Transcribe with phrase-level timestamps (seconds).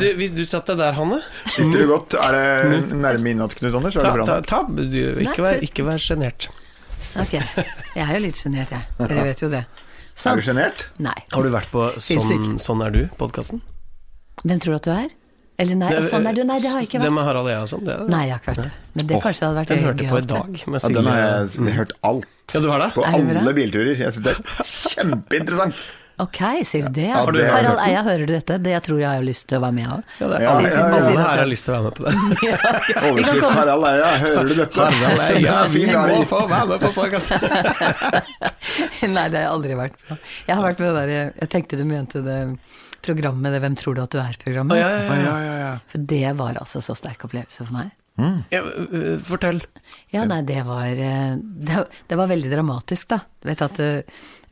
[0.00, 1.20] du, hvis du satt deg der, Hanne
[1.52, 2.16] Sitter du godt?
[2.18, 3.96] Er det nærme innad, Knut Anders?
[4.00, 6.48] Er ta, ta, ta, du, ikke vær, ikke vær sjenert.
[7.20, 7.36] Ok.
[7.36, 8.86] Jeg er jo litt sjenert, jeg.
[9.00, 9.64] Dere vet jo det.
[9.66, 10.40] Er Sånn.
[10.40, 10.84] du sjenert?
[11.00, 11.16] Nei.
[11.32, 13.62] Har du vært på Sånn, sånn er du-podkasten?
[14.44, 15.16] Hvem tror du at du er?
[15.60, 16.40] Eller nei, og sånn er du?
[16.48, 17.14] Nei, det har jeg ikke Det vært.
[17.18, 17.82] med Harald Eia og sånn?
[17.84, 18.12] det er det.
[18.14, 18.70] Nei, jeg har ikke vært det.
[18.96, 21.08] Men det oh, kanskje hadde vært Den hørte jeg på i dag med Ja, den
[21.10, 21.74] har jeg Silje.
[21.76, 22.30] hørt alt.
[22.54, 22.88] Ja, du har det?
[22.94, 23.90] På Er det alle bilturer.
[24.00, 25.84] Jeg synes det er kjempeinteressant.
[26.20, 27.06] Ok, sier du det?
[27.08, 27.80] Ja, det har Harald.
[27.84, 28.56] Eia, hører du dette?
[28.60, 30.02] Det jeg tror jeg har lyst til å være med av.
[30.20, 31.94] Ja, det er Ja, alle, ja, ja, alle her har lyst til å være med
[31.96, 32.14] på det.
[32.50, 32.96] ja, okay.
[33.10, 34.88] Overskrift komme- Harald Eia, hører du dette?
[34.98, 37.46] Harald Eia, er vi fin må få være med på podkasten!
[39.16, 40.18] Nei, det har jeg aldri vært på.
[40.48, 42.38] Jeg har vært med det der Jeg tenkte du mente det
[43.04, 44.76] programmet, det Hvem tror du at du er-programmet.
[44.76, 45.72] Ah, ja, Ja, ja, ja, ja.
[45.92, 47.94] For det var altså så sterk opplevelse for meg.
[48.52, 49.62] Ja, øh, fortell.
[50.12, 53.22] Ja, nei, det var eh, Det, det var veldig dramatisk, da.
[53.40, 53.80] Du vet at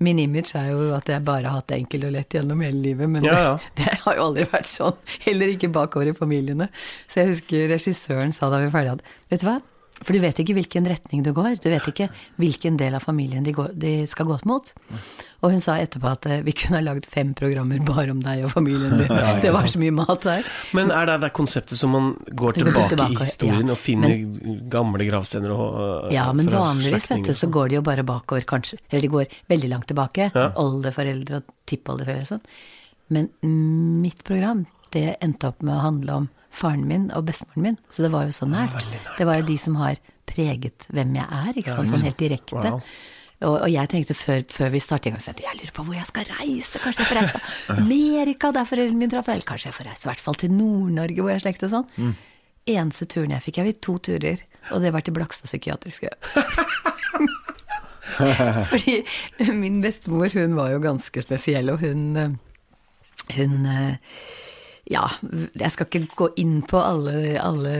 [0.04, 2.78] min image er jo at jeg bare har hatt det enkelt og lett gjennom hele
[2.84, 3.54] livet, men Ja, ja.
[3.74, 5.00] Det, det har jo aldri vært sånn.
[5.26, 6.68] Heller ikke bakover i familiene.
[7.06, 9.58] Så jeg husker regissøren sa da vi var ferdige at vet du hva,
[10.02, 11.56] for du vet ikke hvilken retning du går.
[11.62, 14.70] Du vet ikke hvilken del av familien de, går, de skal gå mot.
[15.42, 18.44] Og hun sa etterpå at eh, vi kunne ha lagd fem programmer bare om deg
[18.46, 19.10] og familien din.
[19.44, 20.46] Det var så mye mat der.
[20.78, 23.74] Men er det det konseptet som man går tilbake, går tilbake, i historien ja.
[23.74, 24.16] og finner
[24.70, 28.46] gamle gravstener og øh, Ja, men vanligvis, vet du, så går de jo bare bakover,
[28.48, 28.80] kanskje.
[28.88, 30.30] Eller de går veldig langt tilbake.
[30.34, 30.50] Ja.
[30.62, 32.48] Oldeforeldre og tippoldeforeldre og sånn.
[33.14, 33.30] Men
[34.02, 37.78] mitt program, det endte opp med å handle om faren min og bestemoren min.
[37.92, 38.74] Så det var jo så nært.
[38.76, 41.92] veldig nært, Det var jo de som har preget hvem jeg er, ikke sant.
[41.92, 42.58] Sånn helt direkte.
[42.58, 42.82] Wow.
[43.38, 46.26] Og, og jeg tenkte før, før vi startet jeg jeg lurer på hvor jeg skal
[46.40, 46.80] reise.
[46.82, 49.30] Kanskje jeg får reise til Amerika, der foreldrene mine traff.
[49.30, 51.74] Eller kanskje jeg får reise i hvert fall til Nord-Norge, hvor jeg er slekt og
[51.76, 52.16] sånn.
[52.68, 54.42] Eneste turen jeg fikk, jeg fikk to turer,
[54.74, 56.10] og det var til Blakstad psykiatriske.
[58.70, 59.04] Fordi
[59.54, 62.36] min bestemor, hun var jo ganske spesiell, og hun eh,
[63.36, 63.96] Hun eh,
[64.88, 65.04] Ja,
[65.58, 67.74] jeg skal ikke gå inn på alle, alle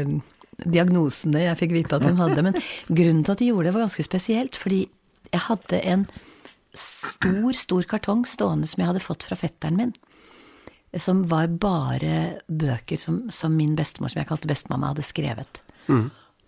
[0.58, 2.58] diagnosene jeg fikk vite at hun hadde, men
[2.88, 4.82] grunnen til at de gjorde det, var ganske spesielt, fordi
[5.30, 6.04] jeg hadde en
[6.76, 9.94] stor, stor kartong stående som jeg hadde fått fra fetteren min.
[10.96, 15.60] Som var bare bøker som, som min bestemor, som jeg kalte bestemamma, hadde skrevet.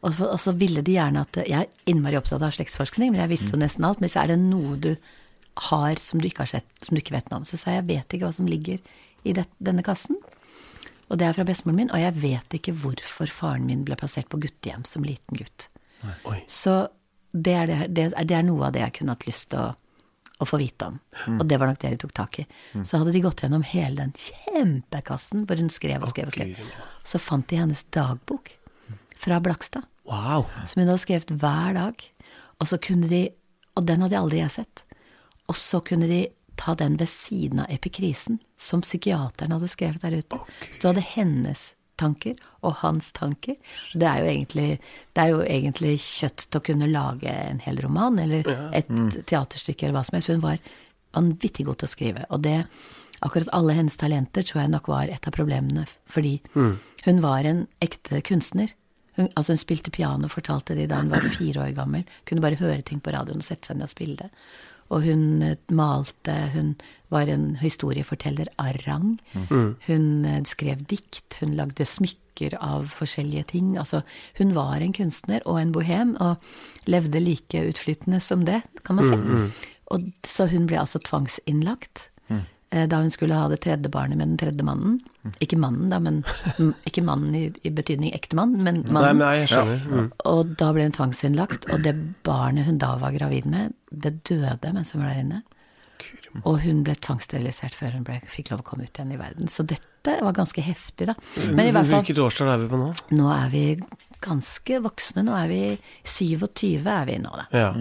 [0.01, 3.21] Og, så, og så ville de gjerne at Jeg er innmari opptatt av slektsforskning, men
[3.21, 4.01] jeg visste jo nesten alt.
[4.01, 4.95] Men så er det noe du
[5.71, 7.49] har som du ikke har sett, som du ikke vet noe om.
[7.49, 8.81] Så sa jeg jeg vet ikke hva som ligger
[9.29, 10.17] i det, denne kassen.
[11.11, 14.29] Og det er fra bestemoren min, og jeg vet ikke hvorfor faren min ble plassert
[14.31, 15.69] på guttehjem som liten gutt.
[16.47, 16.77] Så
[17.35, 19.61] det er, det, det, er, det er noe av det jeg kunne hatt lyst til
[19.61, 19.67] å,
[20.41, 21.01] å få vite om.
[21.37, 22.47] Og det var nok det de tok tak i.
[22.87, 26.63] Så hadde de gått gjennom hele den kjempekassen hvor hun skrev og skrev og skrev.
[27.07, 28.55] Så fant de hennes dagbok
[29.21, 30.47] fra Blakstad Wow.
[30.67, 32.07] som hun hadde skrevet hver dag.
[32.59, 33.29] Og så kunne de,
[33.79, 34.83] og den hadde aldri jeg sett.
[35.51, 36.25] Og så kunne de
[36.61, 40.41] ta den ved siden av epikrisen, som psykiateren hadde skrevet der ute.
[40.69, 43.57] Så du hadde hennes tanker og hans tanker.
[43.93, 44.69] Det er jo egentlig,
[45.17, 48.89] det er jo egentlig kjøtt til å kunne lage en hel roman, eller et
[49.29, 50.33] teaterstykke, eller hva som helst.
[50.33, 50.61] Hun var
[51.17, 52.27] vanvittig god til å skrive.
[52.33, 52.57] Og det,
[53.21, 57.67] akkurat alle hennes talenter tror jeg nok var et av problemene, fordi hun var en
[57.85, 58.73] ekte kunstner.
[59.19, 62.05] Hun, altså hun spilte piano, fortalte de da hun var fire år gammel.
[62.29, 64.31] Kunne bare høre ting på radioen og sette seg ned og spille det.
[64.91, 66.75] Og hun eh, malte, hun
[67.11, 69.19] var en historieforteller av rang.
[69.87, 73.75] Hun eh, skrev dikt, hun lagde smykker av forskjellige ting.
[73.79, 74.03] Altså,
[74.39, 76.41] hun var en kunstner og en bohem, og
[76.91, 79.19] levde like utflytende som det, kan man si.
[79.91, 84.29] Og, så hun ble altså tvangsinnlagt eh, da hun skulle ha det tredje barnet med
[84.31, 85.01] den tredje mannen.
[85.43, 86.23] Ikke mannen, da, men
[86.57, 89.87] mm, Ikke mannen i, i betydning ektemann, men Nei, nei, men jeg skjønner.
[89.91, 90.11] Mm.
[90.31, 91.97] Og da ble hun tvangsinnlagt, og det
[92.27, 95.43] barnet hun da var gravid med, det døde mens hun var der inne.
[96.47, 99.51] Og hun ble tvangssterilisert før hun ble, fikk lov å komme ut igjen i verden.
[99.51, 101.17] Så dette var ganske heftig, da.
[101.43, 102.91] Men i hvert fall, Hvilket årstall er vi på nå?
[103.19, 103.65] nå er vi
[104.23, 105.25] ganske voksne.
[105.27, 105.63] Nå er vi
[106.07, 107.49] 27 er vi nå, da.
[107.53, 107.73] Ja.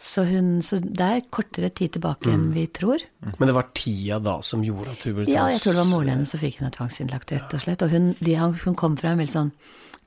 [0.00, 3.02] Så, hun, så det er kortere tid tilbake enn vi tror.
[3.36, 5.84] Men det var tida da som gjorde at hun ble Ja, jeg tror det var
[5.84, 7.84] tvangs- moren hennes som fikk henne tvangsinnlagt, rett og slett.
[7.84, 9.52] Og hun, de, hun kom fra en veldig sånn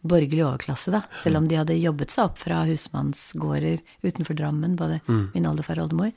[0.04, 1.04] borgerlig overklasse, da.
[1.16, 5.86] Selv om de hadde jobbet seg opp fra husmannsgårder utenfor Drammen, både min oldefar og
[5.92, 6.12] oldemor.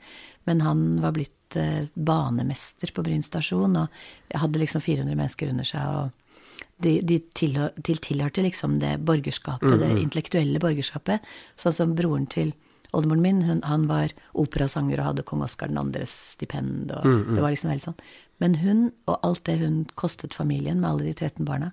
[0.49, 5.63] Men han var blitt eh, banemester på Bryn stasjon, og hadde liksom 400 mennesker under
[5.69, 5.85] seg.
[6.01, 11.21] og de, de tilhørte, til, tilhørte liksom det borgerskapet, det intellektuelle borgerskapet.
[11.57, 12.51] Sånn som broren til
[12.97, 17.53] oldemoren min, hun, han var operasanger og hadde kong Oskar 2.s stipend, og det var
[17.53, 17.99] liksom helt sånn.
[18.41, 21.71] Men hun, og alt det hun kostet familien med alle de 13 barna,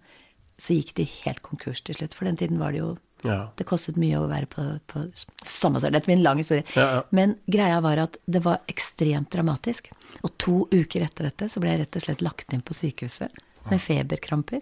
[0.60, 2.14] så gikk de helt konkurs til slutt.
[2.14, 2.94] For den tiden var det jo
[3.24, 3.48] Ja.
[3.56, 5.00] Det kostet mye å være på, på
[5.40, 6.64] samme søren, Dette blir en lang historie.
[6.76, 7.02] Ja, ja.
[7.10, 9.88] Men greia var at det var ekstremt dramatisk.
[10.20, 13.32] Og to uker etter dette så ble jeg rett og slett lagt inn på sykehuset
[13.70, 14.60] med feberkramper.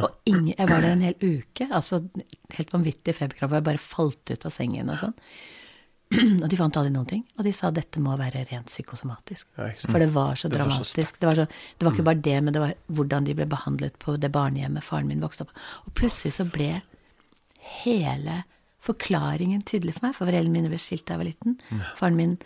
[0.00, 1.68] Og ingen, jeg var der en hel uke.
[1.68, 2.00] Altså
[2.56, 3.60] helt vanvittige feberkramper.
[3.60, 5.14] Jeg bare falt ut av sengen og sånn.
[6.42, 7.22] Og de fant aldri noen ting.
[7.38, 9.48] Og de sa dette må være rent psykosomatisk.
[9.56, 9.70] Ja.
[9.84, 11.20] For det var så Det var så dramatisk.
[11.20, 11.46] Det var, så,
[11.78, 14.84] det var ikke bare det, men det var hvordan de ble behandlet på det barnehjemmet
[14.84, 15.54] faren min vokste opp
[15.86, 16.82] Og plutselig så ble
[17.84, 18.42] hele
[18.82, 21.58] forklaringen tydelig for meg, for foreldrene mine ble skilt da jeg var liten.
[21.98, 22.36] Faren min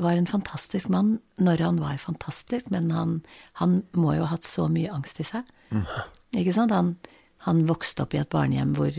[0.00, 3.16] var en fantastisk mann når han var fantastisk, men han,
[3.60, 5.48] han må jo ha hatt så mye angst i seg.
[6.36, 6.74] Ikke sant?
[6.76, 6.94] Han,
[7.46, 8.96] han vokste opp i et barnehjem hvor,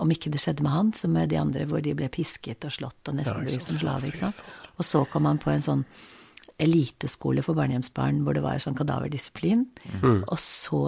[0.00, 2.72] om ikke det skjedde med han, så med de andre hvor de ble pisket og
[2.72, 3.80] slått og nesten ble som
[4.16, 4.44] sant?
[4.76, 5.82] Og så kom han på en sånn
[6.62, 9.66] eliteskole for barnehjemsbarn hvor det var sånn kadaverdisiplin.
[10.02, 10.80] Og så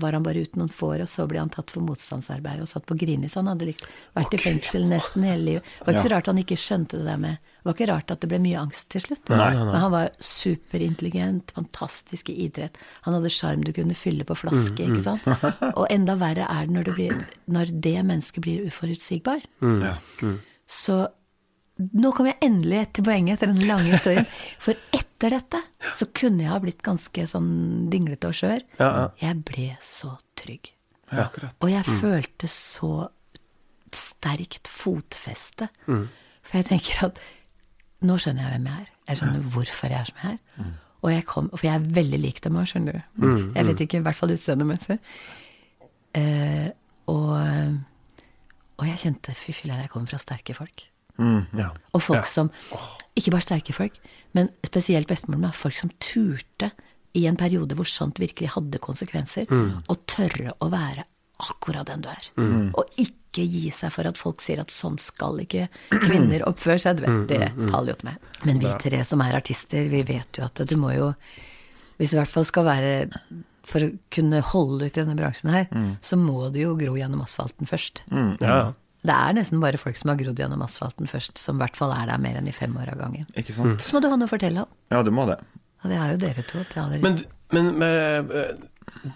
[0.00, 2.70] var han bare ute noen få år, og så ble han tatt for motstandsarbeid og
[2.70, 3.36] satt på Grinis.
[3.38, 5.70] Han hadde likt, vært i fengsel nesten hele livet.
[5.78, 8.14] Det var ikke så rart han ikke skjønte det der med Det var ikke rart
[8.14, 9.30] at det ble mye angst til slutt.
[9.30, 12.80] Men han var superintelligent, fantastisk i idrett.
[13.06, 15.28] Han hadde sjarm du kunne fylle på flaske, ikke sant.
[15.78, 19.46] Og enda verre er det når det, blir, når det mennesket blir uforutsigbar.
[19.62, 19.94] Ja.
[20.66, 21.04] Så
[21.74, 24.26] nå kom jeg endelig til poenget etter den lange historien.
[24.62, 25.60] For etter dette
[25.96, 27.50] så kunne jeg ha blitt ganske sånn
[27.90, 28.62] dinglete og skjør.
[28.78, 29.06] Ja, ja.
[29.24, 30.70] Jeg ble så trygg.
[31.10, 31.56] Ja, akkurat.
[31.62, 32.92] Og jeg følte så
[33.94, 35.68] sterkt fotfeste.
[35.86, 37.20] For jeg tenker at
[38.04, 38.94] nå skjønner jeg hvem jeg er.
[39.10, 40.72] Jeg skjønner hvorfor jeg er som jeg er.
[41.04, 43.02] Og jeg kom, for jeg er veldig lik dem òg, skjønner du.
[43.58, 44.96] Jeg vet ikke, i hvert fall utseendemessig.
[46.14, 46.70] Uh,
[47.10, 47.34] og,
[48.78, 50.86] og jeg kjente fy filler'n, jeg kommer fra sterke folk.
[51.18, 51.70] Ja.
[51.94, 52.28] Og folk Ja.
[52.28, 52.50] som
[53.16, 53.92] Ikke bare sterke folk,
[54.34, 55.52] men spesielt bestemoren min.
[55.54, 56.72] Folk som turte
[57.14, 59.46] i en periode hvor sånt virkelig hadde konsekvenser,
[59.88, 61.04] å tørre å være
[61.38, 62.26] akkurat den du er.
[62.74, 66.96] Og ikke gi seg for at folk sier at sånn skal ikke kvinner oppføre seg.
[66.98, 68.18] Du vet, det taler jo til meg.
[68.44, 71.12] Men vi tre som er artister, vi vet jo at du må jo
[71.98, 72.92] Hvis du i hvert fall skal være
[73.64, 75.68] For å kunne holde ut i denne bransjen her,
[76.02, 78.02] så må du jo gro gjennom asfalten først.
[78.10, 78.72] Ja, ja.
[79.04, 81.92] Det er nesten bare folk som har grodd gjennom asfalten først, som i hvert fall
[81.92, 83.26] er der mer enn i fem år av gangen.
[83.36, 83.82] Ikke sant?
[83.84, 84.70] Så må du ha noe å fortelle om.
[84.94, 85.36] Ja, du må det.
[85.84, 86.62] Og det har jo dere to.
[86.72, 87.20] til alle- Men,
[87.52, 88.54] men, men eh,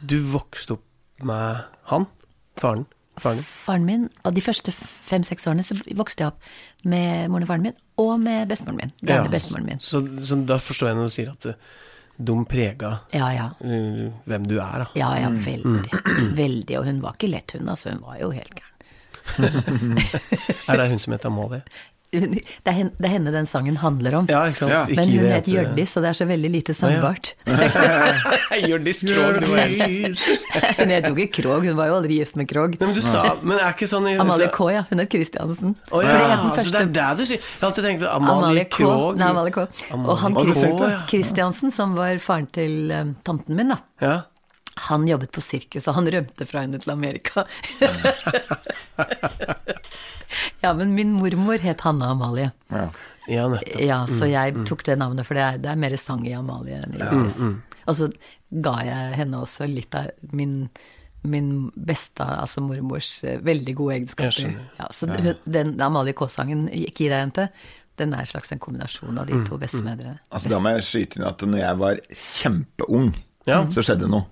[0.04, 0.84] du vokste opp
[1.24, 2.04] med han?
[2.60, 2.84] Faren?
[3.18, 3.40] Faren?
[3.42, 6.44] Faren min, og de første fem-seks årene så vokste jeg opp
[6.84, 8.92] med moren og faren min, og med bestemoren min.
[9.00, 9.80] Gamle Ja, bestemoren min.
[9.82, 11.58] Så, så da forstår jeg når du sier at eh,
[12.28, 13.48] de prega Ja, ja.
[13.64, 14.86] eh, hvem du er, da.
[14.98, 15.90] Ja, ja, veldig.
[16.38, 16.78] Veldig.
[16.78, 17.90] Og hun var ikke lett, hun, altså.
[17.96, 18.67] Hun var jo helt gæren.
[20.68, 21.62] Er det hun som heter Amalie?
[22.08, 24.28] Det er henne, det er henne den sangen handler om.
[24.32, 24.72] Ja, ikke sant?
[24.72, 24.84] Ja.
[24.96, 27.34] Men hun het Hjørdis, og det er så veldig lite sangbart.
[28.68, 30.22] Hjørdis Krogh, du var helt
[30.78, 32.78] Hun het jo ikke Krog, hun var jo aldri gift med Krog.
[32.80, 34.86] Men du sa Men er ikke sånn i Amalie K, ja.
[34.88, 35.76] Hun het Christiansen.
[35.92, 37.44] Oh, ja, det het den så det er det du sier.
[37.44, 38.66] Jeg har alltid tenkt Amalie, Amalie.
[38.72, 39.68] Krogh Nei, Amalie K.
[39.98, 41.04] Og han Amalie Christ K, ja.
[41.12, 43.82] Christiansen, som var faren til um, tanten min, da.
[44.00, 44.16] Ja.
[44.86, 47.44] Han jobbet på sirkus, og han rømte fra henne til Amerika.
[50.60, 52.50] ja, men min mormor het Hanna Amalie.
[52.68, 52.88] Ja.
[53.28, 53.80] ja, nettopp.
[53.82, 56.80] Ja, så jeg tok det navnet, for det er, det er mer sang i Amalie
[56.82, 57.40] enn i Hjørdis.
[57.88, 58.10] Og så
[58.64, 60.54] ga jeg henne også litt av min,
[61.24, 61.50] min
[61.88, 64.36] beste, altså mormors, eh, veldig gode Jeg egenskaper.
[64.36, 64.64] skjønner.
[64.80, 65.08] Ja, så
[65.58, 67.48] den Amalie K-sangen, Ikke gi deg, jente,
[67.98, 70.18] den er en slags en kombinasjon av de to bestemødrene.
[70.30, 73.08] Altså, da må jeg skyte inn at når jeg var kjempeung,
[73.48, 73.62] Ja.
[73.72, 74.26] så skjedde noe.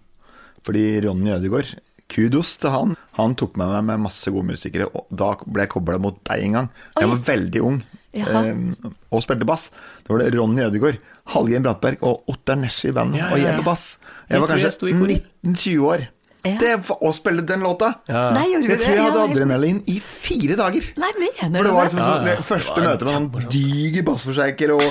[0.66, 1.76] Fordi Ronny Ødegaard,
[2.10, 5.72] kudos til han, han tok med meg med masse gode musikere, og da ble jeg
[5.76, 6.68] kobla mot deg en gang.
[6.98, 7.78] Jeg var veldig ung
[8.16, 8.50] eh,
[9.10, 9.68] og spilte bass.
[10.06, 10.98] Da var det Ronny Ødegaard,
[11.34, 13.86] Hallgeir Brattberg og Ottar Nesje i bandet, Ja, og ja, jeg på bass.
[14.26, 14.92] Jeg Jeg var kanskje
[15.46, 16.06] 19-20 år.
[16.46, 16.56] Ja.
[16.60, 17.92] Det å spille den låta!
[18.08, 18.30] Ja.
[18.36, 18.84] Nei, gjorde Jeg det?
[18.84, 20.84] tror jeg Ja, hadde adrenalin i fire dager.
[20.96, 22.42] Nei, mener For det var liksom så, det Ja, ja.
[22.46, 24.82] første Det var møtet med sånn diger bassforsterker og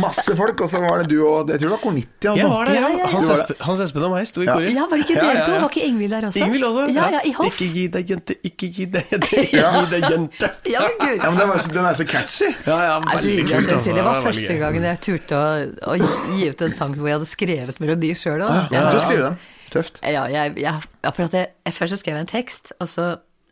[0.00, 2.34] masse folk, og så var det du og Jeg tror det var Cornitia.
[2.36, 2.88] Jeg var der, Ja, ja.
[2.88, 3.06] ja, ja.
[3.16, 4.54] Hans Espen, Hans Espen og meg sto i Ja.
[4.56, 4.72] koret.
[4.76, 5.52] Ja, var det ikke dere to?
[5.60, 6.44] Var ikke Ingvild der også?
[6.46, 6.86] Ingvild også?
[6.94, 7.46] Ja, ja, i hoff.
[7.52, 10.50] Ikke gi deg, jente, ikke gi deg, jente, ikke gi deg, jente.
[10.76, 11.18] Ja, men gud.
[11.22, 12.48] Ja, men den, var, så- den er så catchy.
[12.66, 13.94] Ja, ja, er så veldig kult, altså.
[13.94, 14.04] det.
[14.04, 15.46] var første gangen jeg turte å,
[15.92, 15.98] å
[16.36, 18.72] gi ut en sang hvor jeg hadde skrevet melodi sjøl òg.
[18.72, 19.38] Ja, du skriver den.
[19.72, 20.00] Tøft.
[20.04, 23.06] Ja, jeg, jeg, ja, for jeg først så skrev jeg en tekst, og så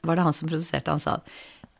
[0.04, 1.16] var det han som produserte, han sa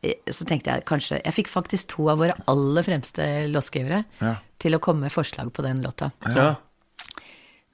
[0.03, 4.35] eh, Så tenkte jeg kanskje Jeg fikk faktisk to av våre aller fremste låtskrivere Ja.
[4.59, 6.11] til å komme med forslag på den låta.
[6.35, 6.55] Ja.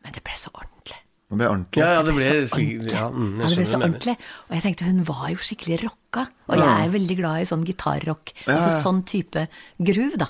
[0.03, 0.70] Men det ble så ordentlig.
[1.31, 1.79] Det ble ordentlig.
[1.79, 2.91] Ja, ja, det ble så ordentlig.
[2.91, 4.15] ja, mm, Ja, det ble så ordentlig.
[4.49, 6.23] Og jeg tenkte hun var jo skikkelig rocka.
[6.51, 8.33] Og jeg er veldig glad i sånn gitarrock.
[8.43, 9.45] Ja, Altså sånn type
[9.79, 10.27] groove, da.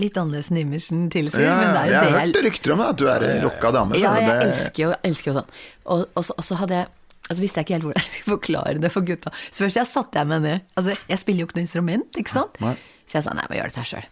[0.00, 2.72] Litt annerledes enn imagen tilsier, Ja, men det er jo jeg det har hørt rykter
[2.72, 4.00] om at du er ei rocka dame.
[4.00, 5.50] ja, jeg det- elsker jo, elsker jo sånn.
[5.92, 6.88] Og, og, så, og så hadde jeg
[7.30, 9.30] Altså visste jeg ikke helt hvordan jeg skulle forklare det for gutta.
[9.52, 10.60] Så først jeg satte jeg meg ned.
[10.74, 12.56] Altså, jeg spiller jo ikke noe instrument, ikke sant?
[12.64, 12.72] Nei.
[13.06, 14.08] Så jeg sa nei, jeg må gjøre dette sjøl.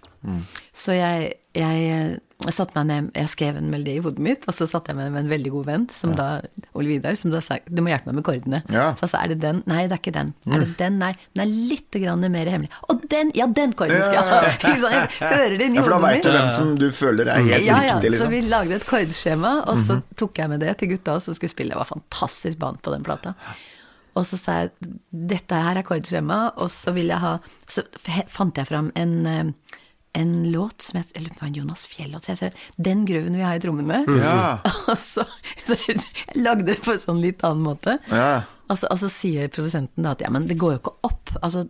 [0.70, 4.54] Så jeg, jeg, jeg satte meg ned, jeg skrev en melodi i hodet mitt, og
[4.54, 6.26] så satte jeg meg ned med en veldig god venn, som da,
[6.78, 8.60] Ole Vidar, som da sa du må hjelpe meg med kordene.
[8.70, 8.92] Ja.
[8.94, 9.58] Så jeg sa er det den?
[9.66, 10.30] Nei, det er ikke den.
[10.46, 11.00] Er det den?
[11.02, 12.70] Nei, den er litt grann mer hemmelig.
[12.86, 13.32] Og den!
[13.34, 14.38] Ja, den korden skal jeg ha!
[15.18, 15.80] Jeg hører det mitt.
[15.80, 18.12] Ja, for da hodet veit du hvem som du føler er helt Ja, ja, riktig,
[18.14, 18.36] så liksom.
[18.36, 21.74] vi lagde et kordskjema, og så tok jeg med det til gutta som skulle spille.
[21.74, 23.34] Det var fantastisk band på den plata.
[24.18, 24.94] Og så sa jeg
[25.34, 27.36] dette her er kordskjema, og så vil jeg ha
[27.70, 27.84] Så
[28.30, 29.78] fant jeg fram en, eh,
[30.18, 31.02] en låt som
[31.40, 32.26] var Jonas Fjell-låt.
[32.26, 34.02] Så jeg sa den grøven vi har i trommene.
[34.18, 34.58] Ja.
[34.90, 35.24] Og så,
[35.64, 36.02] så jeg
[36.46, 37.98] lagde det på en sånn litt annen måte.
[38.10, 38.42] Ja.
[38.68, 41.30] Og altså sier produsenten da at ja, men det går jo ikke opp.
[41.44, 41.62] Altså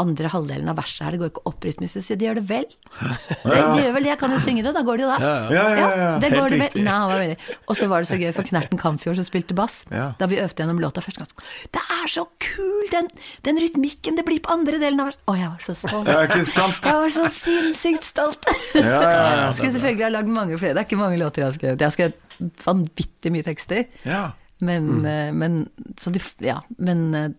[0.00, 1.92] andre halvdelen av verset her, det går jo ikke opp rytmisk.
[1.98, 2.64] Så sier de gjør det vel.
[3.46, 5.16] Det gjør vel det, jeg kan jo synge det, da går det jo da.
[5.22, 6.08] Ja, Ja, ja, ja.
[6.22, 6.62] det går det vel.
[6.66, 6.82] riktig.
[6.86, 7.36] Nei, han var veldig.
[7.68, 10.06] Og så var det så gøy, for Knerten Kamfjord som spilte bass, Ja.
[10.18, 11.44] da vi øvde gjennom låta første gang
[11.76, 13.08] Det er så kul, den,
[13.46, 15.22] den rytmikken det blir på andre delen av verset.
[15.28, 16.08] Å, jeg var så stolt.
[16.10, 16.80] Ja, ikke sant?
[16.88, 18.48] Jeg var så sinnssykt stolt.
[18.74, 19.36] Ja, ja, ja.
[19.46, 20.74] Jeg skulle selvfølgelig ha lagd mange flere.
[20.76, 21.84] Det er ikke mange låter jeg har skrevet.
[21.84, 23.86] Jeg har skrevet vanvittig mye tekster.
[24.08, 24.24] ja.
[24.64, 25.36] Men, mm.
[25.36, 25.56] men,
[26.00, 27.32] så de, ja, men eh,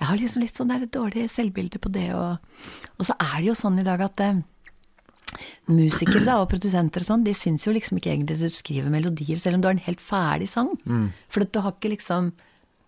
[0.00, 2.08] jeg har liksom litt sånn der dårlig selvbilde på det.
[2.18, 2.38] Og,
[2.98, 4.40] og så er det jo sånn i dag at eh,
[5.70, 8.90] musikere da, og produsenter og sånn, de syns jo liksom ikke egentlig at du skriver
[8.92, 10.74] melodier, selv om du har en helt ferdig sang.
[11.30, 12.34] For at du har ikke liksom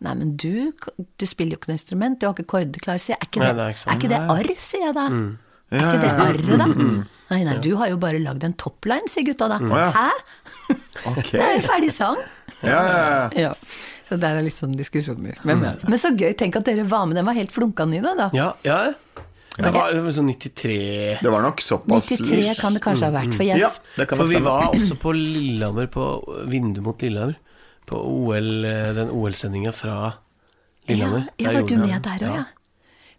[0.00, 3.21] Nei, men du, du spiller jo ikke noe instrument, du har ikke kordeklar, sier jeg.
[3.21, 3.91] Er ikke det, Nei, det er ikke sånn.
[3.93, 5.03] er ikke det arr, sier jeg da.
[5.71, 6.59] Er ikke det ja, ja.
[6.59, 6.67] da?
[7.31, 9.61] Nei, nei, du har jo bare lagd en topline, sier gutta da.
[9.62, 9.91] ja.
[9.95, 10.09] Hæ?
[11.12, 11.37] Okay.
[11.39, 12.19] Det er jo en ferdig sang.
[12.61, 13.29] Ja, ja, ja.
[13.39, 13.53] Ja,
[14.09, 15.39] så der er litt sånn diskusjoner.
[15.47, 18.17] Men, men så gøy, tenk at dere var med, den var helt flunka i det
[18.19, 18.29] da.
[18.35, 18.81] Ja, ja.
[19.61, 20.75] Det var, det var sånn 93
[21.21, 23.61] Det var nok såpass 93 kan det kanskje ha vært, for yes.
[23.61, 26.07] Ja, det kan For vi var også på Lillehammer, på
[26.49, 27.37] vinduet mot Lillehammer.
[27.91, 30.15] På OL, eh, den OL-sendinga fra
[30.89, 31.27] Lillehammer.
[31.37, 32.47] ja, jeg var du med der òg, ja?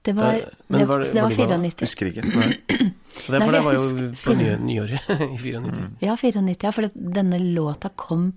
[0.03, 1.58] Det var, Der- det, var det- det var var du med da?
[1.58, 1.81] 94.
[1.86, 2.22] Husker ikke.
[3.22, 5.89] Det, Nei, for det var jo husker på fire- nyåret i 94.
[6.01, 8.31] Ja, 94, ja, for det, denne låta kom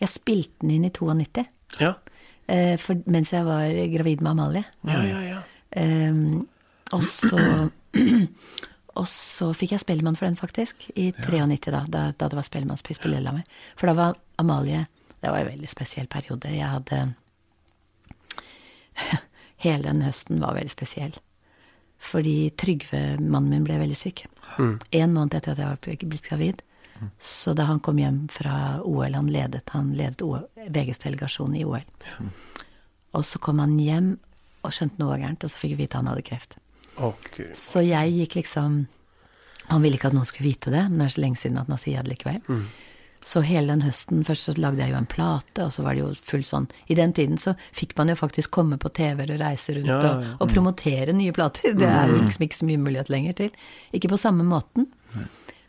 [0.00, 1.44] Jeg spilte den inn i 92,
[1.80, 1.94] Ja.
[2.46, 3.66] eh, for, mens jeg var
[3.96, 4.64] gravid med Amalie.
[4.86, 5.40] Ja, ja, ja.
[5.80, 6.46] Ehm,
[6.92, 7.40] og så
[8.94, 10.84] Og så fikk jeg Spellemann for den, faktisk.
[11.00, 13.42] I 93, da, da, da det var Spellemannspris på Lillehammer.
[13.74, 14.82] For da var Amalie
[15.22, 16.52] Det var en veldig spesiell periode.
[16.52, 17.14] Jeg hadde
[19.62, 21.14] Hele den høsten var veldig spesiell.
[22.02, 24.24] Fordi Trygve, mannen min, ble veldig syk.
[24.58, 26.62] En måned etter at jeg var blitt gravid.
[27.18, 30.22] Så da han kom hjem fra OL, han ledet, han ledet
[30.70, 31.86] VGs delegasjon i OL.
[33.12, 34.14] Og så kom han hjem
[34.62, 36.58] og skjønte noe var gærent, og så fikk vi vite han hadde kreft.
[36.94, 37.50] Okay.
[37.56, 38.82] Så jeg gikk liksom
[39.70, 41.68] Han ville ikke at noen skulle vite det, men det er så lenge siden at
[41.70, 42.40] han sier det likevel.
[43.22, 46.02] Så hele den høsten Først så lagde jeg jo en plate, og så var det
[46.02, 49.42] jo full sånn I den tiden så fikk man jo faktisk komme på TV-er og
[49.44, 50.32] reise rundt Ja, ja, ja.
[50.34, 51.76] Og, og promotere nye plater.
[51.78, 53.54] Det er jo liksom ikke så mye mulighet lenger til.
[53.94, 54.88] Ikke på samme måten.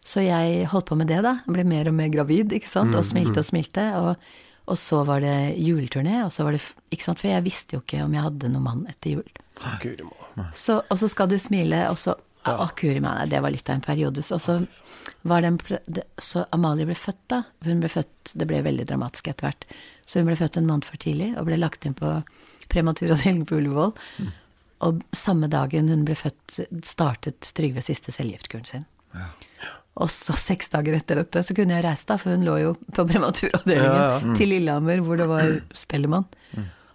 [0.04, 1.38] Så jeg holdt på med det, da.
[1.48, 2.96] Ble mer og mer gravid, ikke sant.
[2.98, 3.86] Og smilte og smilte.
[4.02, 4.26] Og,
[4.68, 7.84] og så var det juleturné, og så var det Ikke sant, for jeg visste jo
[7.86, 9.32] ikke om jeg hadde noen mann etter jul.
[10.58, 12.18] Så, og så skal du smile, og så
[12.50, 14.22] Å, guri meg, det var litt av en periode.
[14.26, 14.58] Så, så
[15.30, 15.60] var det en
[16.20, 17.42] Så Amalie ble født, da.
[17.64, 19.68] Hun ble født Det ble veldig dramatisk etter hvert.
[20.06, 22.10] Så hun ble født en måned for tidlig, og ble lagt inn på
[22.74, 23.94] prematuravdeling på Ullevål.
[24.84, 28.86] Og samme dagen hun ble født, startet Trygve siste cellegiftkuren sin.
[30.02, 32.72] Og så seks dager etter dette så kunne jeg reise, da, for hun lå jo
[32.98, 34.36] på prematuravdelingen Ja, ja.
[34.40, 35.52] til Lillehammer, hvor det var
[35.86, 36.26] Spellemann.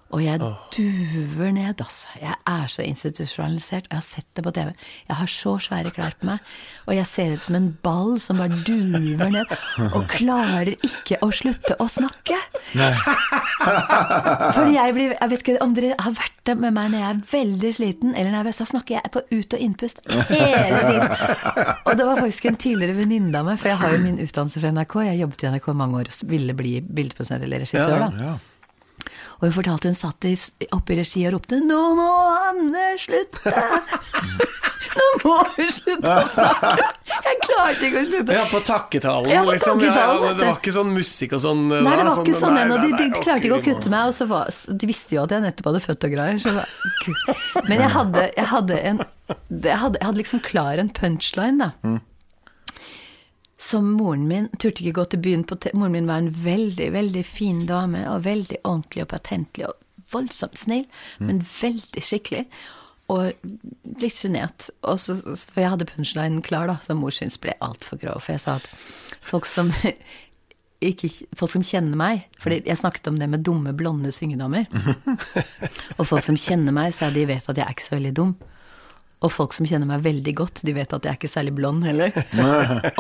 [0.09, 2.07] Og jeg duver ned, altså.
[2.17, 4.71] Jeg er så institusjonalisert, og jeg har sett det på TV.
[5.11, 6.53] Jeg har så svære klær på meg,
[6.87, 9.53] og jeg ser ut som en ball som bare duver ned,
[9.93, 12.39] og klarer ikke å slutte å snakke.
[12.79, 12.93] Nei.
[14.55, 17.09] Fordi jeg blir Jeg vet ikke om dere har vært det med meg når jeg
[17.11, 18.61] er veldig sliten eller nervøs.
[18.63, 21.17] Da snakker jeg på ut- og innpust hele tiden.
[21.85, 24.63] Og det var faktisk en tidligere venninne av meg, for jeg har jo min utdannelse
[24.63, 24.95] fra NRK.
[25.11, 28.37] Jeg jobbet i NRK mange år og ville bli bildeprosent eller regissør, da.
[29.39, 29.41] Ja.
[29.41, 30.27] Og hun fortalte hun satt
[30.75, 32.09] oppe i regi og ropte 'Nå må
[32.51, 33.53] Anne slutte!'
[34.99, 36.87] Nå må hun slutte å snakke!
[37.29, 38.35] Jeg klarte ikke å slutte.
[38.35, 39.83] Ja, på takketalen, Ja, på liksom.
[39.85, 42.23] Ja, ja, takketalen, men vet det var ikke sånn musikk og sånn Nei, det var
[42.25, 42.81] ikke sånn ennå.
[42.83, 44.51] De, de klarte ikke å kutte meg, og så var,
[44.83, 46.59] de visste jo at jeg nettopp hadde født og greier.
[47.69, 51.99] Men jeg hadde, jeg hadde en jeg hadde, jeg hadde liksom klar en punchline, da.
[53.59, 57.25] Som moren min turte ikke gå til byen på Moren min var en veldig, veldig
[57.27, 60.87] fin dame, og veldig ordentlig og patentlig, og voldsomt snill,
[61.19, 62.45] men veldig skikkelig.
[63.09, 63.33] Og
[63.99, 64.69] litt sjenert.
[64.85, 68.23] For jeg hadde punchlinen klar, da, som mor syntes ble altfor grov.
[68.25, 68.69] For jeg sa at
[69.27, 69.73] folk som
[70.91, 74.69] ikke, folk som kjenner meg For jeg snakket om det med dumme, blonde syngedamer.
[75.99, 78.37] og folk som kjenner meg, er de vet at jeg er ikke så veldig dum.
[79.19, 81.83] Og folk som kjenner meg veldig godt, de vet at jeg er ikke særlig blond
[81.83, 82.15] heller.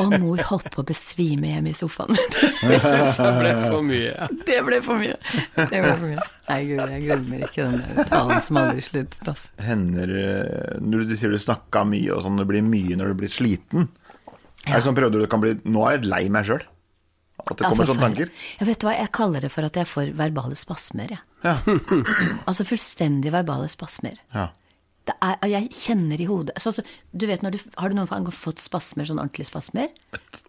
[0.02, 2.18] og mor holdt på å besvime hjemme i sofaen.
[2.72, 4.08] Jeg syns det ble for mye.
[4.08, 4.26] Ja.
[4.48, 5.14] det ble for mye.
[5.54, 6.24] Det ble for mye.
[6.48, 9.50] Nei, gud, jeg glemmer ikke den talen som aldri sluttet, altså.
[9.62, 13.18] Hender eh, Når du sier du snakka mye og sånn, det blir mye når du
[13.22, 13.86] blir sliten.
[14.66, 16.64] Er det sånn perioder du kan bli Nå er jeg lei meg sjøl.
[17.44, 18.32] At det Ja, kommer sånne tanker.
[18.58, 21.22] Jeg vet du hva, jeg kaller det for at jeg får verbale spasmer, jeg.
[21.46, 21.54] Ja.
[22.50, 24.18] Altså fullstendig verbale spasmer.
[24.34, 24.48] ja.
[25.08, 26.82] Det er, jeg kjenner i hodet så, så,
[27.16, 29.88] du vet når du, Har du noen gang fått spasmer, sånn ordentlige spasmer?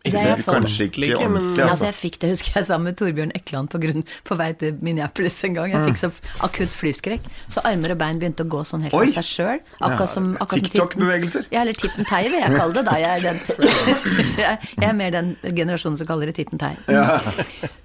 [0.03, 0.57] Det har jeg fått.
[0.57, 1.85] Kanskje ikke men- ordentlig, Altså, altså.
[1.87, 5.37] jeg fikk det, husker jeg, sammen med Torbjørn Ekland på, grunn, på vei til Minneapolis
[5.47, 5.71] en gang.
[5.75, 6.09] Jeg fikk så
[6.49, 9.05] akutt flyskrekk, så armer og bein begynte å gå sånn helt Oi!
[9.07, 9.63] av seg sjøl.
[9.79, 11.47] Akkurat som, akkurat som TikTok-bevegelser.
[11.55, 12.97] Ja, eller Titten Tei vil jeg kalle det, da.
[12.99, 13.39] Jeg er, den,
[14.43, 16.73] jeg, er mer den generasjonen som kaller det Titten Tei.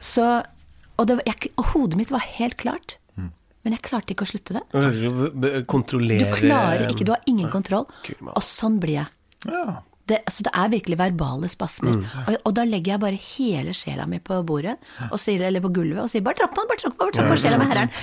[0.02, 0.26] Så,
[0.98, 2.98] og, det, jeg, og hodet mitt var helt klart,
[3.64, 4.62] men jeg klarte ikke å slutte det.
[6.21, 7.87] Ikke Du klarer ikke, du har ingen kontroll.
[8.35, 9.09] Og sånn blir jeg.
[9.49, 9.80] Ja.
[10.04, 11.97] Det, altså det er virkelig verbale spasmer.
[11.97, 12.04] Mm.
[12.28, 14.76] Og, og da legger jeg bare hele sjela mi på bordet,
[15.09, 17.09] og sier, eller på gulvet, og sier 'bare tråkk på den, bare tråkk på den,
[17.09, 17.94] bare tråkk på sjela mi, herren'.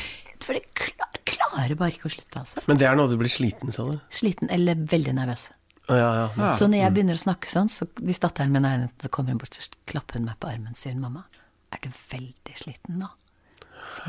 [0.41, 2.63] For jeg klar, klarer bare ikke å slutte, altså.
[2.65, 3.99] Men det er når du blir sliten, sa du?
[4.09, 5.51] Sliten eller veldig nervøs.
[5.85, 6.53] Å, ja, ja.
[6.57, 9.35] Så når jeg begynner å snakke sånn, så hvis datteren min er inne, så kommer
[9.35, 11.27] hun bort så klapper hun meg på armen sier 'mamma,
[11.69, 13.13] er du veldig sliten nå?'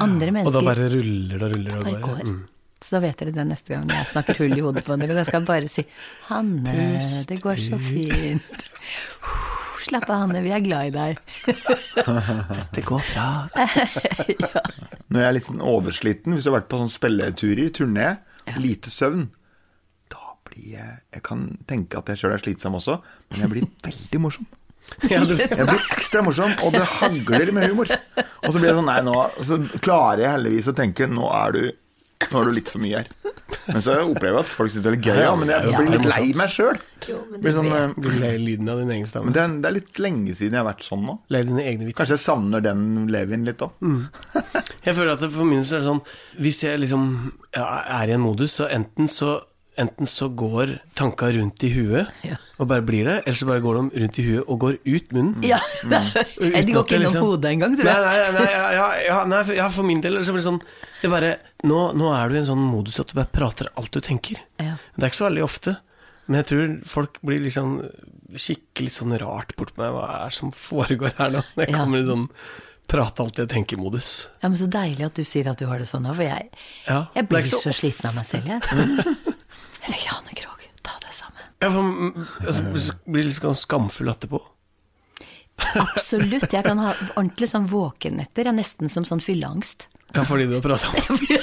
[0.01, 0.49] Andre mennesker.
[0.49, 2.03] Og da bare ruller det og ruller det bare og bare.
[2.09, 2.25] går.
[2.33, 2.41] Mm.
[2.83, 5.15] Så da vet dere det neste gang jeg snakker hull i hodet på dere.
[5.15, 5.85] Da skal jeg bare si
[6.29, 8.65] 'Hanne, Pust det går så fint'.
[9.83, 11.19] Slapp av, Hanne, vi er glad i deg.
[12.75, 13.49] Det går bra.
[15.13, 18.09] Når jeg er litt sånn oversliten, hvis du har vært på sånne spilleturer, turné,
[18.63, 19.27] lite søvn
[20.11, 22.99] Da blir jeg Jeg kan tenke at jeg sjøl er slitsom også,
[23.31, 24.47] men jeg blir veldig morsom.
[25.09, 27.91] Jeg blir ekstra morsom, og det hagler med humor.
[28.43, 29.15] Og så blir det sånn, nei, nå
[29.47, 31.63] Så klarer jeg heldigvis å tenke Nå er du
[32.31, 33.09] nå er du litt for mye her.
[33.67, 35.91] Men så opplever jeg at folk syns det er litt gøy, ja, men jeg blir
[35.97, 36.79] litt lei meg sjøl.
[37.03, 39.35] Sånn, eh, lyden av din egen stemme.
[39.35, 41.17] det er, det er litt lenge siden jeg har vært sånn nå.
[41.35, 41.99] Ler dine egne vitser.
[42.01, 43.75] Kanskje jeg savner den Levin litt òg.
[44.83, 46.01] Jeg føler at det for min del er sånn
[46.43, 47.05] Hvis jeg liksom
[47.55, 47.67] ja,
[48.01, 49.37] er i en modus, så enten så
[49.81, 52.37] Enten så går tanka rundt i huet Ja.
[52.61, 55.13] og bare blir det, eller så bare går de rundt i huet og går ut
[55.17, 55.43] munnen.
[55.49, 56.67] Ja, Mm.
[56.67, 58.33] De går ikke innom liksom- hodet engang, tror Nei, jeg.
[58.35, 60.61] nei, nei, ja, ja, ja, nei for, ja, for min del så blir det sånn
[61.03, 61.31] det bare,
[61.65, 64.37] nå, nå er du i en sånn modus at du bare prater alt du tenker.
[64.61, 64.77] Ja.
[64.97, 65.77] Det er ikke så veldig ofte,
[66.29, 67.81] men jeg tror folk blir liksom
[68.37, 69.93] kikker litt sånn rart bort på meg.
[69.93, 71.43] Hva er det som foregår her nå?
[71.57, 71.79] Jeg Ja.
[71.79, 72.29] kommer i sånn
[72.89, 74.27] prate alt jeg tenker-modus.
[74.43, 76.51] Ja, men Så deilig at du sier at du har det sånn òg, for jeg,
[76.87, 79.17] Ja, jeg blir så, så sliten av meg selv, jeg.
[79.83, 81.47] Jeg tenker Hanne Krogh, ta deg sammen.
[81.63, 84.43] Ja, for, mm, altså, blir litt sånn skamfull etterpå.
[85.79, 86.49] Absolutt.
[86.53, 88.47] Jeg kan ha ordentlig sånn våkenetter.
[88.47, 89.89] Jeg er nesten som sånn fylleangst.
[90.13, 91.39] Ja, fordi du har prata om det?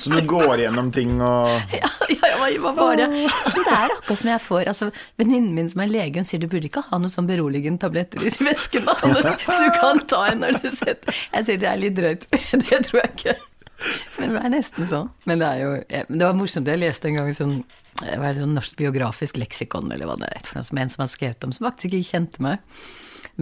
[0.00, 3.08] Så du går gjennom ting og Ja, ja, jeg var det?
[3.44, 4.88] Altså, det er akkurat som jeg får altså,
[5.20, 8.24] Venninnen min som er lege, hun sier du burde ikke ha noe sånn beroligende tabletter
[8.24, 11.82] i vesken, da, så du kan ta en når du setter Jeg sier det er
[11.82, 12.24] litt drøyt.
[12.64, 13.36] Det tror jeg ikke.
[14.18, 15.10] Men det er nesten sånn.
[15.28, 17.60] Men det jo Det var morsomt, jeg leste en gang sånn
[17.98, 20.92] hva er det, sånn norsk biografisk leksikon, eller hva det er, for noe, som en
[20.92, 22.60] som har skrevet om, som faktisk ikke kjente meg.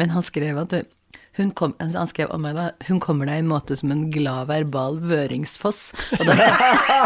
[0.00, 0.72] Men han skrev at
[1.36, 3.92] hun, kom, altså, han skrev om meg da Hun kommer deg i en måte som
[3.92, 5.90] en glad verbal vøringsfoss.
[6.16, 6.36] Og det,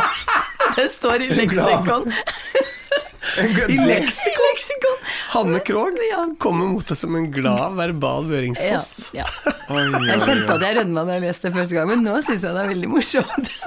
[0.78, 2.12] det står i leksikon.
[3.20, 4.46] I leksikon!
[4.48, 4.96] leksikon.
[5.34, 5.98] Hanne Krogh
[6.40, 8.80] kommer mot deg som en glad verbal Ja,
[9.14, 9.26] ja.
[9.70, 12.16] Oi, oi, Jeg kjente at jeg rødma da jeg leste det første gang, men nå
[12.24, 13.52] syns jeg det er veldig morsomt.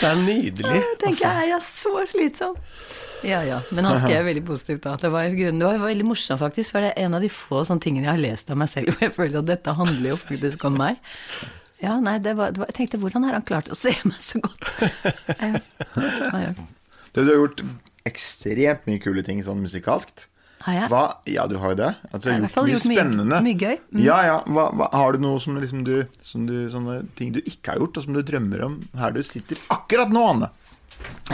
[0.00, 0.78] Det er nydelig.
[0.78, 2.54] Jeg tenker jeg er så slitsom.
[3.26, 4.94] Ja ja, men han skrev veldig positivt da.
[4.96, 7.60] Det var, grunnen, det var veldig morsomt faktisk, for det er en av de få
[7.68, 10.18] sånne tingene jeg har lest av meg selv, hvor jeg føler at dette handler jo
[10.22, 11.02] faktisk om meg.
[11.84, 14.20] Ja, nei, det var, det var, jeg tenkte hvordan har han klart å se meg
[14.24, 14.64] så godt?
[15.36, 15.52] Ja,
[16.00, 16.52] ja, ja.
[17.14, 17.62] Du, har gjort
[18.08, 20.28] ekstremt mye kule ting sånn musikalskt.
[20.60, 20.88] Har jeg?
[20.92, 21.02] Hva?
[21.30, 21.90] Ja, du har jo det.
[22.12, 23.40] Har i du mye gjort mye- spennende.
[23.46, 23.76] mye gøy.
[23.94, 24.00] Mm.
[24.04, 24.36] Ja, ja.
[24.44, 27.80] Hva, hva, har du noe som, liksom du, som du Sånne ting du ikke har
[27.80, 30.50] gjort, og som du drømmer om her du sitter akkurat nå, Anne?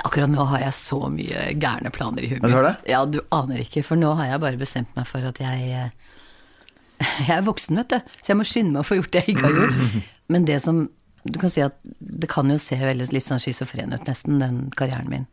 [0.05, 2.75] Akkurat nå har jeg så mye gærne planer i huet har det?
[2.93, 5.91] Ja, du aner ikke, for nå har jeg bare bestemt meg for at jeg eh,
[7.27, 9.35] Jeg er voksen, vet du, så jeg må skynde meg å få gjort det jeg
[9.35, 10.07] ikke har gjort.
[10.33, 10.87] Men det som
[11.27, 14.69] Du kan si at det kan jo se veldig litt sånn schizofren ut, nesten, den
[14.79, 15.25] karrieren min.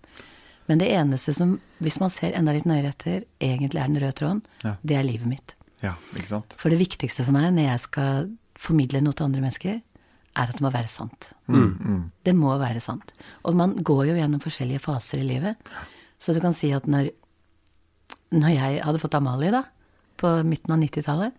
[0.68, 4.16] Men det eneste som, hvis man ser enda litt nøyere etter, egentlig er den røde
[4.16, 4.76] tråden, Ja.
[4.84, 5.56] det er livet mitt.
[5.84, 6.56] Ja, ikke sant?
[6.58, 9.82] For det viktigste for meg når jeg skal formidle noe til andre mennesker,
[10.36, 11.34] er at det må være sant.
[12.24, 13.12] Det må være sant.
[13.46, 15.58] Og man går jo gjennom forskjellige faser i livet.
[16.18, 17.12] Så du kan si at når,
[18.32, 19.64] når jeg hadde fått Amalie, da,
[20.18, 21.34] på midten av 90-tallet,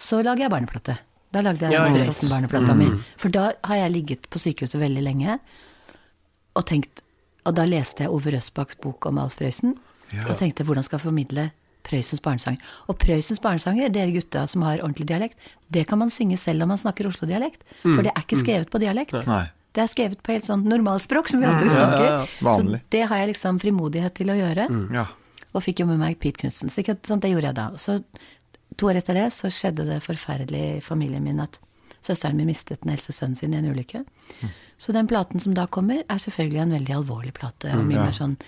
[0.00, 0.96] så lager jeg barneplate.
[1.34, 2.30] Da lagde jeg Ja, ja, ikke sant.
[2.32, 2.88] barneplata mi.
[3.20, 5.38] For da har jeg ligget på sykehuset veldig lenge
[6.56, 7.02] og tenkt
[7.46, 9.76] Og da leste jeg Ove Røsbachs bok om Alf Prøysen,
[10.26, 11.50] og tenkte hvordan skal jeg formidle
[11.86, 12.60] Prøysens barnesanger.
[12.92, 15.38] Og Prøysens barnesanger, dere gutta som har ordentlig dialekt,
[15.72, 17.62] det kan man synge selv om man snakker Oslo-dialekt.
[17.82, 19.16] For det er ikke skrevet på dialekt.
[19.26, 19.46] Nei.
[19.70, 22.04] Det er skrevet på helt sånn normalspråk som vi andre snakker.
[22.04, 22.52] ja, ja.
[22.58, 24.66] Så det har jeg liksom frimodighet til å gjøre.
[24.96, 25.06] Ja.
[25.54, 26.70] Og fikk jo med meg Pete Knutsen.
[26.70, 27.68] Så det gjorde jeg da.
[27.78, 28.00] Så
[28.76, 31.58] to år etter det så skjedde det forferdelig i familien min at
[32.04, 34.04] søsteren min mistet den eldste sønnen sin i en ulykke.
[34.80, 37.72] Så den platen som da kommer, er selvfølgelig en veldig alvorlig plate.
[37.76, 38.06] Og mye ja.
[38.08, 38.38] mer sånn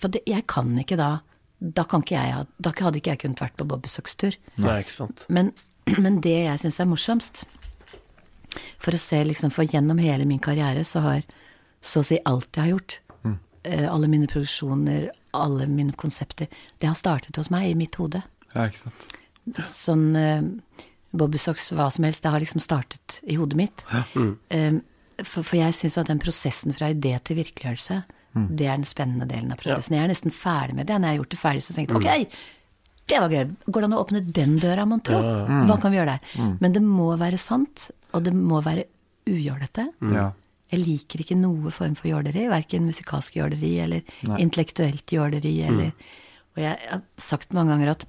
[0.00, 1.10] For det, jeg kan ikke da
[1.58, 4.34] Da kan ikke jeg Da hadde ikke jeg kunnet vært på Bobby Socks-tur.
[4.58, 5.26] Nei, ikke sant.
[5.28, 5.52] Men,
[6.04, 7.44] men det jeg syns er morsomst
[8.82, 11.26] For å se liksom For gjennom hele min karriere så har
[11.84, 12.94] så å si alt jeg har gjort,
[13.28, 13.34] mm.
[13.92, 16.48] alle mine produksjoner, alle mine konsepter,
[16.80, 18.22] det har startet hos meg, i mitt hode.
[18.54, 19.04] ja, ikke sant.
[19.68, 20.06] Sånn
[21.14, 23.86] uh, Bobby Socks, hva som helst, det har liksom startet i hodet mitt.
[24.18, 24.82] Mm.
[25.22, 28.02] for, for jeg syns at den prosessen fra idé til virkeliggjørelse,
[28.34, 29.94] det er den spennende delen av prosessen.
[29.94, 30.96] Jeg er nesten ferdig med det.
[30.98, 32.38] Når jeg har gjort det ferdig, så tenkte jeg ok,
[33.12, 33.52] det var gøy.
[33.68, 35.20] Går det an å åpne den døra, mon tro?
[35.68, 36.56] Hva kan vi gjøre der?
[36.62, 38.88] Men det må være sant, og det må være
[39.30, 39.86] ujålete.
[40.14, 40.32] Ja.
[40.72, 45.92] Jeg liker ikke noe form for jåleri, verken musikalsk jåleri eller intellektuelt jåleri eller
[46.54, 48.04] Og jeg har sagt mange ganger at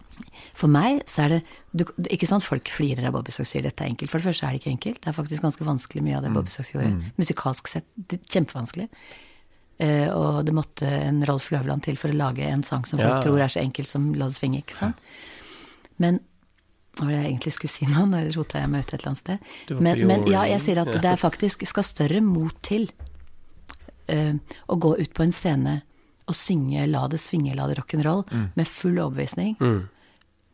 [0.55, 1.39] for meg så er det
[1.73, 4.11] du, Ikke sant, folk flirer av Bobby Socks sier dette er enkelt.
[4.11, 4.99] For det første er det ikke enkelt.
[5.01, 6.93] Det er faktisk ganske vanskelig mye av det Bobby Socks gjorde.
[7.17, 8.87] Musikalsk sett det er kjempevanskelig.
[9.75, 13.17] Uh, og det måtte en Rolf Løvland til for å lage en sang som folk
[13.17, 13.23] Ja.
[13.25, 15.01] tror er så enkel som La det svinge, ikke sant.
[15.99, 16.21] Men
[16.95, 18.05] hva var det jeg egentlig skulle si nå?
[18.07, 19.49] Nå rota jeg meg ut et eller annet sted.
[19.83, 22.87] Men, men ja, jeg sier at det er faktisk skal større mot til
[24.13, 24.37] uh,
[24.71, 25.81] å gå ut på en scene
[26.27, 29.55] og synge 'La det svinge, la det rock'n'roll' med full overbevisning.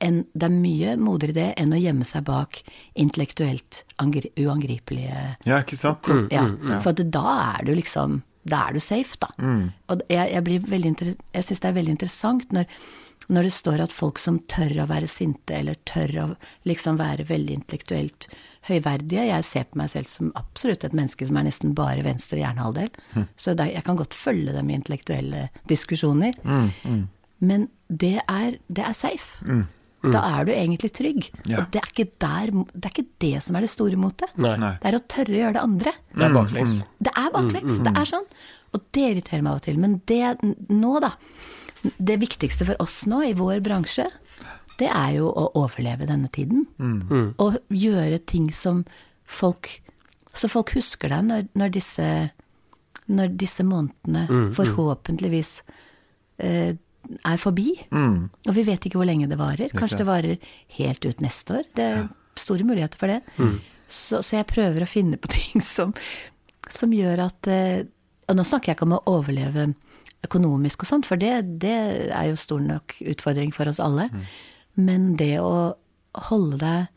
[0.02, 2.64] enn- det er mye modigere det enn å gjemme seg bak
[2.96, 6.08] intellektuelt angri uangripelige ja, ikke sant.
[6.32, 6.42] ja,
[6.82, 9.28] for da er du liksom Da er du safe, da.
[9.88, 10.96] Og jeg, jeg, blir veldig
[11.34, 12.66] jeg syns det er veldig interessant når,
[13.30, 17.24] når det står at folk som tør å være sinte, eller tør å liksom være
[17.30, 18.28] veldig intellektuelt
[18.70, 22.38] høyverdige Jeg ser på meg selv som absolutt et menneske som er nesten bare venstre
[22.44, 22.90] hjernehalvdel.
[23.36, 26.34] Så det, er- jeg kan godt følge dem i intellektuelle diskusjoner.
[27.42, 29.42] Men det er, det er safe.
[30.02, 31.28] Da er du egentlig trygg.
[31.46, 31.60] Ja.
[31.62, 34.32] Og det er, ikke der, det er ikke det som er det store motet.
[34.38, 34.56] Nei.
[34.82, 35.94] Det er å tørre å gjøre det andre.
[36.16, 36.78] Det er baklengs.
[37.06, 37.76] Det er baklengs.
[37.86, 38.26] Det er sånn.
[38.74, 39.78] Og det irriterer meg av og til.
[39.82, 40.22] Men det
[40.74, 41.12] nå, da.
[41.98, 44.06] Det viktigste for oss nå i vår bransje,
[44.82, 46.66] det er jo å overleve denne tiden.
[47.40, 48.84] Og gjøre ting som
[49.26, 49.78] folk
[50.34, 52.06] Så folk husker deg når, når disse
[53.12, 55.62] Når disse månedene forhåpentligvis
[56.40, 56.74] eh,
[57.28, 57.74] er forbi.
[58.48, 59.70] Og vi vet ikke hvor lenge det varer.
[59.76, 60.38] Kanskje det varer
[60.78, 61.64] helt ut neste år.
[61.76, 62.08] Det er
[62.40, 63.22] store muligheter for det.
[63.92, 65.92] Så, så jeg prøver å finne på ting som,
[66.72, 67.82] som gjør at eh,
[68.30, 69.74] Og nå snakker jeg ikke om å overleve
[70.24, 71.74] økonomisk og sånt, for det, det
[72.14, 74.06] er jo stor nok utfordring for oss alle.
[74.88, 75.54] Men det å
[76.28, 76.88] holde deg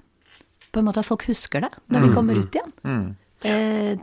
[0.75, 2.73] På en måte at folk husker deg når vi kommer ut igjen.
[3.47, 3.99] Eh,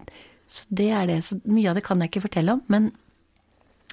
[0.47, 1.17] så det er det.
[1.25, 2.61] Så mye av det kan jeg ikke fortelle om.
[2.71, 2.91] Men,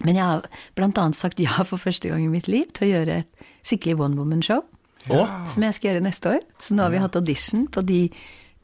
[0.05, 0.47] men jeg har
[0.85, 4.19] annet sagt ja for første gang i mitt liv til å gjøre et skikkelig one
[4.21, 4.63] woman-show.
[5.09, 6.45] Som jeg skal gjøre neste år.
[6.63, 8.01] Så nå har vi hatt audition på de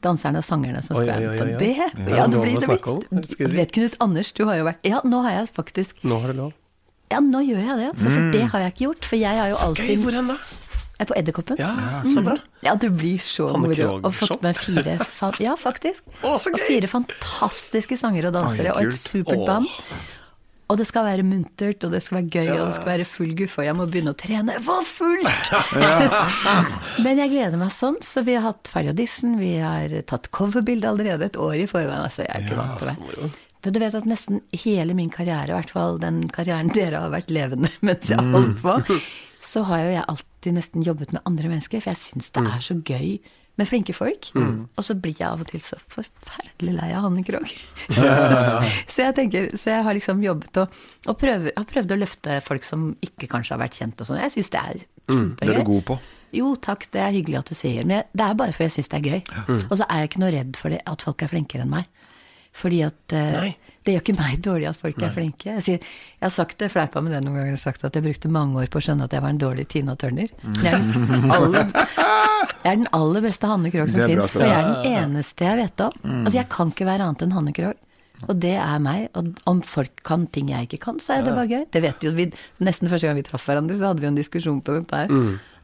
[0.05, 1.71] danserne og sangerne som skal være på det.
[1.79, 1.87] Ja,
[2.21, 3.55] Ja, det blir, det blir.
[3.55, 6.39] Vet Knut Anders, du har jo vært Ja, nå har jeg faktisk Nå har du
[6.45, 6.53] lov.
[7.11, 8.11] Ja, nå gjør jeg det, altså.
[8.11, 9.07] For det har jeg ikke gjort.
[9.11, 10.37] For jeg har jo Gøy, alltid hvor hen da?
[10.95, 11.57] Jeg er på Edderkoppen.
[11.59, 11.71] Ja,
[12.07, 12.35] så bra.
[12.63, 13.87] Ja, du blir så moro.
[13.99, 16.05] Og fått med fire fa Ja, faktisk.
[16.23, 19.49] Å, så og fire fantastiske sangere og dansere, Oi, og et supert Åh.
[19.49, 20.13] band.
[20.65, 23.33] Og det skal være muntert, og det skal være gøy, og det skal være full
[23.37, 25.51] guffe, og jeg må begynne å trene for fullt!
[27.05, 30.89] Men jeg gleder meg sånn, så vi har hatt ferdig audition, vi har tatt coverbilde
[30.89, 33.29] allerede et år i forveien, altså jeg er ikke vant til det.
[33.65, 37.13] Men du vet at nesten hele min karriere, i hvert fall den karrieren dere har
[37.13, 38.97] vært levende mens jeg har holdt på,
[39.45, 42.63] så har jo jeg alltid nesten jobbet med andre mennesker, for jeg syns det er
[42.65, 43.17] så gøy
[43.55, 44.31] med flinke folk.
[44.35, 47.53] Og så blir jeg av og til så forferdelig lei av Hanne Krogh.
[48.91, 50.75] så jeg tenker, så jeg har liksom jobbet og,
[51.07, 54.19] og prøver, har prøvd å løfte folk som ikke kanskje har vært kjent og sånn.
[54.25, 55.53] Jeg syns det er Det kjempegøy.
[55.53, 55.99] er du god på.
[56.35, 57.85] Jo, takk, det er hyggelig at du sier.
[57.87, 59.21] Men det er bare fordi jeg syns det er gøy.
[59.69, 61.87] Og så er jeg ikke noe redd for det, at folk er flinkere enn meg.
[62.55, 63.53] Fordi at uh, Nei.
[63.85, 65.55] Det gjør ikke meg dårlig at folk er flinke.
[65.57, 68.31] Jeg, sier, jeg har sagt det, fleipa med det noen ganger, sagt at jeg brukte
[68.33, 70.31] mange år på å skjønne at jeg var en dårlig Tina Turner.
[70.63, 71.71] Jeg er den aller,
[72.65, 75.61] jeg er den aller beste Hanne Krogh som fins, for jeg er den eneste jeg
[75.63, 75.97] vet om.
[76.23, 77.81] Altså, jeg kan ikke være annet enn Hanne Krogh.
[78.31, 79.09] Og det er meg.
[79.19, 81.65] Og om folk kan ting jeg ikke kan, så er det bare gøy.
[81.75, 82.29] Det vet jo vi
[82.63, 85.11] Nesten første gang vi traff hverandre, så hadde vi en diskusjon på dette her.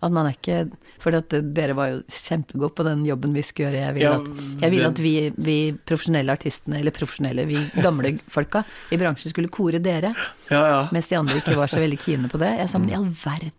[0.02, 3.86] At man er ikke For dere var jo kjempegode på den jobben vi skulle gjøre.
[3.86, 4.28] Jeg vil Ja, at,
[4.64, 9.30] jeg vil det- at vi, vi profesjonelle artistene, eller profesjonelle, vi gamle folka i bransjen
[9.34, 10.14] skulle kore dere.
[10.50, 10.80] Ja, ja.
[10.92, 12.52] Mens de andre ikke var så veldig kine på det.
[12.60, 13.52] Jeg sa, men i all verden!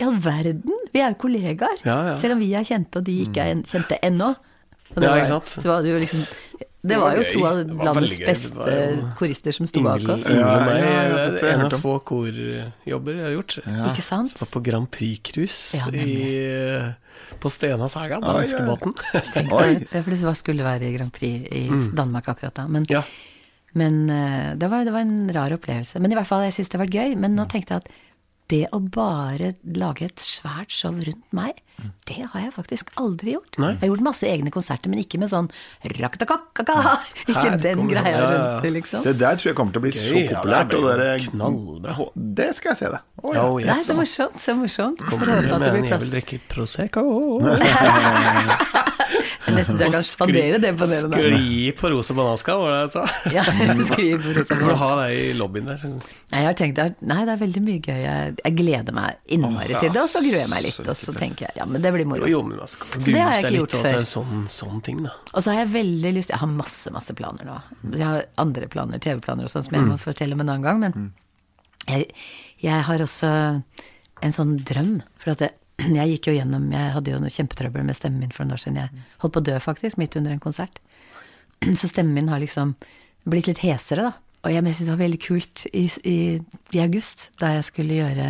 [0.00, 0.62] I all verden!
[0.94, 1.82] Vi er jo kollegaer!
[2.20, 4.34] Selv om vi er kjente, og de ikke er en- kjente ennå.
[4.90, 5.44] Og det var?
[5.46, 6.24] Så var det jo liksom
[6.82, 10.24] Det var var jo to av landets beste jo korister som sto bak oss.
[10.24, 13.56] Meg Ja, ja, det er en av få korjobber jeg har gjort.
[13.90, 14.32] Ikke sant?
[14.40, 16.94] Var på Grand Prix-cruise Ja,
[17.40, 18.94] på Stena Saga, danskebåten.
[19.52, 19.84] Var-
[20.40, 21.66] skulle være i Grand Prix i
[21.96, 22.66] Danmark akkurat da.
[22.68, 22.94] Men, Mm.
[22.96, 23.02] Ja.
[23.74, 26.00] men eh, det, var, det var en rar opplevelse.
[26.00, 27.16] Men i hvert fall, jeg syns det har vært gøy.
[27.20, 27.92] Men nå tenkte jeg at
[28.50, 31.60] det å bare lage et svært show rundt meg,
[32.10, 33.58] det har jeg faktisk aldri gjort.
[33.62, 33.70] Nei.
[33.76, 35.48] Jeg har gjort masse egne konserter, men ikke med sånn
[36.00, 36.76] raktakakaka.
[37.30, 38.30] Ikke Her den greia Ja, ja, ja.
[38.34, 39.04] rundt det, liksom.
[39.06, 40.50] Det der tror jeg kommer til å bli så populært.
[40.50, 41.96] ja, det og dere- knallbra.
[42.40, 43.00] Det skal jeg se, det.
[43.22, 43.44] Oh, ja.
[43.44, 43.68] Oh, yes.
[43.70, 44.40] Nei, så morsomt.
[44.40, 45.02] Så morsomt.
[45.06, 47.04] Kommer du med en jeg vil drikke Prosecco.
[49.50, 51.08] Nesten så jeg kan spandere det på dere.
[51.10, 53.04] Skli på rosa bananskall, var det jeg sa.
[53.36, 53.44] Ja,
[53.88, 55.82] skriv på rosa Får du ha deg i lobbyen der.
[55.86, 57.98] Nei, jeg har tenkt nei, det er veldig mye gøy.
[58.04, 60.80] Jeg, jeg gleder meg innmari til det, og så gruer jeg meg litt.
[60.84, 62.28] Og så tenker jeg ja, men det blir moro.
[62.30, 64.44] Jo, men man skal Så det har jeg grue seg litt gjort til er sånn,
[64.52, 65.14] sånn ting, da.
[65.32, 67.56] Og så har jeg veldig lyst Jeg har masse, masse planer nå.
[67.94, 70.82] Jeg har andre planer, TV-planer og sånn, som jeg må fortelle om en annen gang,
[70.82, 71.10] men
[71.88, 72.10] jeg,
[72.62, 73.32] jeg har også
[74.20, 74.94] en sånn drøm.
[75.22, 75.56] For at jeg,
[75.98, 78.64] jeg gikk jo gjennom Jeg hadde jo noe kjempetrøbbel med stemmen min for noen år
[78.64, 78.80] siden.
[78.82, 80.82] Jeg holdt på å dø, faktisk, midt under en konsert.
[81.80, 82.74] Så stemmen min har liksom
[83.28, 84.26] blitt litt hesere, da.
[84.40, 86.18] Og jeg, jeg syntes det var veldig kult i, i,
[86.72, 88.28] i august, da jeg skulle gjøre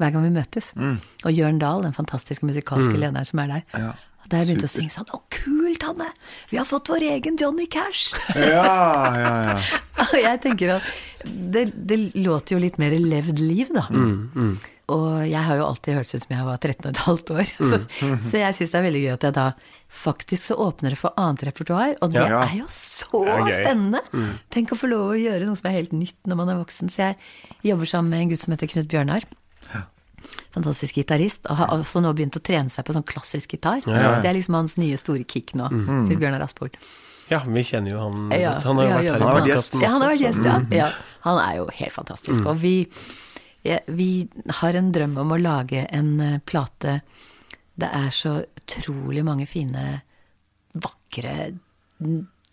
[0.00, 0.70] Hver gang vi møtes.
[0.80, 3.66] Og Jørn Dahl, den fantastiske musikalske lederen som er der.
[3.76, 3.90] Ja.
[4.30, 6.06] Da jeg begynte å synge sånn Å, kult, Hanne!
[6.52, 8.12] Vi har fått vår egen Johnny Cash!
[8.36, 8.74] Ja,
[9.16, 9.54] ja, ja.
[10.04, 10.90] Og jeg tenker at
[11.26, 13.86] det, det låter jo litt mer levd liv, da.
[14.90, 17.50] Og jeg har jo alltid hørtes ut som jeg var 13 og et halvt år.
[17.58, 17.80] Så,
[18.26, 19.44] så jeg syns det er veldig gøy at jeg da
[20.00, 21.96] faktisk så åpner det for annet repertoar.
[22.02, 22.40] Og det Ja.
[22.46, 24.02] er jo så er spennende!
[24.54, 26.90] Tenk å få lov å gjøre noe som er helt nytt når man er voksen.
[26.90, 27.18] Så jeg
[27.72, 29.26] jobber sammen med en gutt som heter Knut Bjørnar.
[30.54, 31.46] Fantastisk gitarist.
[31.50, 33.84] Og har også nå begynt å trene seg på sånn klassisk gitar.
[33.86, 35.70] Det er liksom hans nye store kick nå.
[36.08, 36.76] Til Bjørnar Asport.
[37.30, 38.56] Ja, vi kjenner jo han Ja.
[38.64, 39.84] Han har jo vært her i podkasten også.
[39.84, 40.56] Ja, han har vært gjest, ja.
[40.74, 40.88] ja.
[41.26, 42.46] Han er jo helt fantastisk.
[42.50, 42.74] Og vi,
[43.66, 44.10] ja, vi
[44.60, 47.00] har en drøm om å lage en eh, plate
[47.80, 50.02] Det er så utrolig mange fine,
[50.74, 51.52] vakre,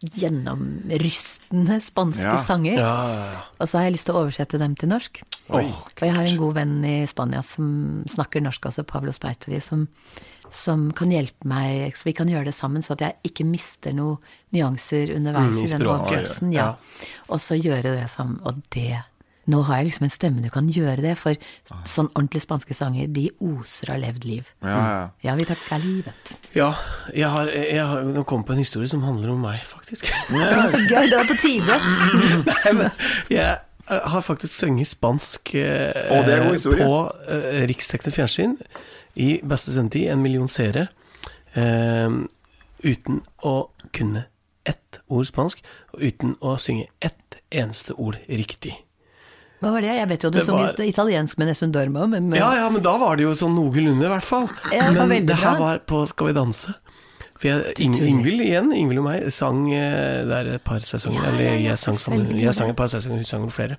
[0.04, 2.38] gjennomrystende spanske Ja.
[2.38, 2.74] sanger.
[2.78, 3.42] Ja, ja, ja.
[3.60, 5.22] Og så har jeg lyst til å oversette dem til norsk.
[5.50, 9.60] Oi, og jeg har en god venn i Spania som snakker norsk også, Pablo Speiteri,
[9.62, 9.88] som,
[10.50, 13.94] som kan hjelpe meg, så vi kan gjøre det sammen, så at jeg ikke mister
[13.94, 14.18] noen
[14.54, 16.52] nyanser underveis Mm, i den oversettelsen.
[16.54, 16.66] Ja.
[16.66, 16.76] Ja.
[17.30, 18.40] Og så gjøre det sammen.
[18.44, 19.04] Og det
[19.48, 21.38] Nå har jeg liksom en stemme du kan gjøre det, for
[21.88, 24.50] sånn ordentlig spanske sanger, de oser av levd liv.
[24.60, 25.06] Ja, ja.
[25.24, 26.34] Ja, vi takker livet.
[26.56, 26.74] ja
[27.16, 30.10] jeg har, jeg har nå kom på en historie som handler om meg, faktisk.
[30.32, 31.80] Det er så gøy, det var på tide!
[32.52, 32.90] Nei, men
[33.32, 36.84] jeg eh, har faktisk sunget spansk eh, historie.
[36.84, 36.98] på
[37.32, 38.58] eh, riksdekkende fjernsyn
[39.18, 40.90] i beste sendetid, en million seere,
[41.56, 42.20] eh,
[42.84, 43.56] uten å
[43.96, 44.28] kunne
[44.68, 45.64] ett ord spansk,
[45.96, 48.76] og uten å synge ett eneste ord riktig.
[49.62, 49.94] Hva var det?
[49.98, 52.70] Jeg vet jo du Det sang var- italiensk med Nessun Dorma, men eh, Ja, ja,
[52.70, 54.50] men da var det jo sånn noenlunde, i hvert fall.
[54.72, 55.60] Ja, det men det her bra.
[55.74, 56.76] var på Skal vi danse.
[57.38, 57.94] For jeg, Ing.
[58.02, 61.22] Ingvild igjen, Ingvild og meg, sang eh, der et par sesonger.
[61.22, 63.78] Ja, eller jeg sang, sammen, jeg sang et par sesonger, hun sang flere.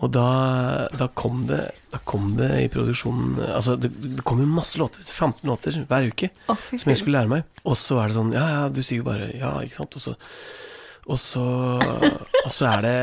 [0.00, 1.60] Og da, da, kom det,
[1.92, 6.08] da kom det i produksjonen Altså, det, det kom jo masse låter, 15 låter hver
[6.08, 7.44] uke, oh, som jeg skulle lære meg.
[7.68, 9.96] Og så er det sånn Ja, ja, du sier jo bare ja, ikke sant.
[10.00, 10.16] Og så,
[11.06, 11.44] og så,
[12.46, 12.96] og så er det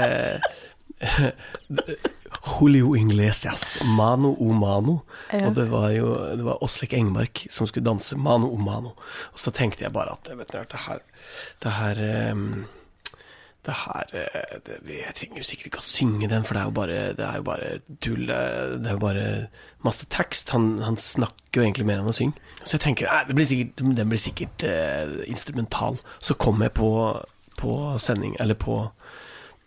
[2.44, 5.00] Julio Inglesias, Mano o Mano.
[5.32, 5.48] Ja.
[5.48, 8.96] Og det var jo det var Åslik Engmark som skulle danse Mano o Mano.
[9.32, 11.04] Og så tenkte jeg bare at vet du, det her
[11.64, 12.48] Det her um
[13.64, 16.68] det her eh, det, Jeg trenger jo sikkert ikke å synge den, for det er
[16.68, 17.70] jo bare, det er jo bare
[18.04, 18.26] tull.
[18.28, 19.28] Det er jo bare
[19.88, 20.52] masse tekst.
[20.56, 22.52] Han, han snakker jo egentlig mer enn han synger.
[22.64, 26.00] Så jeg tenker nei, det blir sikkert, den blir sikkert eh, instrumental.
[26.20, 26.90] Så kom jeg på,
[27.60, 28.82] på sending, eller på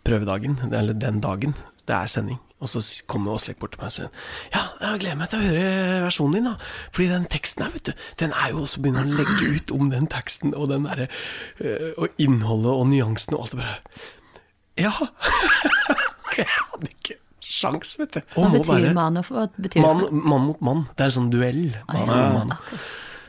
[0.07, 1.53] prøvedagen, eller den dagen
[1.87, 2.39] det er sending.
[2.57, 4.07] Og så kommer Åslek bort til meg og sier
[4.49, 6.55] Ja, jeg gleder meg til å høre versjonen din, da.
[6.95, 7.91] Fordi den teksten her, vet du,
[8.23, 11.05] den er jo også begynner å legge ut om den teksten og den derre
[11.61, 13.77] øh, Og innholdet og nyansene og alt det bare
[14.87, 14.91] Ja!
[16.39, 18.19] jeg hadde ikke sjans, vet du.
[18.33, 20.81] Hva Og betyr bare- betyr mann mot mann.
[20.97, 21.61] Det er en sånn duell.
[21.93, 22.57] Mann mot mann.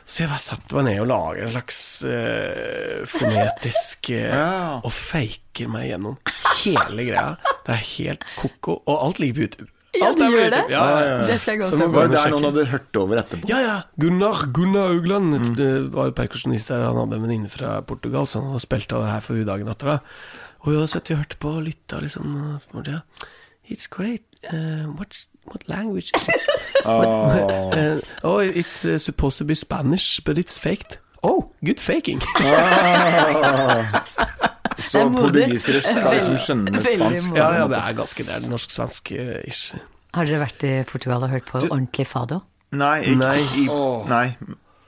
[0.08, 4.52] Så jeg bare satte meg ned og lager en slags uh, fonetisk uh, Ja.
[4.80, 6.16] Og faker meg gjennom
[6.62, 7.34] hele greia.
[7.66, 8.78] Det er helt ko-ko.
[8.88, 9.68] Og alt ligger på YouTube.
[9.98, 10.60] Ja, Alt gjør det?
[10.70, 11.20] Ja, ja, ja.
[11.26, 13.48] Det skal jeg gå og Var det der noen hadde hørt over etterpå?
[13.50, 13.76] Ja, ja.
[14.00, 16.84] Gunnar Gunnar Augland det var jo perkusjonist der.
[16.86, 19.72] Han hadde en venninne fra Portugal, så han spilte spilt av det her for dagen
[19.72, 19.94] etter.
[19.94, 19.98] da
[20.62, 22.36] Og vi hadde sittet og hørt på og lytta, liksom.
[23.68, 24.24] It's great.
[24.52, 25.16] Uh, what,
[25.50, 26.40] what language is it?
[26.88, 30.98] Uh, oh, it's uh, supposed to be Spanish, but it's faked.
[31.22, 32.20] Oh, good faking.
[34.78, 35.42] Så Det er modig.
[35.42, 37.34] portugisere skal liksom skjønne spansk.
[37.36, 39.74] ja, ja, det er ganske Det er norsk-svensk-ish.
[40.14, 42.38] Har dere vært i Portugal og hørt på ordentlig fado?
[42.72, 43.38] Nei, ikke Nei.
[43.58, 43.66] i
[44.08, 44.26] Nei.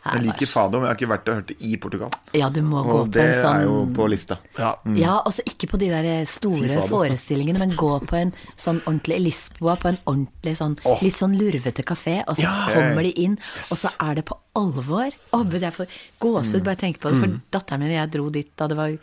[0.01, 2.15] Jeg liker fado, men jeg har ikke vært og hørt det i Portugal.
[2.37, 4.39] Ja, du må gå på en sånn Og det er jo på lista.
[4.57, 4.71] Ja.
[4.97, 9.77] Ja, altså ikke på de der store forestillingene, men gå på en sånn ordentlig Lisboa,
[9.81, 11.03] på en ordentlig sånn oh.
[11.05, 12.55] litt sånn lurvete kafé, og så Ja.
[12.73, 15.13] kommer de inn, og så er det på alvor.
[15.51, 18.51] Det jeg får gåsehud bare tenk på det, for datteren min og jeg dro dit
[18.57, 18.97] da det var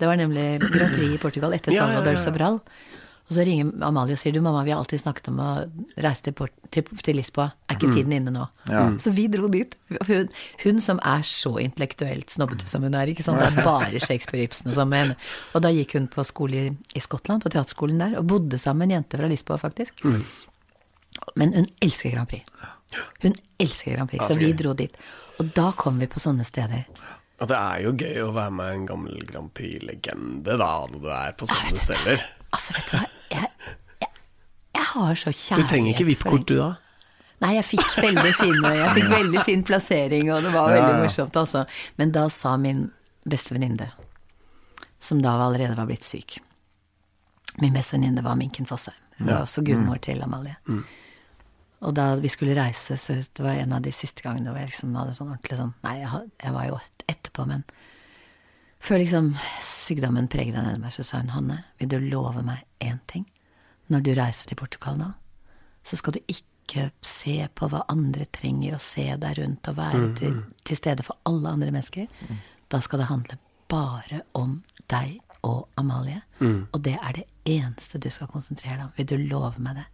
[0.00, 2.24] Det var nemlig Grand Prix i Portugal etter Ja, ja, Salvador ja, ja.
[2.24, 2.60] Sobral.
[3.30, 5.48] Og så ringer Amalie og sier du, mamma, vi har alltid snakket om å
[6.02, 7.44] reise til, Port til, til Lisboa.
[7.70, 8.48] Er ikke tiden inne nå?
[8.98, 9.76] Så vi dro dit.
[10.08, 10.26] Hun,
[10.64, 13.38] hun som er så intellektuelt snobbete som hun er, ikke sant.
[13.38, 15.16] Det er bare Shakespeare Ibsen og sånn med henne.
[15.54, 18.82] Og da gikk hun på skole i, i Skottland, på teaterskolen der, og bodde sammen
[18.82, 20.02] med en jente fra Lisboa, faktisk.
[21.38, 22.50] Men hun elsker Grand Prix.
[23.22, 24.98] Hun elsker Grand Prix, så vi dro dit.
[25.38, 26.82] Og da kom vi på sånne steder.
[27.40, 31.08] Og det er jo gøy å være med en gammel Grand Prix-legende, da, når du
[31.14, 32.26] er på sånne steder.
[32.50, 33.50] Altså, vet du hva, jeg,
[34.02, 34.10] jeg,
[34.76, 36.70] jeg har så kjærlighet Du trenger ikke VIP-kort, du da?
[37.40, 41.36] Nei, jeg fikk veldig fin, Jeg fikk veldig fin plassering, og det var veldig morsomt,
[41.40, 41.64] altså.
[41.96, 42.88] Men da sa min
[43.24, 43.90] beste venninne,
[45.00, 46.38] som da allerede var blitt syk
[47.60, 48.96] Min beste venninne var Minken Fossheim.
[49.18, 50.56] Hun var også gudmor til Amalie.
[51.80, 54.70] Og da vi skulle reise, så det var en av de siste gangene hvor jeg
[54.70, 57.64] liksom hadde sånn ordentlig sånn Nei, jeg var jo etterpå, men
[58.80, 59.32] før liksom
[59.66, 63.26] sykdommen preget deg nedi meg, så sa hun Hanne, vil du love meg én ting?
[63.90, 65.10] Når du reiser til Portugal nå,
[65.84, 70.04] så skal du ikke se på hva andre trenger, og se deg rundt og være
[70.20, 72.06] til, til stede for alle andre mennesker.
[72.70, 73.38] Da skal det handle
[73.70, 76.20] bare om deg og Amalie.
[76.70, 78.92] Og det er det eneste du skal konsentrere deg om.
[78.96, 79.86] Vil du love meg det?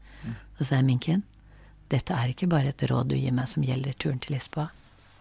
[0.59, 1.23] Så sa jeg, Minken,
[1.89, 4.69] dette er ikke bare et råd du gir meg som gjelder turen til Lisboa.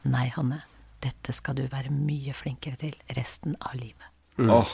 [0.10, 0.63] Nei, Hanne,
[1.06, 4.12] dette skal du være mye flinkere til resten av livet.
[4.36, 4.68] Åh,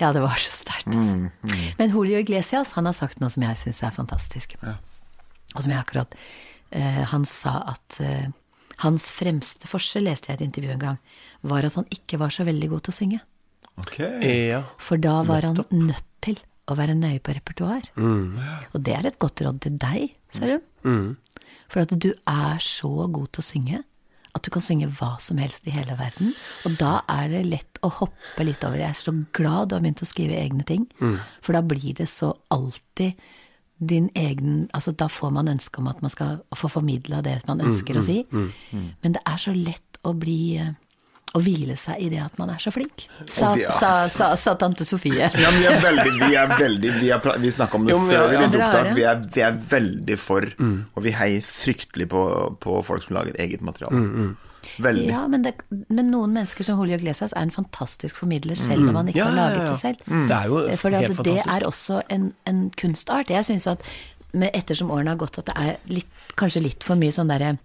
[0.00, 1.30] Ja, det var så sterkt, altså.
[1.78, 4.56] Men Julio Iglesias, han har sagt noe som jeg syns er fantastisk.
[4.64, 6.12] Og som jeg akkurat
[6.74, 8.26] eh, Han sa at eh,
[8.82, 10.98] hans fremste forskjell, leste jeg i et intervju en gang,
[11.46, 13.20] var at han ikke var så veldig god til å synge.
[13.84, 14.48] Okay.
[14.50, 14.62] Ja.
[14.82, 16.38] For da var han nødt til
[16.70, 17.90] å være nøye på repertoar.
[18.74, 20.66] Og det er et godt råd til deg, ser du.
[21.70, 23.82] For at du er så god til å synge
[24.34, 26.32] at du kan synge hva som helst i hele verden.
[26.68, 28.78] Og da er det lett å hoppe litt over.
[28.78, 30.86] Jeg er så glad du har begynt å skrive egne ting,
[31.42, 33.18] for da blir det så alltid
[33.80, 37.60] din egen Altså da får man ønske om at man skal få formidla det man
[37.64, 38.18] ønsker å si.
[39.02, 40.74] Men det er så lett å bli eh,
[41.36, 43.70] å hvile seg i det at man er så flink, sa, ja.
[43.74, 45.30] sa, sa, sa tante Sofie.
[45.30, 47.10] Ja, men vi er veldig Vi, er veldig, vi,
[47.44, 48.40] vi snakka om det Jo, men før ja, vi ja.
[48.40, 48.92] begynte opptak.
[48.96, 52.22] Vi er, vi er veldig for, og vi heier fryktelig på,
[52.62, 54.04] på folk som lager eget materiale.
[54.80, 55.06] Veldig.
[55.08, 55.54] Ja, men, det,
[55.88, 59.30] men noen mennesker som Julio Glesas er en fantastisk formidler, selv om han ikke Ja,
[59.30, 59.68] har laget ja.
[59.70, 60.02] det selv.
[60.06, 61.52] Det er jo helt helt at det fantastisk.
[61.54, 63.32] er også en, en kunstart.
[63.32, 63.86] Jeg syns at
[64.32, 67.56] med, ettersom årene har gått, at det er litt, kanskje litt for mye sånn derre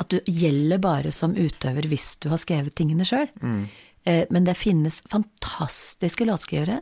[0.00, 3.28] At du gjelder bare som utøver hvis du har skrevet tingene sjøl.
[4.04, 6.80] Eh, men det finnes fantastiske låtskrivere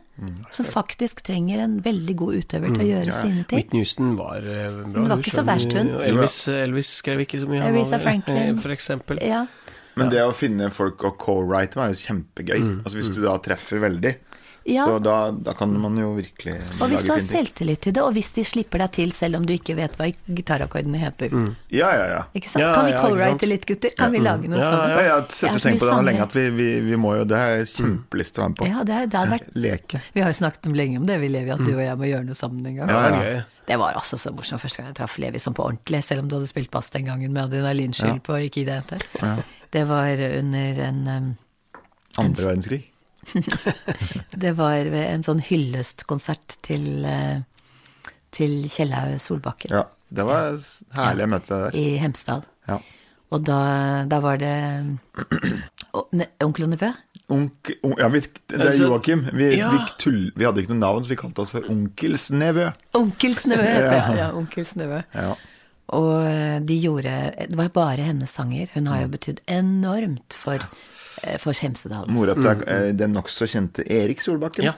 [0.51, 3.61] som faktisk trenger en veldig god utøver til å gjøre sine ting.
[3.61, 4.89] Whitney Houston var eh, bra.
[4.91, 5.93] Hun var du ikke så verst, hun.
[6.03, 7.63] Elvis, Elvis skrev ikke så mye.
[7.63, 8.59] han Franklin.
[8.65, 9.23] For eksempel.
[9.23, 9.45] Ja.
[9.95, 12.59] Men det å finne folk å co-write med er jo kjempegøy.
[12.81, 14.13] Altså Hvis du da treffer veldig,
[14.65, 14.85] Ja.
[14.87, 17.27] så da, da kan man jo virkelig Og hvis du har ting.
[17.27, 20.07] selvtillit til det, og hvis de slipper deg til selv om du ikke vet hva
[20.23, 21.33] gitarakkordene heter.
[21.67, 22.21] Ja, ja, ja.
[22.31, 22.63] Ikke sant?
[22.63, 23.91] Ja, kan vi ja, co-write litt, gutter?
[23.99, 24.93] Kan vi lage noe Ja, sammen?
[24.93, 26.95] Ja, jeg har Jeg sett og tenkt på det nå lenge at vi, vi, vi
[26.95, 28.69] må jo Det er kjempelyst til å være med på.
[28.71, 29.99] Ja, det, det har vært Leke.
[30.15, 32.07] Vi har jo snakket om lenge om det, vi Levi, at du og jeg må
[32.13, 32.87] gjøre noe sammen en gang.
[32.95, 33.43] Ja, det er gøy.
[33.67, 36.31] Det var altså så morsomt første gang jeg traff Levi sånn på ordentlig, selv om
[36.31, 39.05] du hadde spilt bass den gangen med adrenalinskyld på Ikke i det hele tatt.
[39.21, 39.35] Ja.
[39.75, 41.29] Det var under en um,
[42.19, 42.81] Andre verdenskrig.
[44.43, 47.41] Det var ved en sånn hyllestkonsert til uh,
[48.33, 50.59] til Kjellaug Solbakken Ja, det var
[50.97, 51.79] herlig å møte deg der.
[51.79, 52.43] i Hemsedal.
[52.69, 52.79] Ja.
[53.33, 53.59] Og da,
[54.09, 54.53] da var det
[56.45, 56.91] onkel og nevø?
[57.33, 58.19] Onk, on, ja, vi,
[58.51, 59.23] det er Joakim.
[59.33, 59.71] Vi, ja.
[59.73, 61.65] vi, tull, vi hadde ikke noe navn, så vi kalte oss for.
[61.71, 62.67] Onkels nevø
[62.99, 63.71] Onkels nevø,
[64.21, 65.01] Ja, onkels nevø.
[65.15, 65.33] Ja.
[65.93, 67.13] Og eh, de gjorde
[67.49, 68.69] Det var bare hennes sanger.
[68.73, 70.92] Hun har jo betydd enormt for, eh,
[71.43, 72.07] for Hemsedal.
[72.13, 74.67] Mora til eh, den nokså kjente Erik Solbakken.
[74.69, 74.73] Ja.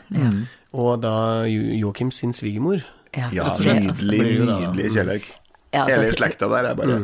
[0.75, 1.15] Og da
[1.49, 2.83] Jo- Joakim sin svigermor
[3.15, 5.27] Ja, nydelig, nydelig Kjellaug.
[5.75, 6.97] Ja, altså, Hele slekta der er bare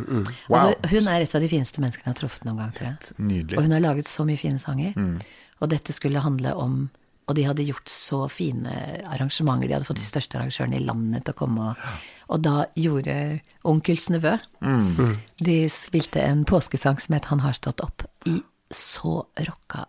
[0.50, 0.58] wow.
[0.58, 3.14] Altså, hun er et av de fineste menneskene jeg har truffet noen gang, tror jeg.
[3.20, 3.58] Nydelig.
[3.58, 4.94] Og hun har laget så mye fine sanger.
[4.96, 5.18] Mm.
[5.62, 6.82] Og dette skulle handle om
[7.30, 8.72] Og de hadde gjort så fine
[9.08, 9.68] arrangementer.
[9.70, 11.68] De hadde fått de største arrangørene i landet til å komme.
[11.70, 11.76] Og,
[12.36, 13.16] og da gjorde
[13.64, 15.16] Onkels nevø Mm.
[15.40, 18.42] De spilte en påskesang som het Han har stått opp, i
[18.76, 19.86] så rocka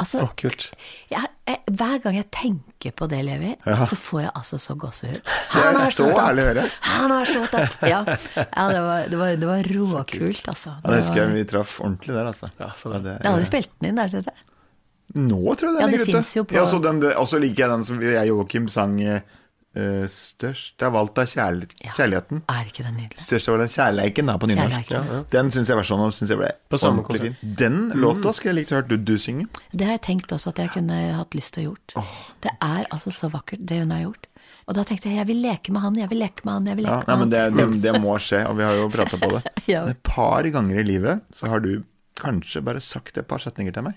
[0.00, 0.70] Altså, Å, kult.
[1.12, 5.26] jeg, jeg, hver gang jeg tenker på det, Levi, så får jeg altså så gåsehud.
[5.52, 6.62] Han så herlig høre.
[6.88, 7.74] Han har stått opp!
[7.84, 10.72] Ja, ja det, var, det, var, det var råkult, altså.
[10.78, 12.48] Ja, det husker var- jeg vi traff ordentlig der, altså.
[12.62, 14.34] Ja, så Ja, det- Jeg har spilt den inn, der det det?
[15.18, 16.44] Nå tror jeg den Ja, det ligger ute.
[16.48, 18.96] på- Ja, så den, det- Og så liker jeg den som jeg og Joakim sang
[19.76, 21.90] eh, 'Størst av valgt er kjærlighet, Ja.
[21.92, 22.42] kjærligheten'.
[22.48, 23.18] Er ikke den nydelig?
[23.20, 24.90] Størst av alt er kjærleiken, da, på nynorsk.
[24.90, 27.40] Ja, Ja, Den syns jeg versjonen av synes jeg ble På samme ordentlig konsert.
[27.40, 27.54] fin.
[27.54, 29.46] Den låta skulle jeg likt å høre du, du synge.
[29.74, 31.94] Det har jeg tenkt også at jeg kunne hatt lyst til å gjort.
[32.40, 34.26] Det er altså så vakkert, det hun har gjort.
[34.68, 36.76] Og da tenkte jeg jeg vil leke med han, jeg vil leke med han, jeg
[36.76, 37.56] vil leke Ja, med nei, men han.
[37.72, 39.42] det, det, det må skje, og vi har jo prata på det.
[39.68, 39.86] Ja.
[39.88, 41.84] Et par ganger i livet så har du
[42.16, 43.94] kanskje bare sagt et par setninger til meg.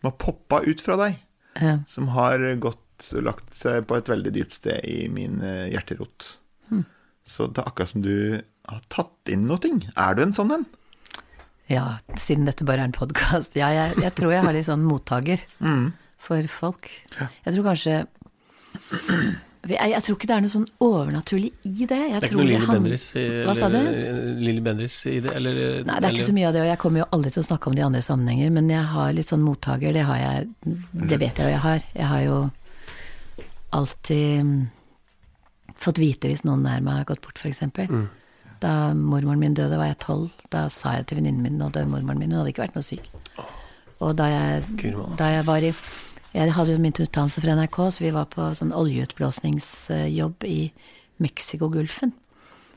[0.00, 1.18] Som har poppa ut fra deg.
[1.60, 1.78] Ja.
[1.86, 2.81] Som har gått
[3.24, 6.28] lagt seg på et veldig dypt sted i min eh, hjerterot.
[6.70, 6.84] Hm.
[7.26, 8.14] Så det er akkurat som du
[8.68, 9.72] har tatt inn noe.
[9.96, 10.66] Er du en sånn en?
[11.70, 13.54] Ja, siden dette bare er en podkast.
[13.56, 15.92] Ja, jeg, jeg tror jeg har litt sånn mottaker Mm.
[16.18, 16.90] for folk.
[17.18, 17.94] Jeg tror kanskje
[19.62, 21.98] jeg, jeg tror ikke det er noe sånn overnaturlig i det.
[22.02, 23.76] Jeg Det er ikke noe det Lilly Bendriss i Hva sa du?
[23.78, 26.70] eller- Lilly Bendriss i det, eller Nei, det er ikke så mye av det, og
[26.72, 29.12] jeg kommer jo aldri til å snakke om det i andre sammenhenger, men jeg har
[29.16, 30.50] litt sånn mottaker, det har jeg
[30.92, 31.86] Det vet jeg jo jeg har.
[31.94, 32.40] Jeg har jo
[33.76, 34.58] alltid mm,
[35.80, 37.64] fått vite hvis noen nær meg har gått bort, f.eks.
[37.66, 38.06] Mm.
[38.62, 40.30] Da mormoren min døde, var jeg tolv.
[40.52, 42.86] Da sa jeg til venninnen min nå døde mormoren min, hun hadde ikke vært noe
[42.86, 43.10] syk.
[44.02, 44.64] Og da jeg,
[45.18, 45.74] da jeg var i
[46.32, 50.60] Jeg hadde jo min utdannelse fra NRK, så vi var på sånn oljeutblåsningsjobb i
[51.20, 52.14] Mexicogolfen.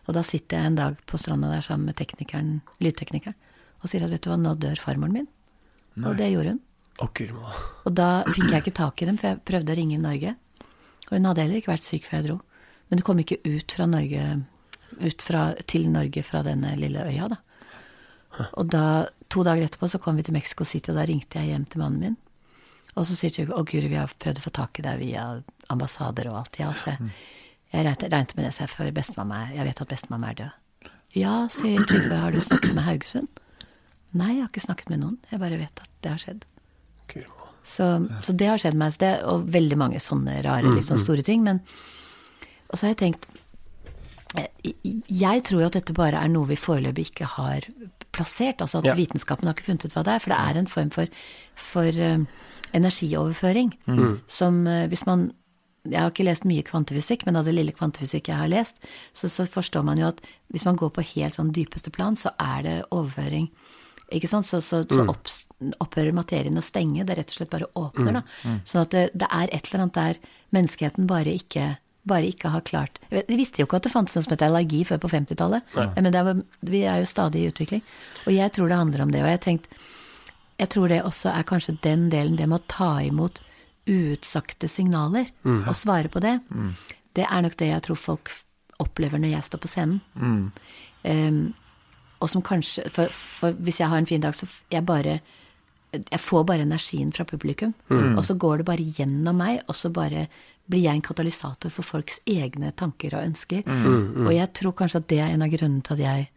[0.06, 3.38] Og da sitter jeg en dag på stranda der sammen med teknikeren, lydteknikeren
[3.82, 5.28] og sier at vet du hva, nå dør farmoren min.
[6.04, 6.62] Og det gjorde hun.
[7.16, 7.32] Gud.
[7.86, 10.36] Og da fikk jeg ikke tak i dem, for jeg prøvde å ringe i Norge.
[11.10, 12.42] Og hun hadde heller ikke vært syk før jeg dro.
[12.90, 14.26] Men hun kom ikke ut fra Norge
[15.00, 17.40] ut fra, til Norge fra denne lille øya, da.
[18.60, 18.84] Og da,
[19.32, 21.84] to dager etterpå så kom vi til Mexico City, og da ringte jeg hjem til
[21.84, 22.18] mannen min.
[22.96, 25.26] Og så sier Trygve å guri, vi har prøvd å få tak i deg via
[25.72, 26.60] ambassader og alt.
[26.60, 27.12] Ja, så jeg,
[27.74, 30.92] jeg regnet, med det, så jeg, for bestemamma jeg vet at bestemamma er død.
[31.16, 33.44] Ja, sier Trygve, har du snakket med Haugesund?
[34.16, 35.18] Nei, jeg har ikke snakket med noen.
[35.32, 36.48] Jeg bare vet at det har skjedd.
[37.12, 37.35] Malla.
[37.66, 37.86] Så,
[38.22, 41.26] så det har skjedd meg, så det, og veldig mange sånne rare, litt sånn store
[41.26, 41.42] ting.
[41.46, 41.64] Men
[42.70, 43.26] Og så har jeg tenkt
[44.38, 44.50] eh,
[45.10, 47.66] Jeg tror jo at dette bare er noe vi foreløpig ikke har
[48.16, 48.62] plassert.
[48.62, 48.96] Altså at Ja.
[48.96, 50.20] vitenskapen har ikke funnet ut hva det er.
[50.20, 51.08] For det er en form for,
[51.56, 52.20] for eh,
[52.76, 53.74] energioverføring
[54.28, 55.32] som uh, hvis man
[55.86, 58.80] jeg har ikke lest mye kvantefysikk, men av det lille kvantefysikk jeg har lest,
[59.14, 62.32] så, så forstår man jo at hvis man går på helt sånn dypeste plan, så
[62.42, 63.52] er det overføring.
[64.14, 64.46] Ikke sant?
[64.46, 65.30] Så, så, så opp,
[65.82, 68.20] opphører materien å stenge, det rett og slett bare åpner.
[68.20, 68.22] Da.
[68.68, 70.20] Sånn at det, det er et eller annet der
[70.56, 71.72] menneskeheten bare ikke,
[72.06, 74.84] bare ikke har klart de visste jo ikke at det fantes noe som het allergi
[74.86, 77.82] før på 50-tallet, men det er, vi er jo stadig i utvikling.
[78.28, 79.24] Og jeg tror det handler om det.
[79.26, 79.68] Og jeg, tenkt,
[80.62, 83.42] jeg tror det også er kanskje den delen, det med å ta imot
[83.90, 85.28] uutsagte signaler
[85.70, 86.40] og svare på det.
[87.16, 88.32] Det er nok det jeg tror folk
[88.82, 90.02] opplever når jeg står på scenen.
[91.06, 91.54] Um,
[92.26, 95.20] og som kanskje for, for hvis jeg har en fin dag, så jeg bare
[95.96, 97.74] Jeg får bare energien fra publikum.
[98.18, 100.26] Og så går det bare gjennom meg, og så bare
[100.68, 103.64] blir jeg en katalysator for folks egne tanker og ønsker.
[104.26, 106.28] Og jeg tror kanskje at det er en av grunnene til at jeg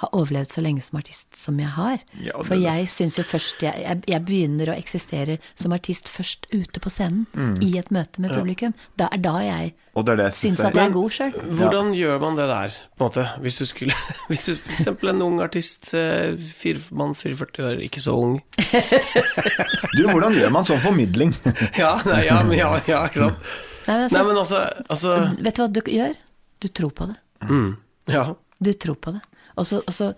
[0.00, 1.98] har overlevd så lenge som artist som jeg har.
[2.24, 6.48] Ja, For jeg syns jo først jeg, jeg, jeg begynner å eksistere som artist først
[6.52, 7.26] ute på scenen,
[7.62, 8.72] i et møte med publikum.
[8.98, 10.94] Da er da jeg Og det er det jeg syns synes at er- jeg er
[10.96, 11.32] god sjøl.
[11.60, 13.26] Hvordan gjør man det der, på en måte?
[13.44, 13.94] Hvis du skulle
[14.32, 18.40] Hvis du eksempel en ung artist, eh, fire, mann 44 år, ikke så ung
[19.96, 21.34] Du, hvordan gjør man sånn formidling?
[21.82, 23.52] Ja, nei, ja, ja, ja ikke sant?
[23.86, 26.16] Nei, men altså, Nei, men altså, altså Vet du hva du gjør?
[26.62, 27.16] Du tror på det.
[27.48, 27.70] mm,
[28.12, 28.24] Ja.
[28.62, 29.20] Du tror på det.
[29.56, 30.12] Og så, og så,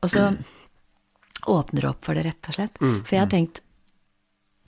[0.00, 0.28] og så
[1.50, 2.78] åpner det opp for det, rett og slett.
[2.82, 3.62] For jeg har tenkt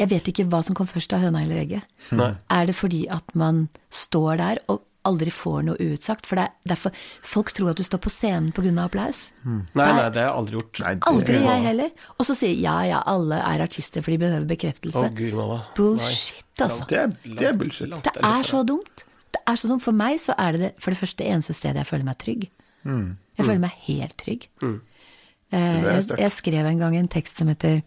[0.00, 1.84] Jeg vet ikke hva som kom først av høna eller egget.
[2.10, 2.32] Nei.
[2.50, 6.26] Er det fordi at man står der og aldri får noe uutsagt?
[6.26, 8.72] For det er derfor folk tror at du står på scenen pga.
[8.82, 9.28] applaus.
[9.44, 10.80] Nei, nei, det har jeg aldri gjort.
[10.82, 11.94] Nei, Aldri jeg heller.
[12.18, 15.06] Og så sier ja, ja, alle er artister for de behøver Å, bekreftelse.
[15.14, 15.60] gud malla.
[15.78, 16.90] Bullshit, altså.
[16.90, 17.94] Det er, det er bullshit.
[17.94, 19.06] Det er så dumt.
[19.30, 19.86] Det er så dumt.
[19.86, 22.18] For meg så er det det, for det første det eneste stedet jeg føler meg
[22.18, 22.48] trygg.
[22.84, 24.48] Jeg føler meg helt trygg.
[24.62, 27.82] Eh, er jeg, jeg skrev en gang en tekst som heter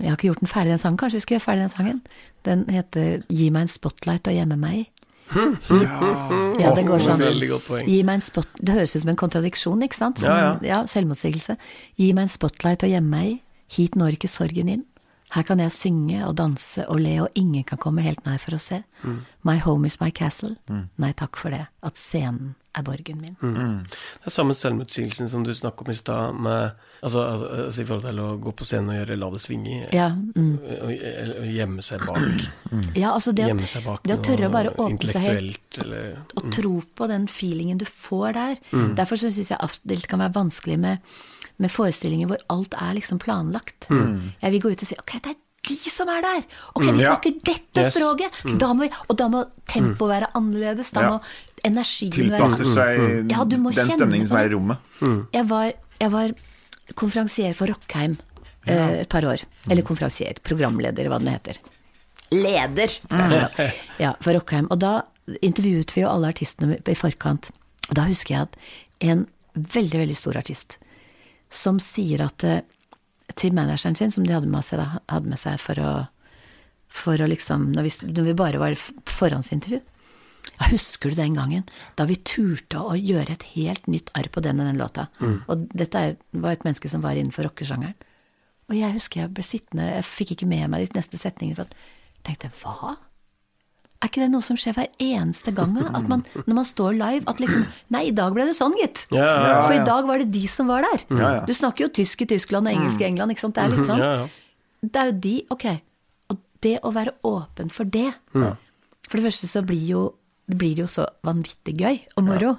[0.00, 0.96] Jeg har ikke gjort den ferdig, den sangen.
[0.96, 2.02] Kanskje vi skal gjøre ferdig den sangen?
[2.44, 4.88] Den heter 'Gi meg en spotlight og gjemme meg i'.
[6.60, 7.20] Ja, det går sånn.
[7.20, 7.88] Veldig godt poeng.
[7.88, 10.18] Gi meg en spot Det høres ut som en kontradiksjon, ikke sant?
[10.20, 10.80] Som, Ja, ja.
[10.86, 11.56] selvmotsigelse.
[11.96, 13.40] Gi meg en spotlight å gjemme meg i.
[13.76, 14.84] Hit når ikke sorgen inn.
[15.32, 18.58] Her kan jeg synge og danse og le, og ingen kan komme helt nær for
[18.58, 18.82] å se.
[19.46, 20.56] My home is my castle.
[21.00, 21.64] Nei, takk for det.
[21.82, 23.36] At scenen er borgen min.
[23.40, 26.38] Det er samme selvmotsigelsen som du snakket om i stad,
[27.02, 29.80] altså, altså, altså, i forhold til å gå på scenen og gjøre La det svinge,
[29.92, 30.54] Ja, mm.
[30.78, 30.94] og,
[31.42, 32.46] og gjemme seg bak.
[33.02, 35.82] ja, altså det, Gjemme seg bak det å tørre å bare åpne seg helt intellektuelt,
[35.84, 38.64] eller og tro på den feelingen du får der.
[38.72, 38.94] Mm.
[39.00, 41.14] Derfor så syns jeg at det kan være vanskelig med,
[41.58, 43.88] med forestillinger hvor alt er liksom planlagt.
[43.90, 44.32] Mm.
[44.42, 46.42] Jeg vil gå ut og si ok, det er de som er der!
[46.74, 47.12] Ok, de Ja.
[47.12, 47.92] snakker dette Yes.
[47.94, 48.58] språket!
[48.58, 50.90] Da må vi, og da må tempoet være annerledes.
[50.90, 51.10] Da Ja.
[51.10, 51.20] må
[51.64, 54.78] energien Tilpasser være seg Ja, den stemningen som er i rommet.
[55.32, 56.30] jeg var, jeg var
[56.94, 58.16] konferansier for Rockheim
[58.66, 59.42] eh, et par år.
[59.70, 61.58] Eller konferansier, programleder, hva det heter.
[62.32, 62.90] Leder!
[63.10, 63.72] altså.
[64.00, 64.66] Ja, for Rockheim.
[64.70, 65.02] Og da
[65.42, 67.50] intervjuet vi jo alle artistene i forkant.
[67.88, 68.56] Og da husker jeg at
[69.00, 70.78] en veldig, veldig stor artist
[71.52, 72.64] som sier at eh,
[73.38, 75.92] til manageren sin, som de hadde med seg, hadde med seg for å
[76.92, 79.78] for å liksom Når vi, når vi bare var forhåndsintervju.
[80.58, 81.62] Ja, husker du den gangen
[81.96, 85.06] da vi turte å gjøre et helt nytt arr på den og den låta?
[85.48, 87.96] Og dette er, var et menneske som var innenfor rockesjangeren.
[88.68, 91.56] Og jeg husker jeg ble sittende, jeg fikk ikke med meg de neste setningene.
[91.56, 92.98] For jeg tenkte hva?
[94.02, 95.76] Er ikke det noe som skjer hver eneste gang?
[95.94, 97.62] At man, når man står live, at liksom
[97.94, 99.04] Nei, i dag ble det sånn, gitt.
[99.14, 101.04] Ja, ja, For i dag var det de som var der.
[101.12, 101.44] Ja, ja.
[101.46, 103.54] Du snakker jo tysk i Tyskland og engelsk i England, ikke sant.
[103.54, 104.02] Det er litt sånn.
[104.02, 104.26] Ja, ja.
[104.82, 105.66] Det er jo de, ok.
[106.34, 110.02] Og det å være åpen for det For det første så blir, jo,
[110.50, 112.56] blir det jo så vanvittig gøy og moro.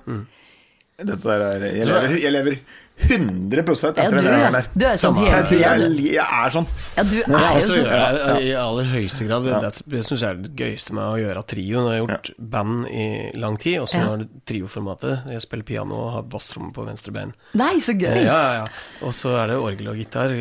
[0.94, 2.56] Dette der er, jeg, lever, jeg lever
[3.04, 4.68] 100 etter Ja, den du, der.
[4.78, 6.68] du er sånn hele jeg, jeg er sånn.
[6.94, 7.88] Ja, du er jo altså, sånn.
[7.90, 9.48] jeg, I aller høyeste grad.
[9.48, 11.82] Det, det, det syns jeg er det gøyeste med å gjøre trio.
[11.82, 13.08] Når jeg har gjort band i
[13.42, 14.12] lang tid, og så Ja.
[14.14, 15.26] er det trioformatet.
[15.34, 17.34] Jeg spiller piano og har basstromme på venstre bein.
[17.58, 18.20] Nei, så gøy!
[18.22, 18.68] Ja, ja, ja.
[19.10, 20.36] Og så er det orgel og gitar.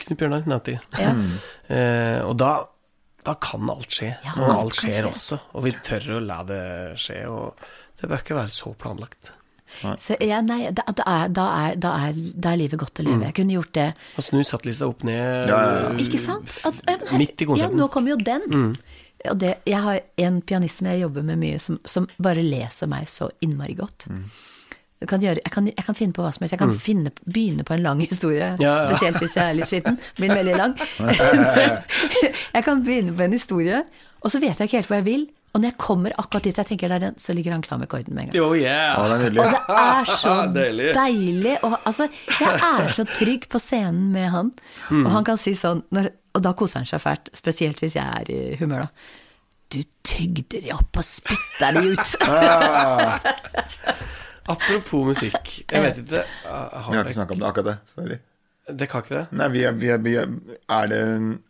[0.00, 0.78] Knut Bjørnar Natti.
[0.96, 1.12] Ja.
[1.68, 2.54] Eh, og da,
[3.28, 4.14] da kan alt skje.
[4.24, 5.12] Ja, og alt skjer skje.
[5.12, 5.38] også.
[5.52, 6.62] Og vi tør å la det
[6.98, 7.20] skje.
[7.28, 7.60] Og
[8.00, 9.34] det bør ikke være så planlagt.
[10.00, 13.06] Så ja, nei, da, da, er, da, er, da, er, da er livet godt å
[13.06, 13.24] leve.
[13.30, 13.88] Jeg kunne gjort det.
[14.20, 15.50] Og snu sattlista opp ned.
[15.50, 15.92] Ja, ja, ja.
[16.04, 16.52] Ikke sant?
[16.68, 18.74] At, her, Midt i Ja, nå kommer jo den.
[19.30, 22.88] Og det, jeg har en pianist som jeg jobber med mye, som, som bare leser
[22.88, 24.08] meg så innmari godt.
[24.08, 24.22] Jeg
[25.08, 26.52] kan, gjøre, jeg, kan, jeg kan finne på hva som helst.
[26.52, 28.88] Jeg kan finne, begynne på en lang historie, Ja, ja.
[28.90, 29.96] spesielt hvis jeg er litt sliten.
[30.18, 30.72] Blir veldig lang.
[32.56, 33.78] jeg kan begynne på en historie,
[34.20, 35.24] og så vet jeg ikke helt hvor jeg vil.
[35.50, 37.78] Og når jeg kommer akkurat dit jeg tenker det er den, så ligger han klar
[37.80, 38.44] med akkorden med en gang.
[38.44, 39.00] Oh, yeah.
[39.00, 39.40] oh, det er.
[39.40, 40.92] Og det er så Deilig.
[40.94, 41.56] deilig.
[41.66, 42.04] Og, altså,
[42.38, 44.52] jeg er så trygg på scenen med han.
[44.92, 45.02] Mm.
[45.06, 48.06] Og han kan si sånn, når, og da koser han seg fælt, spesielt hvis jeg
[48.20, 48.90] er i humør, da.
[49.70, 52.08] Du tygde de opp og spytta de ut.
[54.48, 55.52] Apropos musikk.
[55.70, 56.24] Jeg vet ikke
[56.90, 57.76] Vi har ikke snakka om det, akkurat det.
[57.90, 58.18] Sorry.
[58.70, 59.26] det kan ikke det?
[59.36, 60.30] Nei, vi er, vi er, vi er,
[60.68, 61.02] er, det,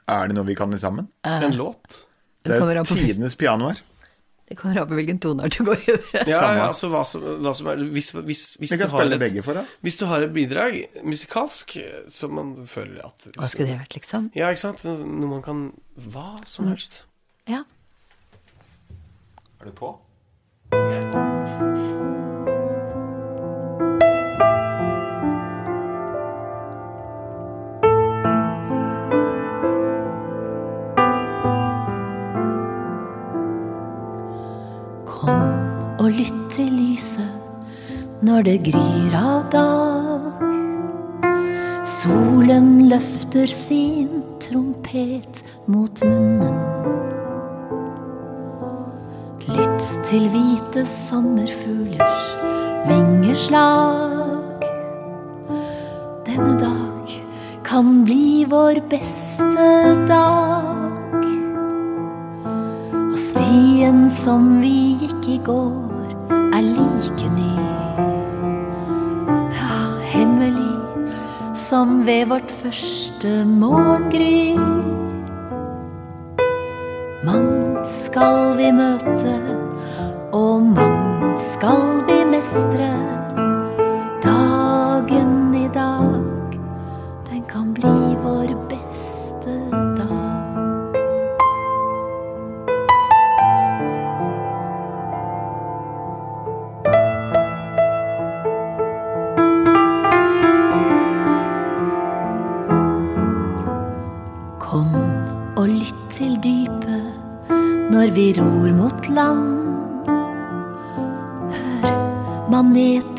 [0.09, 1.09] er det noe vi kan sammen?
[1.27, 2.03] En låt?
[2.43, 3.81] Det er på- tidenes piano her.
[4.51, 5.93] Det kommer an på hvilken toneart du går i.
[6.27, 8.99] Ja, ja, altså hva som, hva som er Hvis, hvis, hvis, Vi du kan har
[8.99, 9.69] spille et, begge for deg.
[9.87, 11.77] hvis du har et bidrag musikalsk
[12.11, 14.27] som man føler at Hva skulle det vært, liksom?
[14.35, 14.83] Ja, ikke sant?
[14.83, 15.63] Noe man kan
[15.95, 17.05] Hva som helst.
[17.47, 17.63] Ja.
[19.61, 19.95] Er du på?
[20.73, 22.30] Kom
[36.01, 40.45] og lytt til lyset når det gryr av dag.
[41.89, 46.57] Solen løfter sin trompet mot munnen.
[49.51, 52.25] Lytt til hvite sommerfuglers
[52.89, 54.65] vingeslag.
[56.29, 57.15] Denne dag
[57.67, 59.69] kan bli vår beste
[60.09, 61.29] dag.
[63.11, 65.90] Og stien som vi gikk i går,
[66.61, 67.53] er like ny.
[69.57, 69.77] Ja,
[70.13, 70.77] hemmelig
[71.57, 74.59] som ved vårt første morgengry.
[77.25, 79.37] Mangt skal vi møte,
[80.33, 83.00] og mangt skal vi mestre.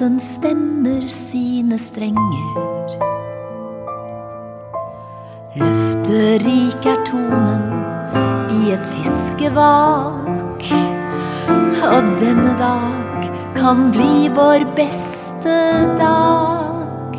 [0.02, 2.98] Maneten stemmer sine strenger.
[5.56, 7.62] Løfterik er tonen
[8.50, 10.66] i et fiskevak.
[11.82, 15.58] Og denne dag kan bli vår beste
[16.00, 17.18] dag.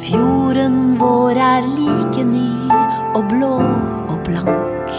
[0.00, 2.52] Fjorden vår er like ny
[3.14, 3.56] og blå
[4.08, 4.96] og blank.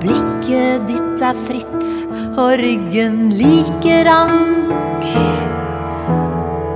[0.00, 5.06] Blikket ditt er fritt og ryggen like rank.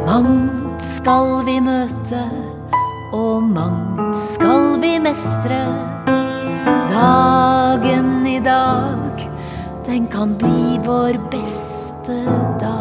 [0.07, 2.23] Mangt skal vi møte,
[3.15, 5.63] og mangt skal vi mestre.
[6.91, 9.27] Dagen i dag,
[9.87, 12.19] den kan bli vår beste
[12.61, 12.72] dag.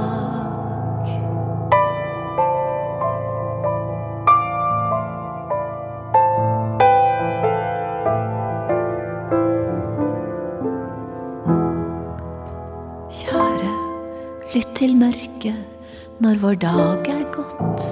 [16.22, 17.86] Når vår dag er gått.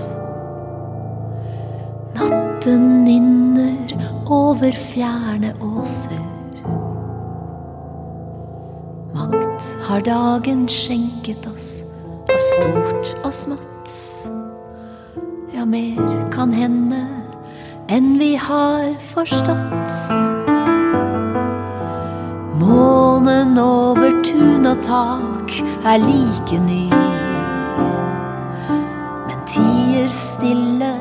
[2.13, 3.93] Natten nynner
[4.30, 6.21] over fjerne åser.
[9.15, 11.82] Mangt har dagen skjenket oss
[12.30, 13.95] av stort og smått.
[15.55, 17.01] Ja, mer kan hende
[17.89, 19.97] enn vi har forstått.
[22.61, 26.89] Månen over tun og tak er like ny.
[30.10, 30.93] Stille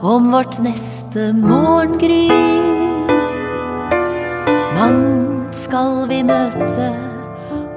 [0.00, 2.28] om vårt neste morgengry.
[4.76, 6.90] Mangt skal vi møte,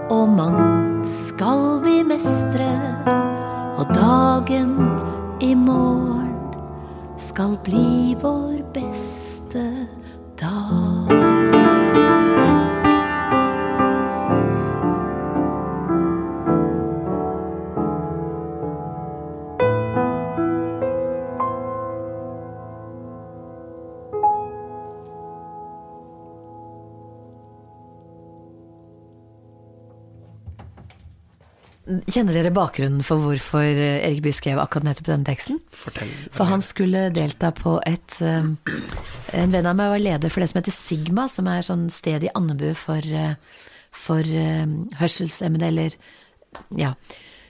[0.10, 2.70] og mangt skal vi mestre.
[3.80, 4.76] Og dagen
[5.40, 6.36] i morgen
[7.18, 9.66] skal bli vår beste
[10.40, 11.29] dag.
[32.10, 35.60] Kjenner dere bakgrunnen for hvorfor eh, Erik Bye skrev akkurat nettopp denne teksten?
[35.76, 36.10] Fortell.
[36.34, 38.48] For han skulle delta på et eh,
[39.38, 42.26] En venn av meg var leder for det som heter Sigma, som er sånn sted
[42.26, 43.36] i Andebu for, eh,
[43.94, 44.26] for
[45.02, 46.00] hørselshemmede, eller
[46.78, 46.96] Ja.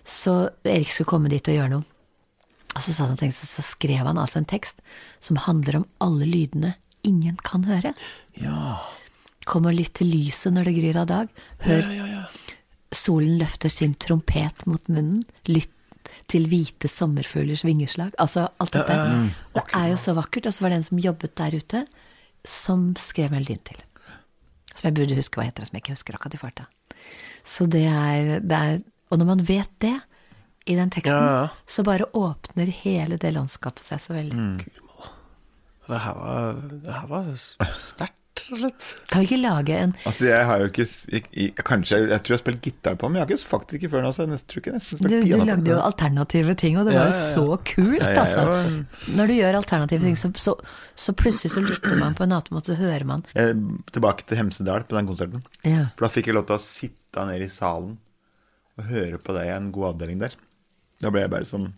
[0.04, 1.86] Så Erik skulle komme dit og gjøre noe.
[2.76, 4.82] Og så, sa han, tenkte, så skrev han altså en tekst
[5.24, 6.74] som handler om alle lydene
[7.08, 7.94] ingen kan høre.
[8.38, 8.80] Ja.
[9.50, 11.44] Kom og lytt til lyset når det gryr av dag.
[11.66, 12.24] Hør Ja, ja, ja.
[12.96, 15.22] Solen løfter sin trompet mot munnen.
[15.50, 15.74] Lytt
[16.30, 18.12] til hvite sommerfuglers vingeslag.
[18.22, 18.96] Altså alt dette.
[18.96, 19.20] Ja.
[19.56, 20.48] Det er jo så vakkert.
[20.50, 21.84] Og så var det en som jobbet der ute,
[22.46, 23.82] som skrev melodien til.
[24.74, 26.66] Som jeg burde huske hva heter, og som jeg ikke husker akkurat i farta.
[27.46, 28.80] Så det er, det er
[29.10, 29.96] Og når man vet det
[30.70, 31.48] i den teksten, Ja, ja.
[31.66, 34.66] så bare åpner hele det landskapet seg så veldig.
[35.90, 37.32] Det her var, det her var
[37.74, 38.88] sterkt, rett og slett.
[39.12, 42.24] Kan vi ikke lage en Altså, jeg har jo ikke jeg, jeg, Kanskje jeg, jeg
[42.24, 44.12] tror jeg har spilt gitar på den, men jeg har ikke faktisk ikke før nå,
[44.16, 46.80] så jeg nesten, tror ikke jeg nesten spilt du piano Du lagde jo alternative ting,
[46.80, 47.30] og det var jo ja, ja.
[47.36, 48.46] så kult, altså.
[49.20, 50.56] Når du gjør alternative ting, så, så,
[51.08, 53.26] så plutselig så lytter man på en annen måte, så hører man.
[53.36, 53.58] Jeg,
[53.94, 55.44] tilbake til Hemsedal på den konserten.
[55.64, 55.90] Ja.
[55.96, 57.98] For da fikk jeg lov til å sitte nede i salen
[58.80, 60.36] og høre på deg i en god avdeling der.
[61.00, 61.70] Da ble jeg bare sånn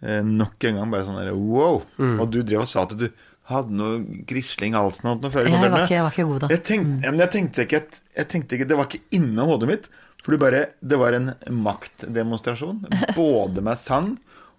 [0.00, 1.82] eh, Nok en gang bare sånn der wow!
[2.00, 2.18] Mm.
[2.22, 3.08] Og du drev og sa at du
[3.48, 5.84] hadde noe grisling i halsen og noe før Jeg var konsertene.
[5.84, 6.46] ikke- jeg var ikke god da.
[6.46, 6.54] Mm.
[6.56, 9.68] Jeg tenkte, ja, jeg tenkte ikke at jeg tenkte ikke, Det var ikke inne hodet
[9.68, 9.88] mitt.
[10.22, 12.80] For du bare, det var en maktdemonstrasjon.
[13.16, 14.16] Både med sang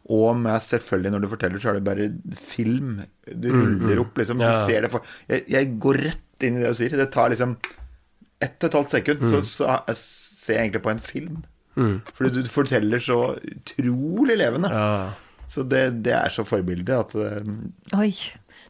[0.10, 2.08] og med selvfølgelig når du forteller, så er det bare
[2.40, 3.02] film.
[3.28, 4.38] Du ruller opp, liksom.
[4.40, 6.96] Mm, Du ser det for jeg, jeg går rett inn i det du sier.
[6.96, 7.58] Det tar liksom
[8.40, 9.32] ett og et halvt sekund, Mm.
[9.34, 11.44] så, så jeg ser jeg egentlig på en film.
[12.16, 14.70] Fordi du forteller så utrolig levende.
[14.72, 15.12] Ja.
[15.48, 18.14] Så det, det er så forbilde at eh, Oi,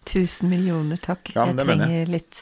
[0.07, 1.33] tusen millioner takk.
[1.35, 2.41] Ja, jeg men det mener trenger litt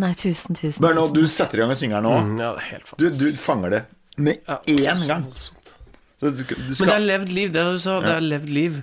[0.00, 2.60] Nei, tusen, tusen, Bare nå du setter i gang og synger nå, Mm, ja, det
[2.62, 3.20] er helt du, fantastisk.
[3.40, 3.80] du fanger det
[4.22, 5.24] med Ja, én gang.
[5.34, 7.96] Så du, du Men det er levd liv, det du sa.
[8.04, 8.82] Det er levd liv.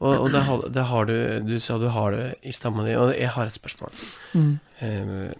[0.00, 1.14] Og, og det, har, det har du
[1.46, 2.94] Du sa du har det i stamma di.
[2.98, 3.90] Og jeg har et spørsmål.
[4.80, 5.32] Eh,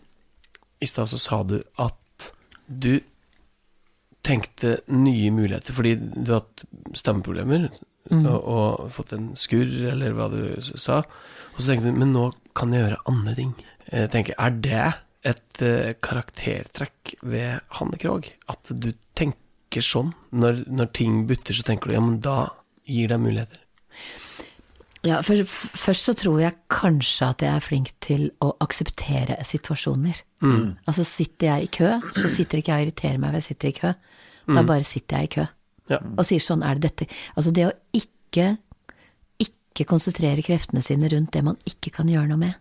[0.83, 2.31] I stad så sa du at
[2.69, 2.99] du
[4.27, 6.65] tenkte nye muligheter fordi du har hatt
[6.99, 7.69] stammeproblemer
[8.11, 10.41] og, og fått en skurr, eller hva du
[10.81, 11.03] sa.
[11.59, 13.53] Og så tenkte du men nå kan jeg gjøre andre ting.
[13.91, 14.87] Jeg tenker, Er det
[15.27, 18.31] et eh, karaktertrekk ved Hanne Krogh?
[18.49, 20.15] At du tenker sånn?
[20.31, 22.53] Når, når ting butter, så tenker du ja, men da
[22.87, 23.59] gir det muligheter.
[25.07, 30.23] Ja, først, først så tror jeg kanskje at jeg er flink til å akseptere situasjoner.
[30.89, 33.71] Altså sitter jeg i kø, så sitter ikke jeg og irriterer meg ved jeg sitter
[33.71, 33.93] i kø.
[34.49, 35.47] Da bare sitter jeg i kø.
[35.89, 36.01] Ja.
[36.17, 37.07] Og sier sånn er det dette.
[37.35, 38.57] Altså det å ikke,
[39.79, 42.59] ikke konsentrere kreftene sine rundt det man ikke kan gjøre noe med.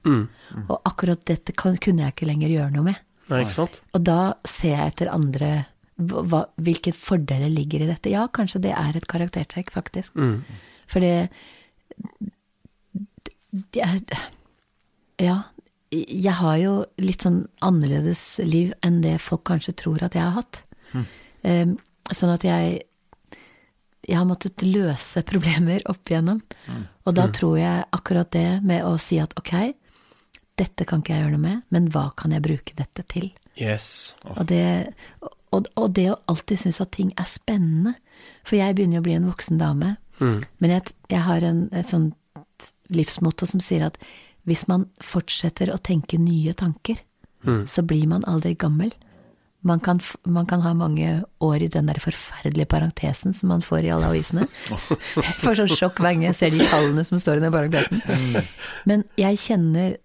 [0.68, 3.02] Og akkurat dette kan, kunne jeg ikke lenger gjøre noe med.
[3.32, 3.82] Nei, ikke sant?
[3.98, 5.50] Og da ser jeg etter andre
[5.98, 8.12] hva, hvilke fordeler ligger i dette.
[8.14, 10.14] Ja, kanskje det er et karaktertrekk, faktisk.
[10.88, 11.30] For det,
[15.24, 15.40] Ja,
[15.92, 20.36] jeg har jo litt sånn annerledes liv enn det folk kanskje tror at jeg har
[20.38, 20.62] hatt.
[21.48, 21.78] Um,
[22.14, 22.82] sånn at jeg
[24.08, 26.40] jeg har måttet løse problemer opp igjennom.
[27.08, 29.54] Og da tror jeg akkurat det med å si at ok,
[30.58, 33.30] dette kan ikke jeg gjøre noe med, men hva kan jeg bruke dette til?
[33.60, 34.16] Yes.
[34.34, 34.94] Og det,
[35.52, 37.94] og, og det å alltid synes at ting er spennende.
[38.48, 39.96] For jeg begynner jo å bli en voksen dame.
[40.58, 42.16] Men jeg, jeg har en, et sånt
[42.94, 44.00] livsmotto som sier at
[44.48, 47.04] hvis man fortsetter å tenke nye tanker,
[47.70, 48.90] så blir man aldri gammel.
[49.66, 53.88] Man kan, man kan ha mange år i den der forferdelige parentesen som man får
[53.88, 54.46] i alle avisene.
[55.18, 58.04] Jeg får sånn sjokk hver gang jeg ser de tallene som står i den parentesen.
[58.88, 59.98] Men jeg kjenner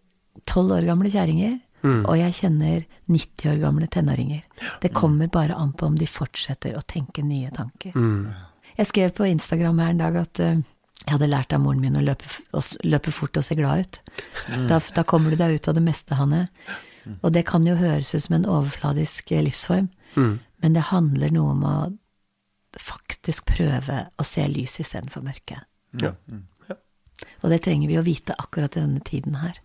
[0.48, 4.42] tolv år gamle kjerringer, og jeg kjenner 90 år gamle tenåringer.
[4.82, 7.92] Det kommer bare an på om de fortsetter å tenke nye tanker.
[8.78, 10.62] Jeg skrev på Instagram her en dag at eh,
[11.02, 12.24] jeg hadde lært av moren min å løpe,
[12.56, 13.98] å løpe fort og se glad ut.
[14.70, 16.46] Da, da kommer du deg ut av det meste, Hanne.
[17.20, 21.56] Og det kan jo høres ut som en overfladisk livsform, livsform, men det handler noe
[21.56, 21.76] om å
[22.78, 25.60] faktisk prøve å se lys istedenfor mørke.
[26.00, 26.14] Ja.
[27.42, 29.58] Og det trenger vi å vite akkurat i denne tiden her.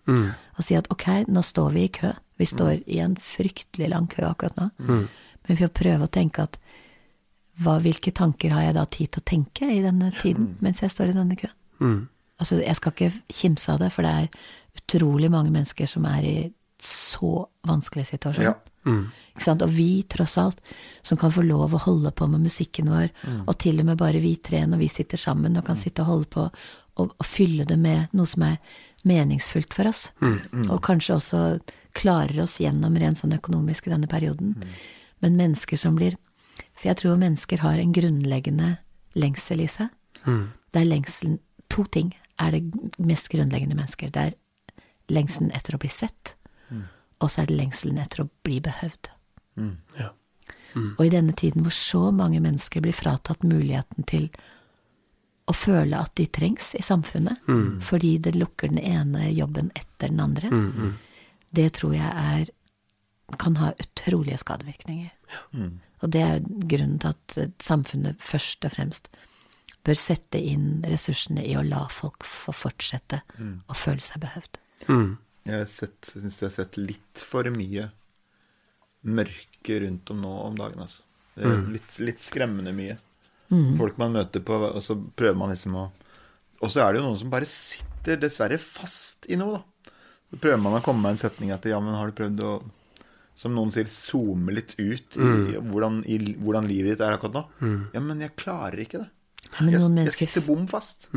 [0.57, 2.11] Og si at ok, nå står vi i kø.
[2.37, 4.69] Vi står i en fryktelig lang kø akkurat nå.
[5.47, 6.59] Men vi får prøve å tenke at
[7.63, 10.93] hva, hvilke tanker har jeg da tid til å tenke i denne tiden, mens jeg
[10.93, 11.55] står i denne køen?
[11.81, 11.99] Mm.
[12.37, 14.27] Altså, jeg skal ikke kimse av det, for det er
[14.77, 16.35] utrolig mange mennesker som er i
[16.83, 18.45] så vanskelig situasjon.
[18.45, 18.55] Ja.
[18.87, 19.63] Ikke sant?
[19.65, 20.59] Og vi, tross alt,
[21.05, 23.09] som kan få lov å holde på med musikken vår,
[23.45, 26.11] og til og med bare vi tre når vi sitter sammen og kan sitte og
[26.11, 26.45] holde på
[26.97, 28.55] og, og fylle det med noe som er
[29.07, 30.07] meningsfullt for oss,
[30.71, 31.41] og kanskje også
[31.97, 34.55] klarer oss gjennom rent sånn økonomisk i denne perioden.
[35.19, 36.17] Men mennesker som blir
[36.77, 38.75] For jeg tror mennesker har en grunnleggende
[39.17, 39.89] lengsel i seg.
[40.25, 41.39] Det er lengselen
[41.73, 42.61] To ting er det
[42.97, 44.09] mest grunnleggende mennesker.
[44.13, 44.35] Det er
[45.11, 46.36] lengselen etter å bli sett,
[47.19, 49.11] og så er det lengselen etter å bli behøvd.
[49.97, 50.11] Ja.
[50.77, 54.27] Og i denne tiden hvor så mange mennesker blir fratatt muligheten til
[55.47, 57.39] å føle at de trengs i samfunnet,
[57.87, 60.51] fordi det lukker den ene jobben etter den andre,
[61.55, 62.51] det tror jeg er
[63.35, 65.11] kan ha utrolige skadevirkninger.
[65.33, 65.69] Ja.
[66.01, 69.09] Og det er grunnen til at eh, samfunnet først og fremst
[69.87, 73.21] bør sette inn ressursene i å la folk få fortsette
[73.67, 74.59] å føle seg behøvd.
[74.87, 75.17] Mm.
[75.47, 77.87] Jeg har syns jeg har sett litt for mye
[79.07, 81.03] mørke rundt om nå om dagen, altså.
[81.37, 82.97] Det er litt, litt skremmende mye.
[83.77, 85.85] Folk man møter på, og så prøver man liksom å
[86.59, 89.91] Og så er det jo noen som bare sitter dessverre fast i noe, da.
[90.31, 92.55] Så prøver man å komme med en setning etter ja, men har du prøvd å
[93.37, 97.43] som noen sier, zoome litt ut i, hvordan, i hvordan livet ditt er akkurat nå.
[97.93, 99.09] Ja, men jeg klarer ikke det.
[99.61, 101.07] Men Jeg, jeg sitter bom fast.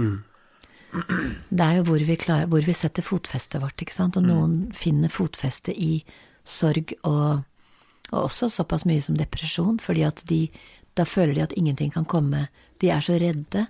[0.93, 4.18] Det er jo hvor vi, klarer, hvor vi setter fotfestet vårt, ikke sant.
[4.18, 6.03] Og noen finner fotfeste i
[6.45, 7.45] sorg og,
[8.11, 10.45] og også såpass mye som depresjon, fordi at de
[10.99, 12.49] da føler de at ingenting kan komme.
[12.82, 13.66] De er så redde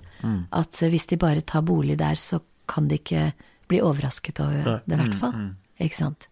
[0.56, 3.32] at hvis de bare tar bolig der, så kan de ikke
[3.68, 5.34] bli overrasket over det, i hvert fall.
[5.80, 6.28] Ikke sant.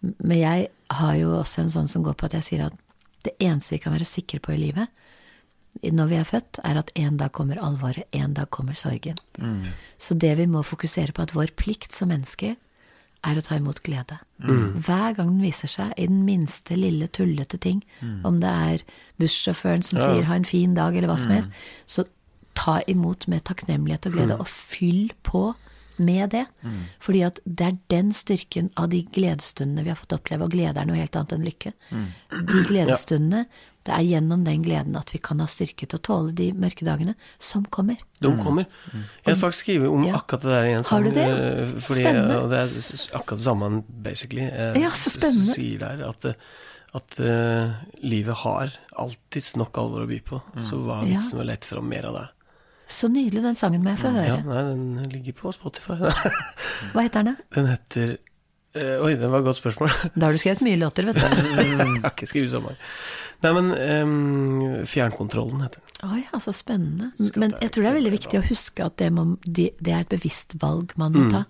[0.00, 2.76] Men jeg har jo også en sånn som går på at jeg sier at
[3.24, 4.90] det eneste vi kan være sikre på i livet,
[5.82, 9.16] når vi er født, er at en dag kommer alvoret, en dag kommer sorgen.
[9.98, 12.56] Så det vi må fokusere på, at vår plikt som mennesker
[13.24, 14.18] er å ta imot glede.
[14.42, 17.82] Hver gang den viser seg, i den minste lille tullete ting,
[18.24, 18.82] om det er
[19.18, 21.48] bussjåføren som sier 'ha en fin dag', eller hva som helst,
[21.86, 22.04] så
[22.54, 25.54] ta imot med takknemlighet og glede, og fyll på
[25.98, 26.46] med det.
[27.00, 30.80] Fordi at det er den styrken av de gledesstundene vi har fått oppleve, og glede
[30.80, 31.72] er noe helt annet enn lykke.
[32.30, 33.46] De gledesstundene,
[33.86, 36.84] det er gjennom den gleden at vi kan ha styrke til å tåle de mørke
[36.86, 37.98] dagene som kommer.
[38.22, 38.66] De kommer.
[38.92, 40.18] Jeg har faktisk skrevet om Ja.
[40.20, 40.84] akkurat det der igjen.
[40.90, 41.24] Har du det?
[41.28, 42.36] eh, Fordi, Spennende.
[42.42, 42.76] Og det er
[43.18, 45.54] akkurat det samme han basically eh, Ja, så spennende.
[45.56, 46.04] sier der.
[46.08, 46.34] At, eh,
[46.94, 47.72] at uh,
[48.04, 48.70] livet har
[49.00, 50.42] alltids nok alvor å by på.
[50.60, 52.26] Så hva er vitsen med å lete fram mer av det?
[52.92, 55.96] Så nydelig, den sangen må jeg få Ja, nei, den ligger på Spotify.
[56.92, 57.46] Hva heter den, da?
[57.56, 58.12] Den heter
[58.76, 59.88] uh, Oi, det var et godt spørsmål.
[60.12, 61.24] Da har du skrevet mye låter, vet du.
[61.62, 62.76] jeg har ikke skrevet så mange.
[63.42, 65.92] Nei, men um, Fjernkontrollen heter den.
[66.12, 67.12] Oi, altså spennende.
[67.38, 70.10] Men jeg tror det er veldig viktig å huske at det, må, det er et
[70.10, 71.44] bevisst valg man må ta.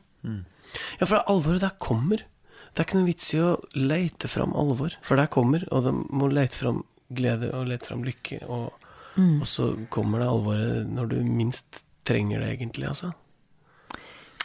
[1.00, 2.24] Ja, for alvoret der kommer.
[2.72, 5.92] Det er ikke noe vits i å leite fram alvor, for der kommer, og det
[5.92, 6.80] må leite fram
[7.12, 8.86] glede og lete fram lykke, og,
[9.20, 13.12] og så kommer det alvoret når du minst trenger det, egentlig, altså.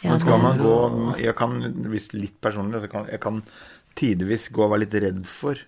[0.02, 0.74] Ja, Men skal man gå
[1.18, 1.56] Jeg kan,
[1.90, 3.40] hvis litt personlig, så kan jeg kan
[3.98, 5.58] tidvis gå og være litt redd for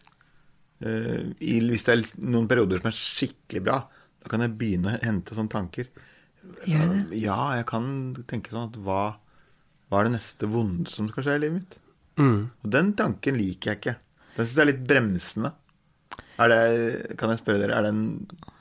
[0.81, 3.81] i, Hvis det er noen perioder som er skikkelig bra,
[4.21, 5.91] da kan jeg begynne å hente sånne tanker.
[6.69, 7.21] Gjør det?
[7.21, 7.87] Ja, jeg kan
[8.29, 9.03] tenke sånn at hva,
[9.89, 11.79] hva er det neste vonde som skal skje i livet mitt?
[12.21, 12.41] Mm.
[12.49, 13.97] Og den tanken liker jeg ikke.
[14.37, 15.55] Den syns jeg er litt bremsende.
[16.41, 16.61] Er det,
[17.21, 18.55] kan jeg spørre dere, er det, en,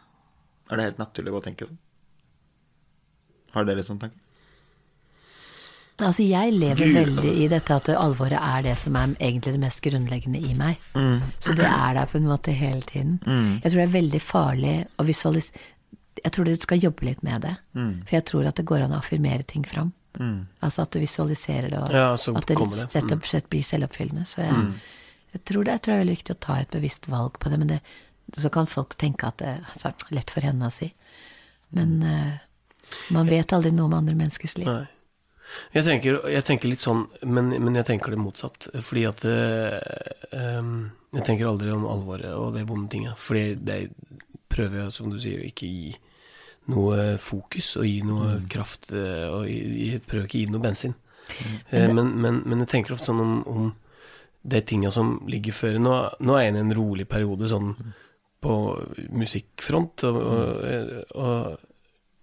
[0.70, 1.80] er det helt naturlig å tenke sånn?
[3.56, 4.20] Har dere sånn tanke?
[6.00, 9.82] Altså, jeg lever veldig i dette at alvoret er det som er egentlig det mest
[9.84, 10.80] grunnleggende i meg.
[11.44, 13.18] Så det er der på en måte hele tiden.
[13.26, 15.68] Jeg tror det er veldig farlig å visualisere
[16.20, 17.56] Jeg tror du skal jobbe litt med det.
[18.08, 19.94] For jeg tror at det går an å affirmere ting fram.
[20.62, 22.88] Altså at du visualiserer det, og Ja, at det det.
[22.96, 24.26] rett og slett blir selvoppfyllende.
[24.28, 24.68] Så jeg,
[25.34, 27.50] jeg, tror det, jeg tror det er veldig viktig å ta et bevisst valg på
[27.50, 27.60] det.
[27.60, 27.80] Men det,
[28.38, 30.92] så kan folk tenke at det er lett for henne å si.
[31.76, 32.36] Men uh,
[33.16, 34.68] man vet aldri noe om andre menneskers liv.
[34.68, 34.88] Nei.
[35.74, 38.68] Jeg tenker, jeg tenker litt sånn, men, men jeg tenker det motsatt.
[38.86, 39.80] Fordi at eh,
[41.16, 43.16] Jeg tenker aldri om alvoret og de vonde tinga.
[43.18, 43.80] Fordi det
[44.50, 45.92] prøver jeg, som du sier, å ikke gi
[46.70, 48.92] noe fokus og gi noe kraft.
[48.94, 50.94] eh, Og jeg prøver ikke å gi noe bensin.
[51.72, 53.72] Eh, Men, men, men jeg tenker ofte sånn om, om
[54.44, 55.80] de tinga som ligger før.
[55.82, 57.74] Nå, nå er jeg inne i en rolig periode sånn
[58.40, 58.54] på
[59.12, 60.06] musikkfront.
[60.08, 61.66] Og, og, og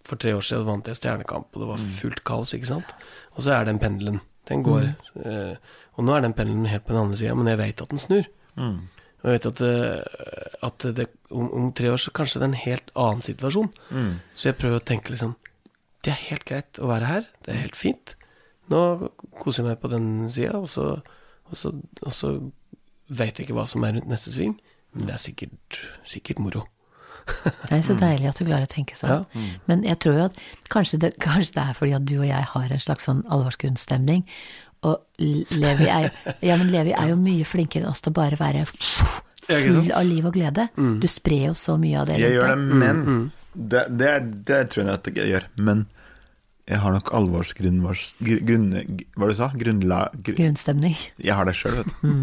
[0.06, 2.94] for tre år siden vant jeg Stjernekamp, og det var fullt kaos, ikke sant.
[3.36, 4.20] Og så er den pendelen.
[4.48, 4.82] Den går.
[5.26, 5.56] eh,
[5.98, 7.98] og nå er den pendelen helt på den andre sida, men jeg vet at den
[7.98, 8.26] snur.
[9.24, 12.52] Og jeg vet at, eh, at det, om, om tre år så kanskje det er
[12.52, 13.72] en helt annen situasjon.
[14.34, 15.34] Så jeg prøver å tenke liksom
[16.04, 17.24] Det er helt greit å være her.
[17.42, 18.14] Det er helt fint.
[18.70, 21.02] Nå koser jeg meg på den sida, og, så-
[21.50, 22.30] og, så- og så
[23.10, 24.60] vet jeg ikke hva som er rundt neste sving,
[24.94, 26.62] men det er sikkert, sikkert moro.
[27.68, 29.24] Det er så deilig at du klarer å tenke sånn.
[29.26, 29.46] Ja.
[29.66, 30.36] Men jeg tror jo at
[30.72, 34.22] kanskje det, kanskje det er fordi at du og jeg har en slags sånn alvorsgrunnstemning.
[34.86, 36.10] Og Levi er,
[36.44, 40.06] ja, men Levi er jo mye flinkere enn oss til å bare være full av
[40.06, 40.68] liv og glede.
[40.76, 42.20] Du sprer jo så mye av det.
[42.22, 43.02] Jeg gjør det, men
[43.56, 44.12] det, det,
[44.46, 45.48] det tror jeg at jeg gjør.
[45.66, 45.86] Men
[46.66, 47.82] jeg har nok alvorsgrunn...
[48.46, 48.68] Grunn,
[49.14, 49.50] hva du sa?
[49.54, 50.00] Grunnla...
[50.18, 50.96] grunn, Grunnstemning.
[51.22, 52.14] jeg har det sjøl, vet du.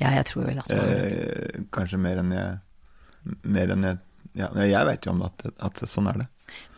[0.00, 1.08] Ja, jeg tror vel at du har det.
[1.10, 3.98] Eh, kanskje mer enn jeg Mer enn jeg
[4.38, 6.28] ja, Jeg vet jo om at, at sånn er det.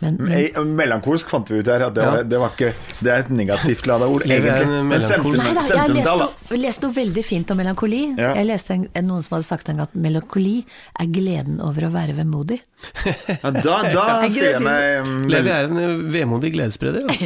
[0.03, 3.22] Men, Men, melankolsk fant vi ut her at det, var, det var ikke Det er
[3.22, 4.66] et negativt lada ord, egentlig.
[4.88, 8.00] Men jeg har lest noe, lest noe veldig fint om melankoli.
[8.18, 8.32] Ja.
[8.40, 10.57] Jeg leste en, noen som hadde sagt en gang at melankoli
[10.98, 12.59] er gleden over å være vemodig.
[13.07, 17.07] Ja, da, da Er sier det jeg meg um, Levi er en eh, vemodig gledesspreder.
[17.07, 17.12] da.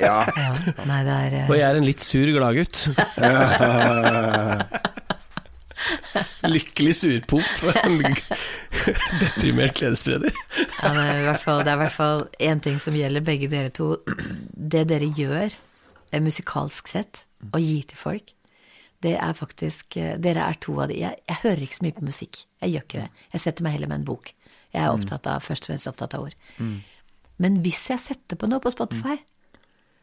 [0.00, 0.18] Ja.
[0.32, 0.50] Ja,
[0.88, 2.88] nei, det er eh, Og jeg er en litt sur gladgutt.
[6.54, 7.64] Lykkelig surpomp.
[9.20, 10.34] Deprimert gledesspreder.
[10.80, 11.42] Ja, det, er i hvert
[11.96, 13.96] fall, det én ting som gjelder begge dere to.
[14.52, 15.56] Det dere gjør,
[16.12, 18.34] eh, musikalsk sett, og gir til folk,
[19.00, 21.96] det er faktisk eh, Dere er to av de jeg, jeg hører ikke så mye
[21.96, 22.42] på musikk.
[22.60, 23.26] Jeg gjør ikke det.
[23.32, 24.32] Jeg setter meg heller med en bok.
[24.70, 26.36] Jeg er opptatt av, først og fremst opptatt av ord.
[27.40, 29.16] Men hvis jeg setter på noe på Spotify,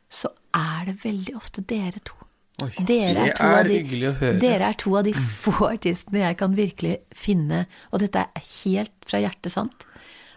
[0.10, 2.18] så er det veldig ofte dere to.
[2.58, 6.96] Oi, Dere er, er de, dere er to av de få artistene jeg kan virkelig
[7.14, 9.86] finne, og dette er helt fra hjertet sant.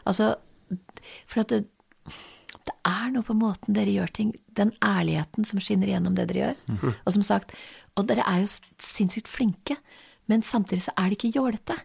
[0.05, 0.35] Altså,
[1.31, 1.62] for at det,
[2.68, 6.45] det er noe på måten dere gjør ting, den ærligheten som skinner gjennom det dere
[6.45, 6.61] gjør.
[6.75, 6.95] Mhm.
[7.01, 7.57] Og som sagt,
[7.97, 8.53] og dere er jo
[8.85, 9.81] sinnssykt flinke,
[10.29, 11.81] men samtidig så er det ikke jålete.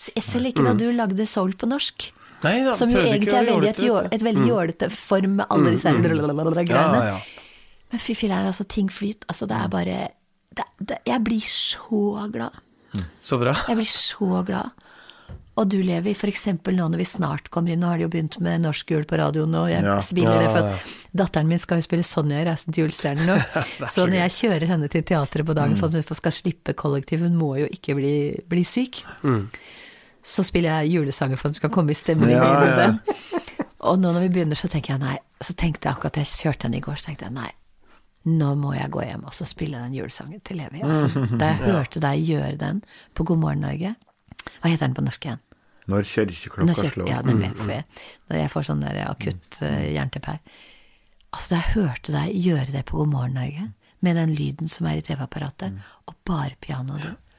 [0.00, 2.10] Selv ikke da du lagde soul på norsk.
[2.44, 5.88] Nei da, Som jo egentlig er veldig et, et veldig jålete form med alle disse
[5.88, 6.76] her greiene.
[6.76, 7.48] Ja, ja.
[7.90, 9.26] Men fy filler'n, altså, ting flyter.
[9.28, 9.98] Altså, det er bare
[10.56, 12.60] det, det, Jeg blir så glad.
[13.22, 13.54] Så bra.
[13.68, 14.70] Jeg blir så glad.
[15.60, 18.38] Og du, Levi, eksempel nå når vi snart kommer inn, nå har de jo begynt
[18.40, 19.98] med norsk jul på radioen, og jeg Ja.
[20.00, 23.36] spiller det for at datteren min skal jo spille Sonja i Reisen til julestjernen nå.
[23.92, 27.20] så når jeg kjører henne til teatret på dagen for at hun skal slippe kollektiv,
[27.26, 28.14] hun må jo ikke bli,
[28.48, 29.02] bli syk,
[30.22, 32.30] så spiller jeg julesanger for at hun skal komme i stemning.
[32.30, 32.90] Ja, ja.
[33.90, 35.18] Og nå når vi begynner, så tenker jeg nei.
[35.40, 37.50] Så tenkte jeg akkurat jeg kjørte henne i går, så tenkte jeg nei.
[38.28, 40.82] Nå må jeg gå hjem og så spille den julesangen til Levi.
[40.84, 42.82] Altså, da jeg hørte deg gjøre den
[43.16, 43.94] på God morgen Norge
[44.60, 45.40] Hva heter den på norsk igjen?
[45.90, 47.08] Når Nå kirkeklokka kjøp- slår.
[47.10, 47.50] Ja, nemlig.
[47.56, 47.84] For jeg,
[48.28, 50.60] når jeg får sånn der akutt uh, jernteppe her.
[51.32, 53.66] Altså, da jeg hørte deg gjøre det på God morgen Norge,
[54.04, 57.29] med den lyden som er i TV-apparatet, og bare pianoet Og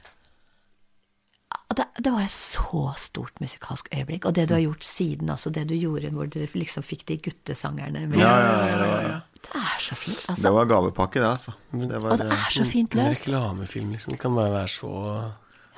[1.78, 4.24] det, det var et så stort musikalsk øyeblikk.
[4.28, 7.16] Og det du har gjort siden også, det du gjorde hvor dere liksom fikk de
[7.22, 8.18] guttesangerne med.
[8.20, 9.20] Ja, ja, ja, ja, ja.
[9.42, 10.50] Det er så fint, Det altså.
[10.54, 11.52] var gavepakke, det, altså.
[11.72, 13.24] Det var, Og det er så fint En løst.
[13.26, 14.90] reklamefilm liksom kan bare være så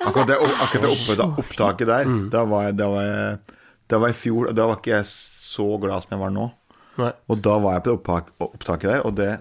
[0.05, 3.39] akkurat det, akkurat det oppe, opptaket der, da var jeg, da var jeg
[3.89, 6.31] Da var jeg i fjor, og da var ikke jeg så glad som jeg var
[6.33, 6.45] nå.
[6.97, 7.11] Nei.
[7.29, 9.31] Og da var jeg på det opptak, opptaket der, og det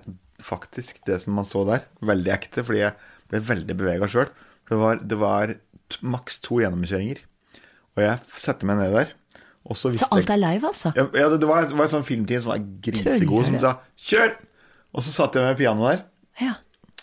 [0.45, 2.93] faktisk, det som man så der, veldig ekte, fordi jeg
[3.33, 4.29] ble veldig bevega sjøl.
[4.69, 5.55] Det var, det var
[6.03, 7.19] maks to gjennomkjøringer.
[7.97, 9.13] Og jeg setter meg ned der,
[9.65, 10.93] og så Så alt er live, altså?
[10.97, 13.73] Jeg, ja, det, det var, det var en sånn filmteam som var grisegod, som sa
[13.97, 14.35] 'kjør'!
[14.95, 16.05] Og så satt jeg med pianoet der,
[16.41, 16.55] Ja.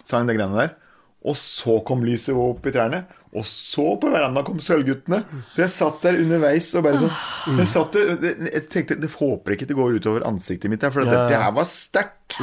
[0.04, 0.76] sang det greiene der.
[1.24, 3.04] Og så kom lyset opp i trærne.
[3.38, 5.20] Og så på verandaen kom Sølvguttene.
[5.54, 9.10] Så jeg satt der underveis og bare sånn Jeg satt der, det- jeg tenkte Jeg
[9.20, 12.38] håper ikke det går utover ansiktet mitt her, for Ja, dette her var sterkt.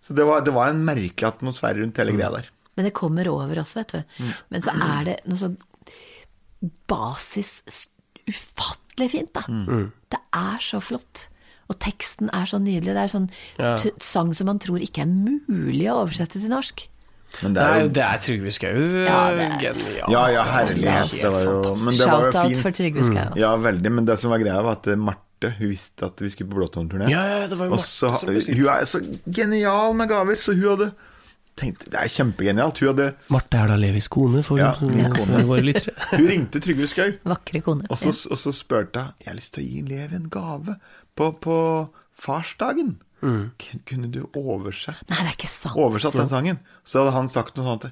[0.00, 2.48] Så det var, det var en merkelig atmosfære rundt hele greia der.
[2.78, 4.22] Men det kommer over også, vet du.
[4.22, 4.34] Mm.
[4.54, 5.56] Men så er det noe sånn
[6.90, 7.88] basis
[8.28, 9.42] ufattelig fint, da.
[9.48, 9.88] Mm.
[10.12, 11.28] Det er så flott.
[11.68, 12.94] Og teksten er så nydelig.
[12.96, 13.76] Det er sånn Ja.
[13.76, 16.86] t sang som man tror ikke er mulig å oversette til norsk.
[17.42, 18.78] Men det er jo det er Trygve Skau.
[19.04, 19.30] Ja,
[20.08, 21.10] Ja, ja, herlighet.
[21.12, 22.76] Det var jo, men det var jo Shout-out for fint.
[22.76, 23.28] Trygve Skau.
[23.34, 23.36] Mm.
[23.36, 23.92] Ja, veldig.
[23.92, 26.56] Men det som var greia, var at eh, Marte hun visste at vi skulle på
[26.56, 27.10] Blåtårn-turné.
[27.12, 30.64] Ja, ja, det var jo Marte som hun er så genial med gaver, så hun
[30.78, 30.92] hadde
[31.58, 32.78] tenkt Det er kjempegenialt.
[32.82, 35.42] Hun hadde Marte er da Levis kone, for, Ja, min kone.
[35.48, 35.94] våre lyttere.
[36.14, 37.10] Hun ringte Trygve Skau.
[37.28, 37.86] Vakre kone.
[37.92, 40.78] Og så, og så spurte jeg Jeg har lyst til å gi Levi en gave
[41.18, 41.56] på, på
[42.18, 42.96] farsdagen.
[43.20, 43.50] Mm.
[43.86, 45.74] Kunne du oversett, Nei, det er ikke sant.
[45.82, 46.60] oversatt den sangen?
[46.86, 47.88] Så hadde han sagt noe sånt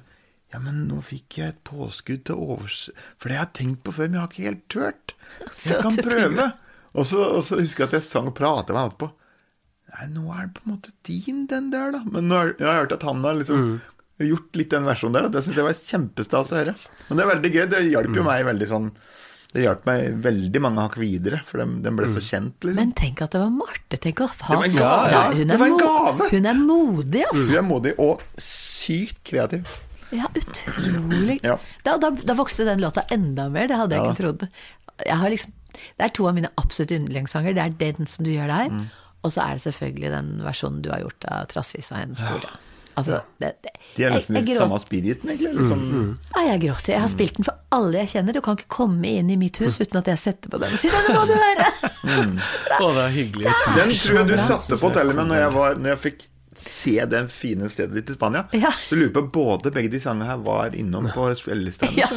[0.53, 3.81] Ja, men nå fikk jeg et påskudd til å oversette For det har jeg tenkt
[3.83, 5.15] på før, men jeg har ikke helt turt.
[5.67, 6.45] Jeg kan prøve.
[6.97, 9.09] Og så, og så husker jeg at jeg sang og pratet med han etterpå.
[9.93, 12.01] Nei, nå er det på en måte din, den der, da.
[12.11, 13.67] Men nå har, jeg har hørt at han har liksom
[14.19, 16.73] gjort litt den versjonen der, og det syns jeg var kjempestas å høre.
[17.07, 17.63] Men det er veldig gøy.
[17.71, 18.87] Det hjalp jo meg veldig sånn
[19.53, 22.75] Det hjalp meg veldig mange hakk videre, for den, den ble så kjent, liksom.
[22.81, 23.97] Men tenk at det var Marte.
[24.03, 25.21] Tenk å ha Det var en gave.
[25.37, 26.27] Hun, er gave.
[26.33, 27.45] hun er modig, altså.
[27.47, 29.71] Hun er modig og sykt kreativ.
[30.11, 31.39] Ja, utrolig.
[31.47, 31.55] Ja.
[31.87, 34.11] Da, da, da vokste den låta enda mer, det hadde jeg Ja.
[34.11, 34.47] ikke trodd.
[35.05, 35.53] Jeg har liksom,
[35.97, 37.55] det er to av mine absolutt yndlingssanger.
[37.55, 38.85] Det er den som du gjør der, Mm.
[39.25, 42.57] Og så er det selvfølgelig den versjonen du har gjort av 'Trassvisa hennes store'.
[42.97, 45.51] Altså, det, det, De er nesten jeg i samme spiriten, egentlig.
[45.53, 45.81] Liksom.
[46.33, 46.93] Ja, jeg gråter.
[46.95, 48.33] Jeg har spilt den for alle jeg kjenner.
[48.33, 50.81] Du kan ikke komme inn i mitt hus uten at jeg setter på den og
[50.81, 51.67] sier 'Nå må du høre'.
[52.81, 53.53] Å, det er hyggelig.
[53.77, 56.25] Den tror jeg du satte på hotellet med når jeg, var, når jeg fikk
[56.57, 58.43] se det fine stedet ditt i Spania.
[58.57, 58.71] Ja.
[58.71, 61.89] Så lurer på både begge de sangene her var innom på spillelista.
[61.97, 62.09] Ja,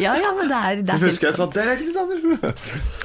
[0.00, 1.92] ja, ja, men det er, det Så er helt husker jeg sa 'Der er ikke
[1.92, 2.54] Sander!'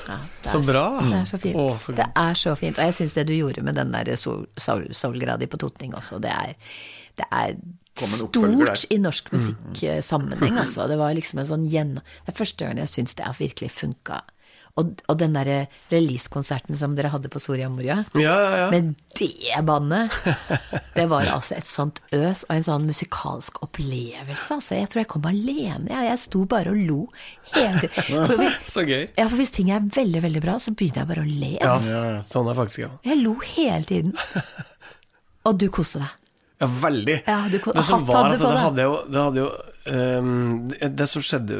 [0.09, 0.85] Ja, Så bra.
[1.01, 1.55] Det er så fint.
[1.55, 2.79] Å, så det er så fint.
[2.79, 6.19] Og jeg syns det du gjorde med den der sol, sol, Solgradi på Totning også,
[6.23, 6.55] det er,
[7.19, 7.53] det er
[7.99, 8.37] stort
[8.89, 10.87] i norsk musikksammenheng, altså.
[10.87, 12.03] Det var liksom en sånn gjennom...
[12.25, 14.21] Det er første gang jeg syns det har virkelig funka.
[14.79, 15.57] Og, og den derre
[15.91, 18.67] releasekonserten som dere hadde på Soria Moria, Ja, ja, ja.
[18.71, 20.13] med det bandet,
[20.95, 24.55] det var altså et sånt øs og en sånn musikalsk opplevelse.
[24.55, 25.89] Altså, jeg tror jeg kom alene.
[25.91, 26.99] Jeg, jeg sto bare og lo
[27.51, 28.29] hele tiden.
[28.29, 28.45] For
[28.77, 29.09] Så gøy.
[29.17, 31.51] ja, for hvis ting er veldig, veldig bra, så begynner jeg bare å le.
[31.59, 32.31] Ja, altså.
[32.31, 32.91] sånn er faktisk ja.
[33.09, 34.15] Jeg lo hele tiden.
[35.49, 36.15] Og du koste deg.
[36.59, 37.21] Ja, veldig.
[37.25, 39.49] Ja, du det som hatt var på det hadde jo, det, hadde jo
[40.19, 40.31] um,
[40.67, 41.59] det, det som skjedde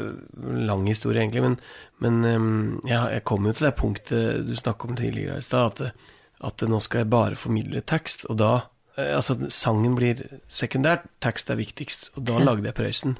[0.68, 1.56] Lang historie, egentlig, men,
[2.04, 2.50] men um,
[2.88, 6.12] ja, jeg kom jo til det punktet du snakket om tidligere i stad, at,
[6.50, 8.52] at nå skal jeg bare formidle tekst, og da
[8.98, 10.20] eh, Altså, sangen blir
[10.52, 13.16] sekundært, tekst er viktigst, og da lagde jeg Prøysen.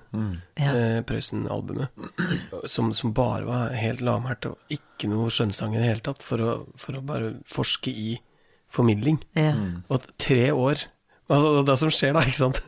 [0.61, 0.77] Ja.
[0.77, 1.97] Eh, Prøysen-albumet.
[2.69, 6.45] Som, som bare var helt lavmælt, og ikke noe skjønnsang i det hele tatt, for
[6.45, 8.19] å, for å bare forske i
[8.71, 9.23] formidling.
[9.39, 9.55] Ja.
[9.89, 10.91] Og at tre år
[11.31, 12.59] Altså det som skjer da, ikke sant?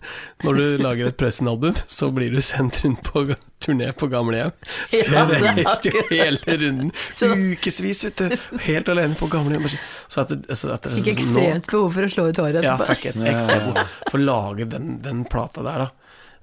[0.46, 3.24] Når du lager et Prøysen-album Så blir du sendt rundt på
[3.62, 4.52] turné på gamlehjem
[4.92, 5.40] Så Ja, det
[5.82, 6.92] du hele runden.
[7.12, 8.36] Så- Ukevis, vet du.
[8.68, 12.12] Helt alene på gamlehjem Så at det, altså, at det, Fikk ekstremt behov for å
[12.14, 12.94] slå ut håret Ja, etterpå.
[12.94, 15.88] fikk et ekstra behov For å lage den, den plata der da.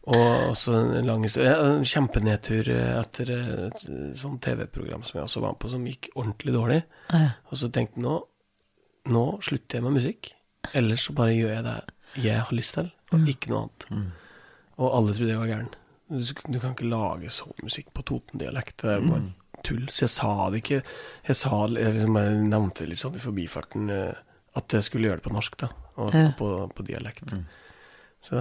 [0.09, 3.85] Og så en lang ja, En kjempenedtur eh, etter et
[4.17, 6.81] sånt TV-program Som jeg også var med på Som gikk ordentlig dårlig.
[7.13, 8.17] Og så tenkte jeg nå
[9.09, 10.27] Nå slutter jeg med musikk.
[10.75, 11.77] Ellers så bare gjør jeg det
[12.15, 14.11] jeg har lyst til Og ikke noe annet
[14.79, 15.69] Og alle trodde jeg var gæren
[16.09, 19.33] du, du kan ikke lage sånn musikk på Toten-dialekt Det er bare
[19.63, 20.79] tull Så jeg sa det ikke
[21.27, 24.13] Jeg sa jeg liksom jeg nevnte litt sånn i forbifarten eh,
[24.57, 26.31] At jeg skulle gjøre det på norsk da Og Ja.
[26.39, 27.29] på, på dialekt
[28.25, 28.35] Så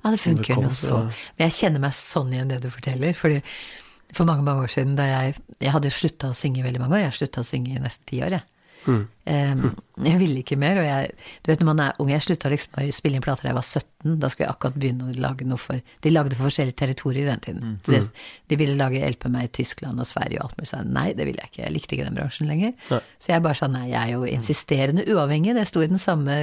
[0.00, 1.02] Ja, det funker nå så.
[1.36, 3.12] Men jeg kjenner meg sånn igjen det du forteller.
[3.12, 3.42] Fordi
[4.16, 6.80] for mange mange år siden da jeg Jeg hadde jo slutta å synge i veldig
[6.80, 7.02] mange år.
[7.04, 8.46] Jeg slutta å synge i nesten ti år, jeg.
[9.28, 9.64] Eh,
[10.00, 11.10] jeg ville ikke mer, og jeg
[11.44, 13.58] Du vet når man er ung Jeg slutta liksom å spille inn plater da jeg
[13.58, 14.14] var 17.
[14.22, 17.28] Da skulle jeg akkurat begynne å lage noe for De lagde for forskjellige territorier i
[17.28, 17.74] den tiden.
[17.84, 18.00] Så de,
[18.48, 20.70] de ville lage LP med meg i Tyskland og Sverige og alt mulig.
[20.70, 21.62] Så jeg, nei, det ville jeg ikke.
[21.66, 22.72] Jeg likte ikke den bransjen lenger.
[23.20, 25.52] Så jeg bare sa nei, jeg er jo insisterende uavhengig.
[25.58, 26.40] Det sto i den samme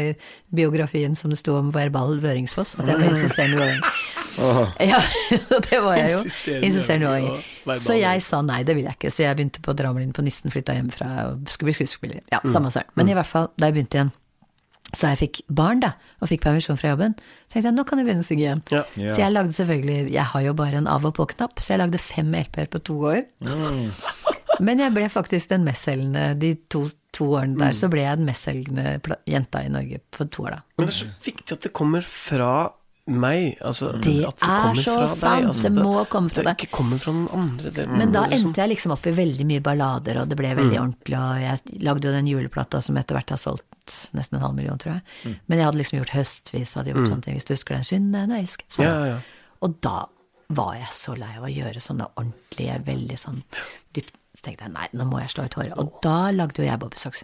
[0.53, 3.91] biografien som det sto om Verbal Vøringsfoss, at jeg var insisterende uavhengig.
[4.38, 4.99] Ja,
[5.65, 6.19] det var jeg jo.
[6.21, 9.09] Insisterende Insisterende uavhengig Så jeg sa nei, det vil jeg ikke.
[9.09, 12.21] Så jeg begynte på Drammen på Nissen, flytta hjemmefra og skulle bli skuespiller.
[12.30, 12.95] Ja, samme søren.
[12.99, 14.15] Men i hvert fall, da jeg begynte igjen,
[14.88, 15.89] så da jeg fikk barn, da,
[16.23, 18.61] og fikk permisjon fra jobben, så tenkte jeg nå kan jeg begynne å synge igjen.
[18.71, 18.84] Ja.
[18.95, 19.09] Ja.
[19.11, 21.99] Så jeg lagde selvfølgelig Jeg har jo bare en av og på-knapp, så jeg lagde
[21.99, 23.25] fem LP-er på to år.
[24.63, 28.30] Men jeg ble faktisk den mestselgende de to, to årene der, så ble jeg den
[28.30, 30.63] mestselgende jenta i Norge på to år, da.
[30.80, 32.53] Men det er så viktig at det kommer fra
[33.07, 33.57] meg.
[33.61, 36.57] Altså, Det at er så deg, sant, altså, det må komme fra Det deg.
[36.67, 37.71] ikke kommer fra noen andre.
[37.71, 40.55] Det, Men da liksom- endte jeg liksom opp i veldig mye ballader, og det ble
[40.55, 43.63] veldig ordentlig, og jeg lagde jo den juleplata som etter hvert har solgt
[44.13, 45.37] nesten en halv million, tror jeg.
[45.47, 48.31] Men jeg hadde liksom gjort høstvis, hadde gjort sånne ting, hvis du husker den synden
[48.31, 48.69] og elsket.
[48.69, 48.85] Sånn.
[48.85, 49.19] Ja, ja.
[49.61, 50.05] Og da
[50.49, 53.43] var jeg så lei av å gjøre sånne ordentlige, veldig sånn
[53.93, 55.73] dypt Så tenkte jeg nei, nå må jeg slå ut håret.
[55.79, 57.23] Og da lagde jo jeg Bobbysocks.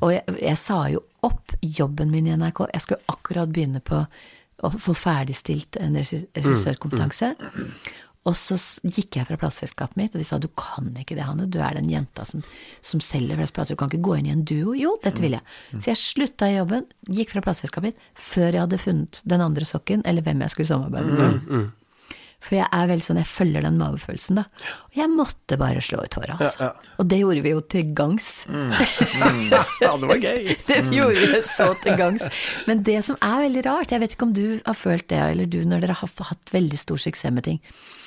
[0.00, 2.68] Og jeg, jeg sa jo opp jobben min i NRK.
[2.72, 4.06] Jeg skulle akkurat begynne på
[4.62, 7.34] å få ferdigstilt en regissørkompetanse.
[8.24, 8.56] Og så
[8.88, 11.44] gikk jeg fra plateselskapet mitt, og de sa du kan ikke det, Hanne.
[11.44, 12.40] Du er den jenta som,
[12.80, 13.76] som selger flest plater.
[13.76, 14.72] Du kan ikke gå inn i en duo.
[14.78, 15.44] Jo, dette vil jeg.
[15.76, 19.68] Så jeg slutta i jobben, gikk fra plateselskapet mitt, før jeg hadde funnet den andre
[19.68, 21.50] sokken, eller hvem jeg skulle samarbeide med.
[22.44, 24.44] For jeg er vel sånn, jeg følger den magefølelsen, da.
[24.90, 26.66] Og jeg måtte bare slå ut håret, altså.
[26.66, 26.92] Ja, ja.
[27.00, 28.28] Og det gjorde vi jo til gangs.
[29.80, 30.52] ja, det var gøy.
[30.68, 32.26] Det gjorde vi så til gangs.
[32.68, 35.48] Men det som er veldig rart, jeg vet ikke om du har følt det, eller
[35.48, 37.60] du når dere har hatt veldig stor suksess med ting,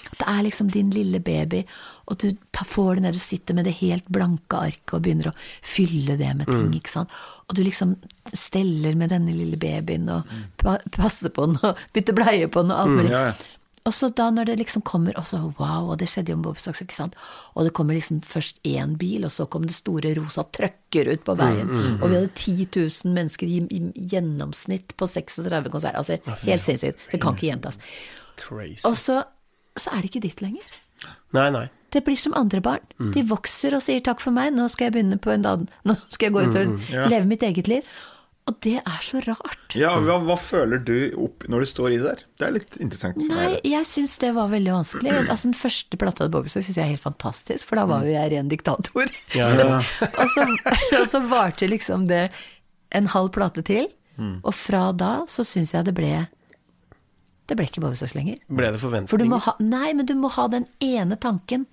[0.08, 1.64] at det er liksom din lille baby,
[2.08, 5.34] og du tar, får det ned, du sitter med det helt blanke arket og begynner
[5.34, 5.36] å
[5.68, 7.18] fylle det med ting, ikke sant.
[7.50, 7.98] Og du liksom
[8.32, 12.72] steller med denne lille babyen og pa passer på den og bytter bleie på den
[12.76, 13.12] og alt mulig.
[13.12, 13.54] Ja, ja.
[13.88, 16.50] Og så da når det liksom kommer, og så wow, og det skjedde jo med
[16.50, 17.16] Bob Socks, ikke sant.
[17.56, 21.24] Og det kommer liksom først én bil, og så kom det store rosa trøkker ut
[21.28, 21.72] på veien.
[22.02, 26.02] Og vi hadde 10 000 mennesker i, i gjennomsnitt på 36 konserter.
[26.02, 27.08] Altså helt sinnssykt.
[27.14, 27.80] Det kan ikke gjentas.
[28.42, 28.84] Crazy.
[28.90, 29.22] Og så,
[29.80, 30.68] så er det ikke ditt lenger.
[31.38, 31.68] Nei, nei.
[31.94, 32.84] Det blir som andre barn.
[33.16, 35.96] De vokser og sier takk for meg, nå skal jeg begynne på en annen Nå
[36.12, 37.88] skal jeg gå ut og leve mitt eget liv.
[38.48, 39.76] Og det er så rart.
[39.76, 42.22] Ja, hva, hva føler du opp når du står i det der?
[42.40, 43.66] Det er litt interessant for Nei, meg.
[43.68, 45.12] jeg syns det var veldig vanskelig.
[45.34, 48.14] Altså Den første plata til Bobbysocks syns jeg er helt fantastisk, for da var jo
[48.16, 49.12] jeg ren diktator.
[49.36, 49.82] Ja, ja.
[50.22, 50.48] og, så,
[51.02, 52.30] og så varte liksom det
[52.96, 54.40] en halv plate til, Mm.
[54.42, 56.08] og fra da så syns jeg det ble
[57.46, 58.40] Det ble ikke Bobbysocks lenger.
[58.50, 59.30] Ble det For du forventninger?
[59.30, 61.68] må ha, nei, men du må ha den ene tanken.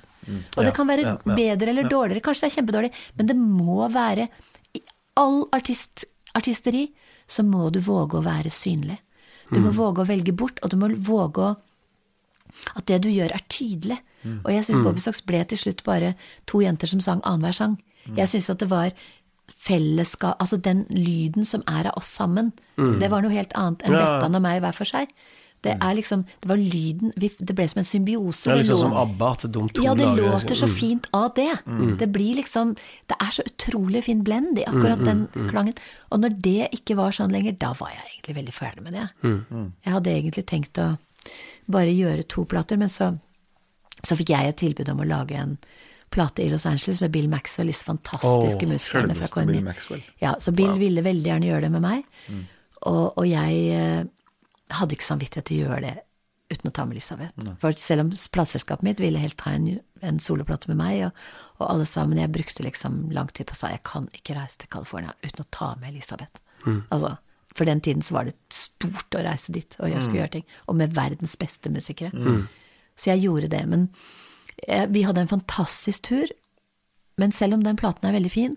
[0.52, 3.36] Og det kan være ja, ja, bedre eller dårligere, kanskje det er kjempedårlig, men det
[3.40, 4.28] må være
[4.76, 4.82] I
[5.20, 6.04] all artist,
[6.34, 6.88] artisteri
[7.28, 8.98] så må du våge å være synlig.
[9.52, 9.64] Du Mm.
[9.66, 11.56] må våge å velge bort, og du må våge å
[12.76, 13.98] At det du gjør, er tydelig.
[14.24, 14.40] Mm.
[14.44, 16.14] Og jeg syns Bobby Socks ble til slutt bare
[16.46, 17.78] to jenter som sang annenhver sang.
[18.06, 18.16] Mm.
[18.16, 18.92] Jeg syns at det var
[19.48, 23.90] fellesskap Altså den lyden som er av oss sammen, det var noe helt annet enn
[23.92, 23.98] Mm.
[23.98, 24.06] Ja.
[24.20, 25.08] Bettan og meg hver for seg.
[25.64, 28.44] Det er liksom Det var lyden vi, Det ble som en symbiose.
[28.44, 30.74] Det er liksom som ABBA, at de to ja, det lager- låter så Mm.
[30.78, 31.50] fint av det.
[31.98, 32.74] Det blir liksom
[33.08, 35.74] Det er så utrolig fin blend i akkurat den klangen.
[36.12, 39.08] Og når det ikke var sånn lenger, da var jeg egentlig veldig ferdig med det.
[39.84, 40.98] Jeg hadde egentlig tenkt å
[41.70, 43.18] bare gjøre to plater, men så,
[44.04, 45.56] så fikk jeg et tilbud om å lage en
[46.10, 50.02] plate i Los Angeles med Bill Maxwell, disse fantastiske oh, musikerne fra Maxwell.
[50.20, 52.04] Ja, så Bill ville veldig gjerne gjøre det med meg,
[52.86, 54.04] og, og jeg eh,
[54.70, 55.94] hadde ikke samvittighet til å gjøre det
[56.52, 57.32] uten å ta med Elisabeth.
[57.60, 61.22] For selv om plateselskapet mitt ville helst ha en, en soloplate med meg, og,
[61.58, 64.60] og alle sammen, jeg brukte liksom lang tid på å si jeg kan ikke reise
[64.60, 66.40] til California uten å ta med Elisabeth.
[66.92, 67.14] Altså,
[67.54, 70.46] for den tiden så var det stort å reise dit og jeg skulle gjøre ting,
[70.68, 72.12] og med verdens beste musikere.
[72.96, 73.64] Så jeg gjorde det.
[73.68, 73.88] Men
[74.68, 76.32] jeg, vi hadde en fantastisk tur,
[77.18, 78.56] men selv om den platen er veldig fin,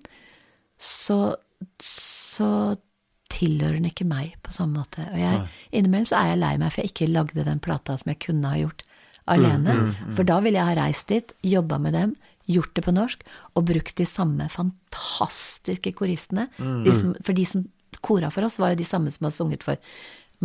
[0.77, 1.35] så,
[1.81, 2.49] så
[3.33, 5.03] tilhører den ikke meg på samme måte.
[5.13, 5.41] Og jeg,
[5.71, 8.51] innimellom så er jeg lei meg for jeg ikke lagde den plata som jeg kunne
[8.53, 8.83] ha gjort
[9.27, 9.93] alene.
[10.15, 12.13] For da ville jeg ha reist dit, jobba med dem,
[12.47, 13.25] gjort det på norsk,
[13.59, 16.47] og brukt de samme fantastiske koristene.
[16.85, 17.65] De som, for de som
[18.01, 19.75] kora for oss, var jo de samme som har sunget for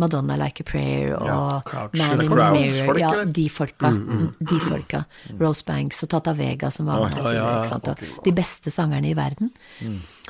[0.01, 1.93] Madonna Like a Prayer og Ja, Crouch.
[1.99, 2.97] Man in the Mirror.
[2.99, 3.91] Ja, de folka.
[3.93, 5.03] Mm, De folka.
[5.39, 7.13] Rose Banks og Tata Vega som var med.
[7.21, 7.93] ja, ja?
[8.17, 9.51] Og de beste sangerne i verden.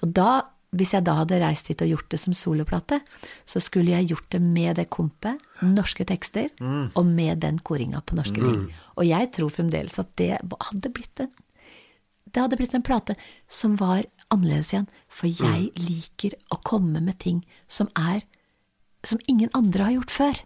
[0.03, 0.41] Og da,
[0.73, 2.97] hvis jeg da hadde reist hit og gjort det som soloplate,
[3.45, 6.49] så skulle jeg gjort det med det kompet, norske tekster,
[6.97, 8.63] og med den koringa på norske ting.
[8.97, 11.33] Og jeg tror fremdeles at det hadde blitt en
[12.33, 13.13] det hadde blitt en plate
[13.45, 14.87] som var annerledes igjen.
[15.05, 18.23] For jeg liker å komme med ting som er
[19.05, 20.39] som ingen andre har gjort før.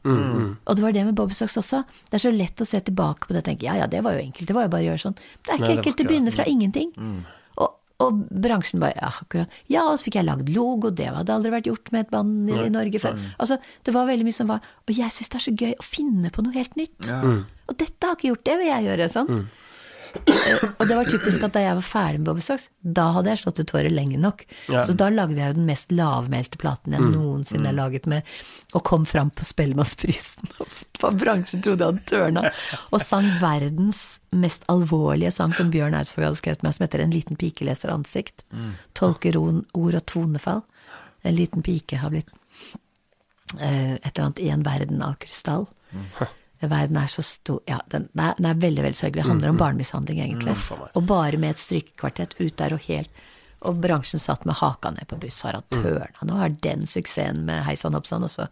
[0.65, 1.83] Og det var det med Bobbysocks også.
[2.09, 4.17] Det er så lett å se tilbake på det og tenke ja ja, det var
[4.17, 5.15] jo enkelt, det var jo bare å gjøre sånn.
[5.45, 6.35] Det er ikke Nei, enkelt å ikke begynne det.
[6.35, 6.91] fra ingenting.
[8.05, 9.53] Og, bransjen bare ja, akkurat.
[9.73, 12.51] Ja, og så fikk jeg lagd logo, det hadde aldri vært gjort med et band
[12.51, 13.17] i, i Norge før.
[13.41, 13.57] Altså,
[13.87, 16.29] det var veldig mye som var Og jeg syns det er så gøy å finne
[16.33, 17.09] på noe helt nytt.
[17.67, 19.09] Og dette har ikke gjort, det vil jeg gjøre.
[19.09, 19.33] sånn.
[19.33, 19.63] Eh,
[20.77, 23.41] Og det var typisk at da jeg var ferdig med Bobby Socks, da hadde jeg
[23.41, 24.43] slått ut håret lenge nok.
[24.71, 24.83] Ja.
[24.87, 28.27] Så da lagde jeg jo den mest lavmælte platen jeg noensinne har laget med,
[28.77, 30.49] og kom fram på Spellemannsprisen.
[31.21, 32.45] Bransjen trodde jeg hadde tørna.
[32.91, 34.01] Og sang verdens
[34.35, 37.93] mest alvorlige sang som Bjørn Eidsvåg hadde skrevet meg, som heter En liten pike leser
[37.93, 38.45] ansikt.
[38.97, 40.63] Tolker ord og tonefall.
[41.27, 42.29] En liten pike har blitt
[43.59, 45.67] eh, et eller annet i en verden av krystall.
[46.59, 49.23] Verden er så stor Ja, den, den, er, den er veldig veldig sørgelig.
[49.23, 50.55] Det handler om barnemishandling, egentlig.
[50.55, 50.71] Uff.
[50.93, 53.23] Og bare med et strykekvartett ut der og helt
[53.67, 55.45] Og bransjen satt med haka ned på brystet.
[55.49, 56.25] Har hatt tørna.
[56.29, 58.47] Nå har den suksessen med Heisan og også.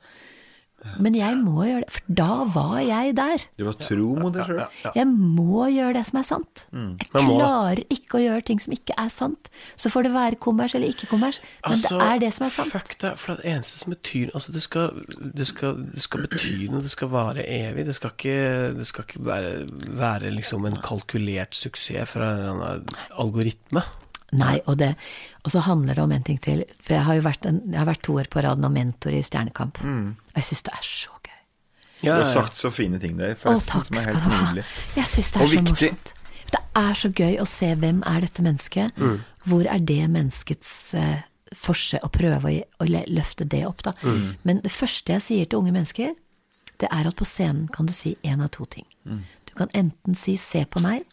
[1.02, 3.46] Men jeg må gjøre det, for da var jeg der.
[3.60, 4.62] Du var tro mot deg sjøl.
[4.96, 6.66] Jeg må gjøre det som er sant.
[6.72, 7.40] Jeg må det.
[7.40, 9.50] klarer ikke å gjøre ting som ikke er sant.
[9.76, 12.72] Så får det være kommers eller ikke kommers, men det er det som er sant.
[12.76, 15.02] Altså, Fuck det, for det eneste som betyr Altså, det skal,
[15.36, 17.86] det skal, det skal bety noe, det skal vare evig.
[17.90, 18.40] Det skal ikke,
[18.80, 19.52] det skal ikke være,
[20.00, 23.84] være liksom en kalkulert suksess fra en eller annen algoritme.
[24.40, 24.92] Nei, og, det,
[25.44, 26.64] og så handler det om en ting til.
[26.82, 29.16] For jeg har jo vært, en, jeg har vært to år på rad nå mentor
[29.16, 29.82] i Stjernekamp.
[29.84, 31.40] Og jeg syns det er så gøy.
[32.04, 34.42] Du har sagt så fine ting der, Å, takk som er skal helt du ha.
[34.44, 34.66] nydelig.
[34.96, 35.92] Jeg syns det er Og så viktig.
[35.92, 36.14] morsomt.
[36.56, 39.00] Det er så gøy å se hvem er dette mennesket.
[39.46, 41.16] Hvor er det menneskets uh,
[41.56, 43.94] forse å prøve å, å løfte det opp, da.
[44.44, 46.14] Men det første jeg sier til unge mennesker,
[46.84, 48.86] det er at på scenen kan du si én av to ting.
[49.48, 51.06] Du kan enten si 'se på meg',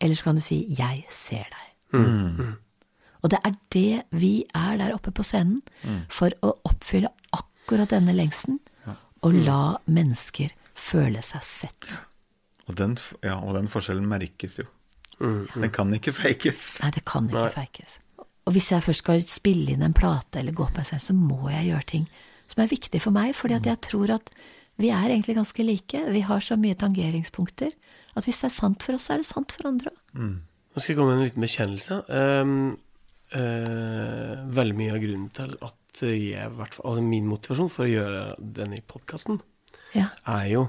[0.00, 1.65] eller så kan du si 'jeg ser deg'.
[3.22, 5.62] Og det er det vi er der oppe på scenen,
[6.12, 8.60] for å oppfylle akkurat denne lengselen,
[9.24, 12.00] og la mennesker føle seg sett.
[12.68, 14.66] Og den, ja, og den forskjellen merkes jo.
[15.18, 16.76] Den kan ikke fakes.
[16.82, 17.98] Nei, det kan ikke feikes.
[18.46, 21.14] Og hvis jeg først skal spille inn en plate eller gå på en scene, så
[21.16, 22.04] må jeg gjøre ting
[22.46, 24.30] som er viktig for meg, fordi at jeg tror at
[24.78, 26.02] vi er egentlig ganske like.
[26.12, 27.72] Vi har så mye tangeringspunkter
[28.16, 30.12] at hvis det er sant for oss, så er det sant for andre òg.
[30.76, 31.96] Nå skal jeg komme med en liten bekjennelse.
[32.12, 32.56] Um,
[33.32, 37.92] uh, veldig mye av grunnen til at jeg, hvert fall, altså min motivasjon for å
[37.94, 38.24] gjøre
[38.58, 39.38] denne podkasten,
[39.96, 40.10] Ja.
[40.28, 40.66] er jo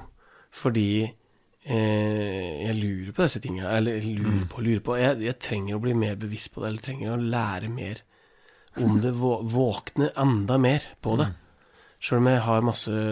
[0.56, 3.68] fordi eh, jeg lurer på disse tingene.
[3.76, 4.96] Eller lurer på, lurer på.
[4.96, 8.00] Jeg, jeg trenger å bli mer bevisst på det, eller trenger å lære mer
[8.80, 9.12] om det.
[9.12, 11.28] Våkne enda mer på det.
[12.00, 13.02] Sjøl om jeg har masse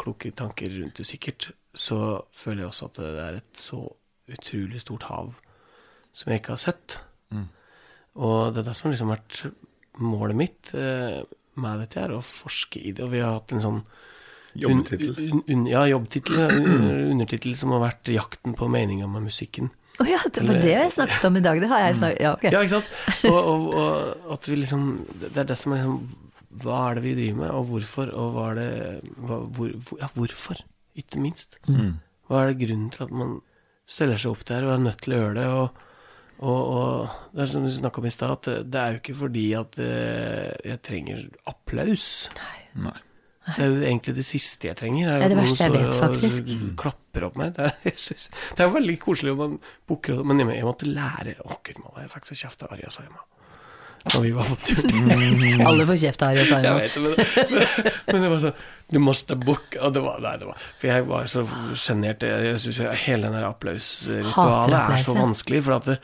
[0.00, 3.82] kloke tanker rundt det sikkert, så føler jeg også at det er et så
[4.32, 5.34] utrolig stort hav
[6.18, 6.98] som jeg ikke har sett.
[8.18, 9.40] Og det er det som har liksom vært
[10.02, 11.20] målet mitt eh,
[11.58, 13.04] med dette her, å forske i det.
[13.06, 13.82] Og vi har hatt en sånn
[14.58, 15.12] Jobbtittel.
[15.22, 16.38] Un, un, un, ja, jobbtittel.
[16.56, 19.68] un- Undertittel som har vært 'Jakten på meninga med musikken'.
[20.00, 21.60] Å ja, det var det jeg snakket om i dag.
[21.60, 22.50] Det har jeg snakket Ja, okay.
[22.54, 22.90] Ja, ikke sant?
[23.26, 24.84] Og, og, og at vi liksom
[25.20, 25.96] Det er det som er liksom
[26.62, 28.12] Hva er det vi driver med, og hvorfor?
[28.14, 28.68] Og hva er det
[29.18, 30.62] hva, hvor, hvor, Ja, hvorfor?
[30.98, 31.58] Ikke minst.
[31.66, 33.40] Hva er det grunnen til at man
[33.90, 35.46] steller seg opp der og er nødt til å gjøre det?
[35.50, 35.84] Og,
[36.38, 39.18] og, og det er som du snakka om i stad, at det, er jo ikke
[39.24, 42.08] fordi at eh, jeg trenger applaus.
[42.78, 42.96] Nei.
[43.48, 45.08] Det er jo egentlig det siste jeg trenger.
[45.08, 46.52] Det er det verste jeg vet, faktisk.
[46.78, 47.54] Klapper opp meg.
[47.56, 48.28] Det er, synes,
[48.58, 49.56] det er veldig koselig om man
[49.88, 52.92] booker Men jeg, jeg måtte lære Å, gud, malla, jeg fikk så kjeft av Arja
[52.92, 53.24] Saima
[54.12, 54.84] da vi var på tur.
[55.68, 56.60] Alle får kjeft her i det,
[56.98, 57.66] men, men,
[58.12, 61.04] men det var sånn Du måste booke Og det var, nei, det var For jeg
[61.10, 61.44] var så
[61.76, 62.24] sjenert.
[62.24, 65.60] Jeg, syns hele den der applausritualet er så vanskelig.
[65.66, 65.98] For at det,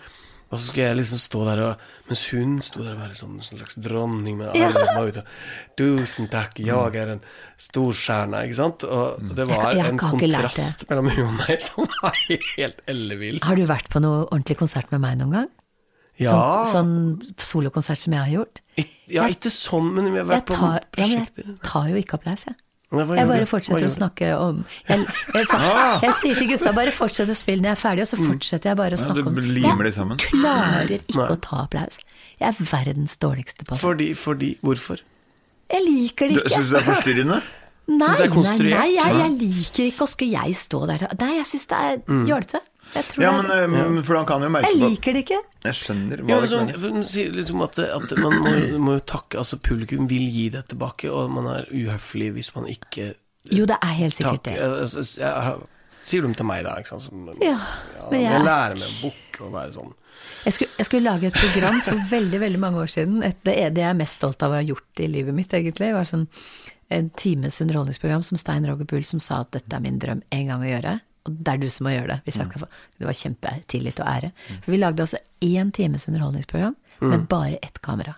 [0.53, 3.39] og så skal jeg liksom stå der og Mens hun sto der og var sånn,
[3.41, 4.69] en slags dronning med Ja.
[4.69, 5.31] armene ut og
[5.81, 7.23] 'Tusen takk, jeg er en
[7.59, 8.85] storstjerne', ikke sant?
[8.85, 13.41] Og det var Jeg jeg en kontrast mellom hun og meg som var helt ellevill.
[13.43, 15.49] Har du vært på noe ordentlig konsert med meg noen gang?
[16.23, 18.61] Ja, Sånn, sånn solokonsert som jeg har gjort?
[19.11, 22.21] ja, ikke sånn, men vi har Jeg vært på tar, ja, jeg tar jo ikke
[22.21, 22.55] applaus, jeg.
[22.95, 25.01] Men Jeg bare fortsetter å snakke om Jeg,
[25.35, 25.59] jeg, så,
[26.05, 28.71] jeg sier til gutta bare fortsett å spille når jeg er ferdig, og så fortsetter
[28.71, 29.41] jeg bare å snakke om.
[29.41, 31.27] Jeg klarer ikke Nei.
[31.35, 31.99] å ta applaus.
[32.39, 33.81] Jeg er verdens dårligste på det.
[33.83, 35.03] Fordi, fordi Hvorfor?
[35.73, 36.55] Jeg liker det ikke.
[36.55, 37.43] Syns du det er forstyrrende?
[37.85, 38.29] Nei, nei,
[38.65, 41.99] nei, jeg, jeg liker ikke å skal jeg stå der Nei, jeg syns det er
[42.31, 42.61] jålete.
[42.95, 45.23] Jeg tror Ja, det er men eh, For han kan jo merke Jeg liker det
[45.25, 45.41] ikke.
[45.65, 46.95] Jeg skjønner Ja, hva men du sånn, mener.
[46.95, 48.55] man sier liksom at, at man må,
[48.89, 52.67] må jo takke Altså, publikum vil gi det tilbake, og man er uhøflig hvis man
[52.71, 53.15] ikke
[53.51, 54.91] Jo, det er helt sikkert takker det.
[54.97, 55.63] Jeg, jeg har-
[56.05, 56.75] sier de til meg da.
[56.81, 57.03] Ikke sant?
[57.07, 57.57] Som, Ja,
[58.11, 59.93] men jeg jeg- lærer meg bok og være sånn.
[60.45, 63.23] Jeg skulle, jeg skulle lage et program for veldig veldig mange år siden.
[63.25, 65.49] Et, det, er det jeg er mest stolt av å ha gjort i livet mitt,
[65.57, 65.93] egentlig.
[65.97, 66.27] var sånn
[66.91, 70.47] En times underholdningsprogram som Stein Roger Bull som sa at dette er min drøm en
[70.47, 71.01] gang å gjøre.
[71.25, 72.21] Og det er du som må gjøre det.
[72.27, 72.67] hvis jeg skal få
[72.99, 74.31] Det var kjempetillit og ære.
[74.65, 78.15] For vi lagde altså én times underholdningsprogram med bare ett kamera.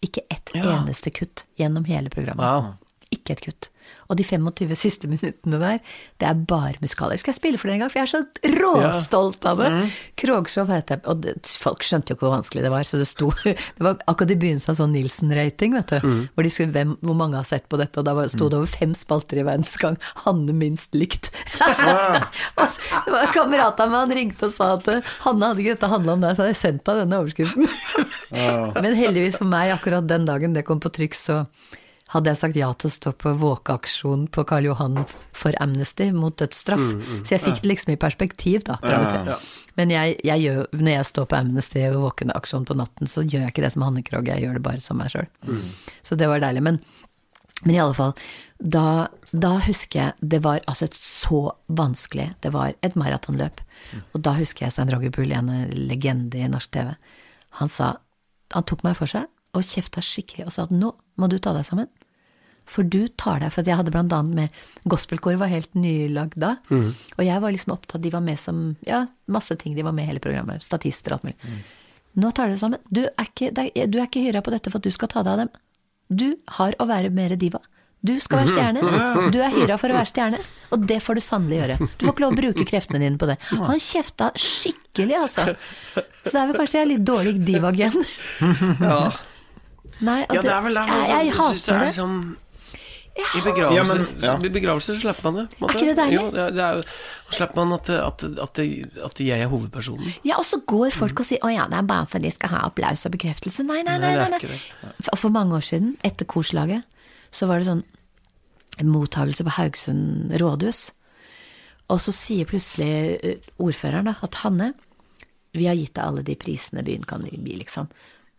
[0.00, 2.44] Ikke ett eneste kutt gjennom hele programmet.
[2.44, 2.74] Wow.
[3.14, 3.70] Ikke et kutt.
[4.10, 5.78] Og de 25 siste minuttene der,
[6.20, 7.18] det er bare musikaler.
[7.18, 7.92] Skal jeg spille for dere en gang?
[7.92, 9.70] For jeg er så råstolt av det!
[10.18, 11.06] Krogshow heter det.
[11.10, 13.98] Og det, folk skjønte jo ikke hvor vanskelig det var, så det sto Det var
[14.10, 16.10] akkurat i begynnelsen av sånn Nilsen-rating, vet du.
[16.34, 18.70] Hvor de skulle hvem, hvor mange har sett på dette, og da sto det over
[18.70, 19.98] fem spalter i Verdens Gang.
[20.24, 21.30] Hanne minst likt.
[22.58, 24.90] og så, det var en kamerat av meg, han ringte og sa at
[25.26, 27.70] Hanne hadde ikke dette handla om deg, så hadde jeg sendt deg denne overskriften.
[28.82, 31.42] Men heldigvis for meg, akkurat den dagen det kom på trykk, så
[32.14, 35.00] hadde jeg sagt ja til å stå på våkeaksjon på Karl Johan
[35.34, 36.84] for Amnesty mot dødsstraff.
[37.26, 38.76] Så jeg fikk det liksom i perspektiv, da.
[38.86, 39.00] Ja,
[39.32, 39.38] ja.
[39.78, 43.48] Men jeg, jeg gjør, når jeg står på Amnesty og våkenaksjon på natten, så gjør
[43.48, 45.26] jeg ikke det som Hanne Krogh, jeg gjør det bare som meg sjøl.
[46.06, 46.62] Så det var deilig.
[46.68, 46.80] Men,
[47.64, 48.14] men i alle fall,
[48.62, 48.86] da,
[49.34, 53.60] da husker jeg det var altså et så vanskelig Det var et maratonløp.
[54.14, 55.50] Og da husker jeg Stein Roger Bull, en
[55.90, 56.94] legende i norsk TV.
[57.58, 57.96] Han sa
[58.54, 59.26] Han tok meg for seg
[59.56, 61.88] og kjefta skikkelig og sa at nå må du ta deg sammen.
[62.66, 66.56] For du tar deg For jeg hadde blant annet med Gospelkor var helt nylagd da.
[66.74, 69.76] Og jeg var liksom opptatt De var med som Ja, masse ting.
[69.78, 70.64] De var med i hele programmet.
[70.66, 71.60] Statister og alt mulig.
[72.18, 72.82] Nå tar dere sammen.
[72.90, 75.36] Du er ikke, du er ikke hyra på dette for at du skal ta deg
[75.36, 75.52] av dem.
[76.10, 76.26] Du
[76.58, 77.60] har å være mer diva.
[78.06, 79.30] Du skal være stjerne.
[79.34, 80.40] Du er hyra for å være stjerne,
[80.74, 81.78] og det får du sannelig gjøre.
[81.98, 83.38] Du får ikke lov å bruke kreftene dine på det.
[83.52, 85.46] Han kjefta skikkelig, altså.
[85.94, 88.04] Så det er vel kanskje jeg er litt dårlig divagen.
[88.82, 89.00] Ja.
[90.00, 90.82] Nei, Ja, det er vel det.
[90.88, 91.86] jeg, jeg Jeg det hater er det.
[91.88, 92.36] liksom
[93.16, 94.32] i begravelser, Ja, men- ja.
[94.44, 95.58] I begravelser så slipper man det.
[95.58, 95.72] måte.
[95.72, 96.16] Er ikke det deilig?
[96.20, 96.82] Jo, det er, det er,
[97.30, 98.58] så slipper man at, at, at,
[99.06, 100.12] at jeg er hovedpersonen.
[100.24, 102.50] Ja, og så går folk og sier 'Å ja, det er bare for de skal
[102.50, 103.64] ha applaus og bekreftelse'.
[103.64, 104.14] Nei, nei, nei.
[104.16, 104.60] Nei, nei, nei.
[105.00, 106.84] For, for mange år siden, etter korslaget,
[107.32, 107.84] så var det sånn
[108.84, 110.90] mottagelse på Haugesund rådhus.
[111.88, 114.74] Og så sier plutselig eh, ordføreren da, at Hanne,
[115.54, 117.88] vi har gitt deg alle de prisene byen kan gi, liksom.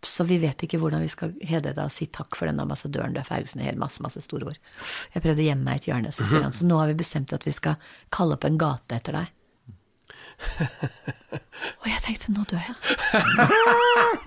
[0.05, 3.15] Så vi vet ikke hvordan vi skal hedre deg og si takk for den ambassadøren
[3.15, 3.63] du er for Haugesund.
[3.65, 4.59] Helt masse, masse store ord.
[5.15, 6.99] Jeg prøvde å gjemme meg i et hjørne, så sier han så nå har vi
[7.01, 7.79] bestemt at vi skal
[8.13, 9.33] kalle opp en gate etter deg.
[11.81, 12.75] Og jeg tenkte nå dør jeg.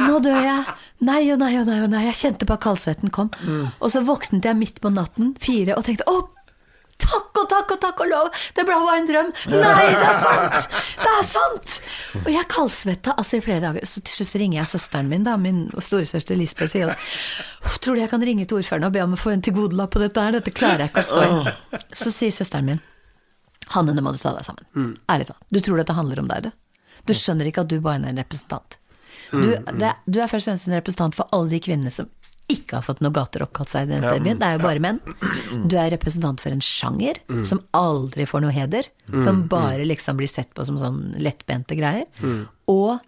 [0.03, 0.75] Nå dør jeg.
[1.07, 2.03] Nei og nei og nei og nei.
[2.09, 3.31] Jeg kjente bare kaldsvetten kom.
[3.79, 6.25] Og så våknet jeg midt på natten, fire, og tenkte å,
[7.03, 9.33] takk og takk og takk og lov, det ble bare en drøm.
[9.55, 10.69] Nei, det er sant!
[11.01, 11.77] Det er sant!
[12.23, 13.87] Og jeg kaldsvetta altså i flere dager.
[13.89, 18.03] Så til slutt ringer jeg søsteren min, da, min storesøster Lisbeth, og sier tror du
[18.03, 20.37] jeg kan ringe til ordføreren og be om å få en tilgodelapp på dette her?
[20.39, 21.83] Dette klarer jeg ikke å stå i.
[22.03, 22.83] Så sier søsteren min
[23.71, 24.95] Hanne, nå må du ta deg sammen.
[25.13, 25.45] Ærlig talt.
[25.55, 26.51] Du tror dette handler om deg, du.
[27.07, 28.81] Du skjønner ikke at du bare er en representant.
[29.31, 32.09] Du, det, du er først og fremst en representant for alle de kvinnene som
[32.51, 34.39] ikke har fått noen gater oppkalt seg i denne byen.
[34.41, 35.01] Det er jo bare menn.
[35.71, 38.89] Du er representant for en sjanger som aldri får noe heder.
[39.25, 42.07] Som bare liksom blir sett på som sånn lettbente greier.
[42.71, 42.99] Og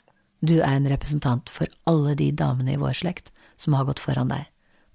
[0.42, 4.28] du er en representant for alle de damene i vår slekt som har gått foran
[4.32, 4.48] deg.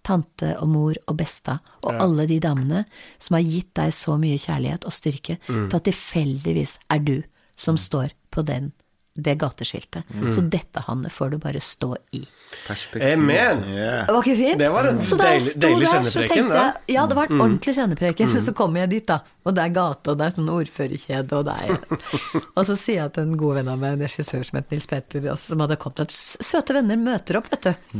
[0.04, 2.86] Tante og mor og besta, og alle de damene
[3.20, 7.18] som har gitt deg så mye kjærlighet og styrke til at tilfeldigvis er du
[7.60, 8.72] som står på den,
[9.18, 10.04] det gateskiltet.
[10.32, 12.20] Så dette, Hanne, får du bare stå i.
[12.68, 13.14] Perspektiv.
[13.18, 13.64] Amen.
[13.66, 14.06] Yeah.
[14.08, 14.60] Det var ikke fint?
[14.62, 17.06] Det var en Så deilig- deilig kjennepreken, jeg- ja.
[17.10, 18.30] Det var en ordentlig kjennepreken.
[18.48, 21.46] Så kommer jeg dit, da, og det er gate, og det er sånn ordførerkjede, og
[21.46, 21.78] det er
[22.58, 24.86] Og så sier jeg til en god venn av meg, en regissør som het Nils
[24.88, 28.00] Petter, som hadde kommet at søte venner møter opp, vet du.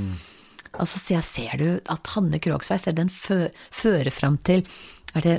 [0.78, 4.66] Og så sier jeg, ser du at Hanne Krogsveis, er den fø fører fram til
[5.16, 5.38] Er det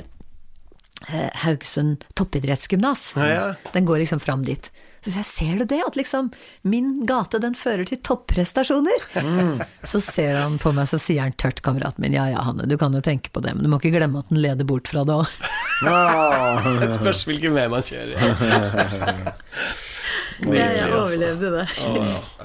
[1.07, 3.13] eh, Haugesund toppidrettsgymnas?
[3.15, 3.45] Ja, ja.
[3.73, 4.71] Den går liksom fram dit.
[5.03, 5.79] Så sier jeg, ser du det?
[5.87, 6.31] At liksom
[6.67, 9.05] min gate, den fører til topprestasjoner?
[9.91, 12.75] Så ser han på meg, så sier han tørt, kameraten min, ja ja, Hanne, du
[12.79, 15.05] kan jo tenke på det, men du må ikke glemme at den leder bort fra
[15.07, 15.37] det òg.
[15.87, 18.17] Et Det spørs hvilken vei man kjører.
[20.39, 21.65] Jeg overlevde det.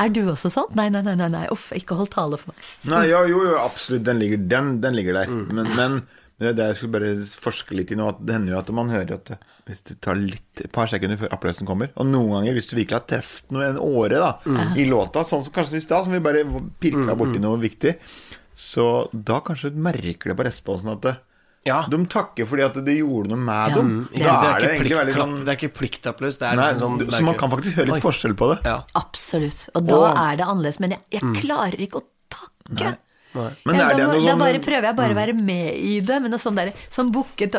[0.02, 0.72] Er du også sånn?
[0.78, 1.44] Nei, nei, nei, nei, nei.
[1.54, 2.66] uff, ikke hold tale for meg.
[2.90, 5.30] Nei, ja, jo, jo, absolutt, den ligger, den, den ligger der.
[5.30, 6.00] Men, men
[6.44, 7.10] det det jeg skulle bare
[7.44, 9.34] forske litt i nå, at det hender jo at man hører at
[9.66, 12.76] hvis det tar litt, et par sekunder før applausen kommer Og noen ganger, hvis du
[12.76, 14.32] virkelig har truffet noe en åre da,
[14.76, 16.44] i låta, sånn som kanskje i stad, som vi bare
[16.80, 17.94] pirka borti noe viktig,
[18.54, 21.16] så da kanskje merker det på responsen at det,
[21.66, 21.78] Ja.
[21.88, 24.08] de takker fordi at det gjorde noe med Ja, dem.
[24.12, 26.36] Ja, Da er det er egentlig veldig sånn Det er ikke pliktapplaus.
[26.38, 28.58] Det er Nei, liksom sånn så man kan faktisk høre litt forskjell på det.
[28.68, 28.82] Ja.
[28.94, 29.68] Absolutt.
[29.74, 30.78] Og da Og- er det annerledes.
[30.80, 32.98] Men jeg, jeg klarer ikke å takke.
[33.34, 35.70] Men ja, er da, det noe da sånn bare prøver jeg bare å være med
[35.74, 37.56] i det, men noe sånn der Sånn bukket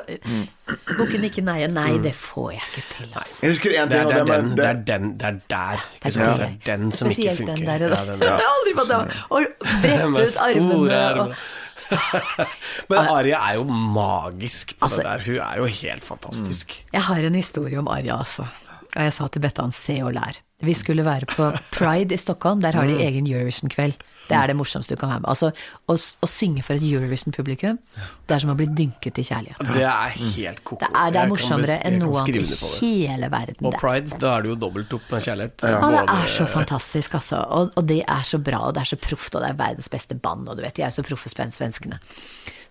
[0.96, 3.42] Bukken ikke nei, nei, det får jeg ikke til, altså.
[3.44, 5.84] Jeg husker Det ting, er, det, det er den, det er den, det er der.
[6.00, 6.26] ikke sant?
[6.26, 6.34] Ja.
[6.40, 7.86] Det er den som ikke Spesielt den der.
[7.92, 8.40] Ja, den Jeg der.
[8.40, 9.00] har aldri fått det.
[9.28, 9.44] å
[9.84, 11.38] brette ut armene og.
[12.90, 15.26] Men Arja er jo magisk på Altså- det der.
[15.28, 16.74] Hun er jo helt fantastisk.
[16.96, 18.48] Jeg har en historie om Arja, altså.
[18.96, 20.40] Og jeg sa til Bettan, se og lær.
[20.66, 23.98] Vi skulle være på Pride i Stockholm, der har de egen Eurovision-kveld.
[24.26, 25.30] Det er det morsomste du kan være med.
[25.30, 25.52] Altså,
[25.86, 27.78] å, å synge for et Eurovision-publikum,
[28.26, 29.62] det er som å bli dynket i kjærlighet.
[29.76, 30.80] Det er helt ko-ko.
[30.82, 33.70] Det er, det er morsommere enn noe annet i hele verden.
[33.70, 35.68] Og pride, da er det jo dobbelt opp med kjærlighet.
[35.76, 37.44] Ja, det er så fantastisk, altså.
[37.60, 39.92] Og, og det er så bra, og det er så proft, og det er verdens
[39.94, 42.02] beste band, og du vet, de er så proffe svenskene.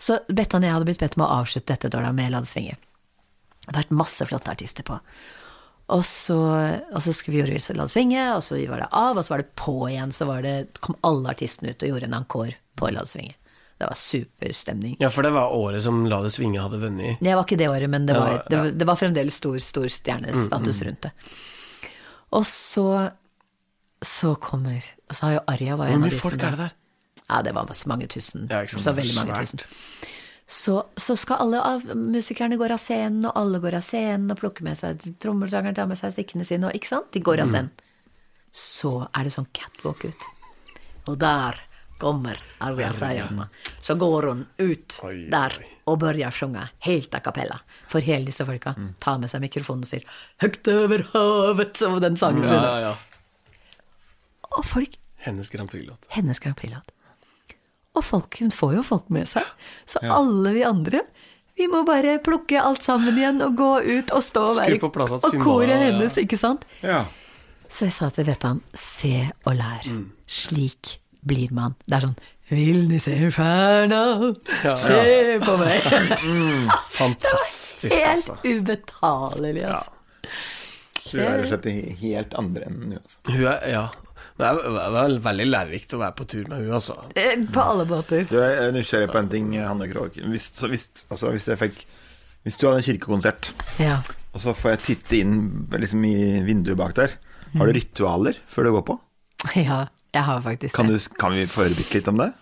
[0.00, 2.50] Så Bettan og jeg hadde blitt bedt om å avslutte dette da med La det
[2.50, 2.76] svinge.
[3.64, 4.98] Det har vært masse flotte artister på.
[5.92, 6.36] Og så,
[6.94, 9.34] og så skulle vi gjøre La det svinge, og så var det av, og så
[9.34, 10.12] var det på igjen.
[10.16, 13.04] Så var det, kom alle artistene ut og gjorde en encore på La
[13.74, 14.96] det var superstemning.
[15.02, 17.18] Ja, for det var året som La det svinge hadde vunnet.
[17.20, 18.36] Det var ikke det året, men det var.
[18.38, 21.10] Mm, det var, det var fremdeles stor, stor stjernestatus rundt det.
[22.38, 22.86] Og så
[24.04, 26.42] så kommer Og så har jo Arja var Hvor en av mye de som folk
[26.42, 26.74] er det der?
[27.24, 28.48] Ja, det var så mange tusen.
[28.50, 29.48] Ja, så veldig mange svært.
[29.48, 30.13] tusen.
[30.46, 34.38] Så, så skal alle av musikerne gå av scenen, og alle går av scenen og
[34.38, 37.10] plukker med seg trommeslageren, tar med seg stikkene sine, og ikke sant?
[37.12, 37.24] De Mm.
[37.24, 37.70] går av scenen.
[38.52, 40.22] Så er det sånn catwalk ut.
[41.08, 41.58] Og der
[41.98, 43.48] kommer Arja Sayama.
[43.80, 45.66] Så går hun ut Oi, der oi.
[45.86, 47.60] og börjar synge helt a cappella.
[47.88, 48.94] For hele disse folka Mm.
[49.00, 50.04] tar med seg mikrofonen og sier
[50.40, 52.80] 'Høgt over havet', som den sangen Ja, spiller.
[52.80, 52.96] ja, ja.
[54.58, 55.98] Og folk Hennes Grand Prix-låt.
[56.10, 56.90] hennes Grand Prix-låt.
[57.94, 59.46] Og folk, hun får jo folk med seg.
[59.86, 61.04] Så alle vi andre,
[61.54, 65.36] vi må bare plukke alt sammen igjen og gå ut og stå og være Og
[65.38, 65.82] koret ja.
[65.86, 66.66] hennes, ikke sant?
[66.82, 67.04] Ja.
[67.70, 69.86] Så jeg sa til Vettan, se og lær.
[69.86, 70.08] Mm.
[70.26, 71.76] Slik blir man.
[71.86, 72.18] Det er sånn
[72.50, 74.00] Vil ni se stjärna?
[74.66, 74.74] Ja.
[74.76, 75.86] Se på meg.
[76.98, 78.36] Fantastisk, Helt altså.
[78.44, 79.94] ubetalelig, altså.
[81.04, 83.22] Så hun er rett og slett i helt andre enden, hun, altså.
[83.30, 83.84] Hun er, ja.
[84.34, 86.96] Det er, det er veldig lærerikt å være på tur med hun, altså.
[87.14, 88.24] Eh, På alle båter.
[88.26, 90.16] Du er nysgjerrig på en ting, Hanne Krogh.
[90.32, 91.46] Hvis, hvis, altså, hvis
[92.44, 94.00] Hvis du hadde en kirkekonsert, Ja.
[94.34, 95.36] og så får jeg titte inn
[95.70, 97.14] liksom, i vinduet bak der,
[97.54, 98.98] har du ritualer før du går på?
[99.56, 100.98] ja, jeg har faktisk Kan, det.
[101.00, 102.32] du, kan vi få høre bitte litt om det?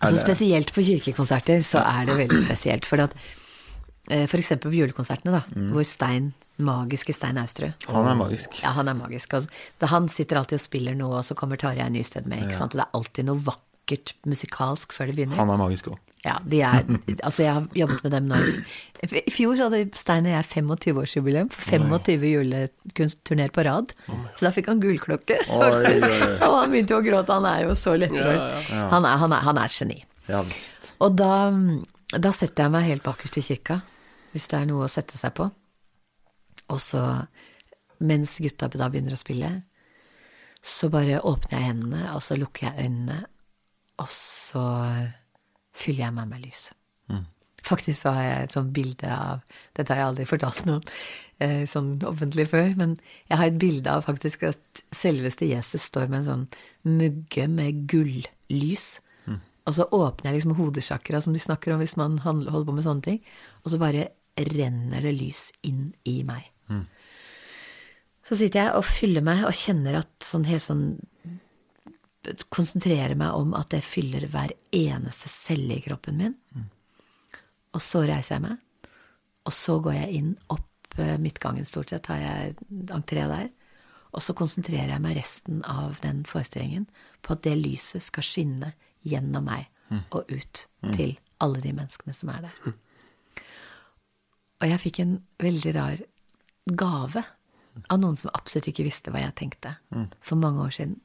[0.00, 2.86] Altså Spesielt på kirkekonserter så er det veldig spesielt.
[2.86, 3.12] For, at,
[4.10, 5.70] eh, for eksempel på julekonsertene, da, Mm.
[5.72, 8.60] hvor Stein, magiske Stein Austrud Han er magisk.
[8.62, 9.32] Ja, han er magisk.
[9.34, 9.48] Altså,
[9.80, 12.74] da han sitter alltid og spiller noe, og så kommer Tarjei Nysted med, ikke sant.
[12.74, 15.36] Og det er alltid noe vakkert musikalsk før det begynner.
[15.36, 15.98] Han er magisk òg.
[16.24, 16.84] Ja, de er,
[17.26, 18.36] altså jeg har jobbet med dem nå.
[19.04, 23.92] I fjor så hadde Stein og jeg 25-årsjubileum for 25 julekunstturneer på rad.
[24.38, 25.36] Så da fikk han gullklokke.
[25.50, 28.70] Og han begynte jo å gråte, han er jo så lettrørt.
[28.70, 29.98] Han, er- han, er- han er et geni.
[30.30, 30.94] Ja visst.
[31.04, 31.50] Og da,
[32.16, 33.82] da setter jeg meg helt bakerst i kirka,
[34.34, 35.48] hvis det er noe å sette seg på.
[36.74, 37.02] Og så,
[38.02, 39.50] mens gutta da begynner å spille,
[40.64, 43.18] så bare åpner jeg hendene, og så lukker jeg øynene,
[44.00, 44.64] og så
[45.76, 46.70] fyller jeg med meg lys.
[47.64, 50.82] Faktisk så har jeg et sånt bilde av Dette har jeg aldri fortalt noen
[51.40, 52.98] eh, sånn offentlig før, men
[53.30, 56.44] jeg har et bilde av faktisk at selveste Jesus står med en sånn
[56.98, 58.98] mugge med gullys.
[59.64, 62.84] Og så åpner jeg liksom hodesjakra, som de snakker om hvis man holder på med
[62.84, 63.20] sånne ting.
[63.64, 66.50] Og så bare renner det lys inn i meg.
[68.24, 70.86] Så sitter jeg og fyller meg og kjenner at sånn helt sånn
[72.48, 76.34] Konsentrerer meg om at det fyller hver eneste celle i kroppen min.
[77.76, 78.62] Og så reiser jeg meg,
[79.44, 82.54] og så går jeg inn opp eh, midtgangen, stort sett har jeg
[82.96, 83.50] entré der.
[84.16, 86.86] Og så konsentrerer jeg meg resten av den forestillingen
[87.20, 88.72] på at det lyset skal skinne
[89.04, 89.68] gjennom meg
[90.16, 90.64] og ut
[90.96, 92.72] til alle de menneskene som er der.
[94.62, 96.02] Og jeg fikk en veldig rar
[96.70, 97.24] gave
[97.90, 99.74] av noen som absolutt ikke visste hva jeg tenkte,
[100.22, 101.00] for mange år siden.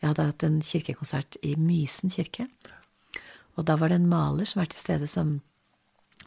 [0.00, 2.46] Jeg hadde hatt en kirkekonsert i Mysen kirke.
[3.58, 5.40] Og da var det en maler som var til stede som,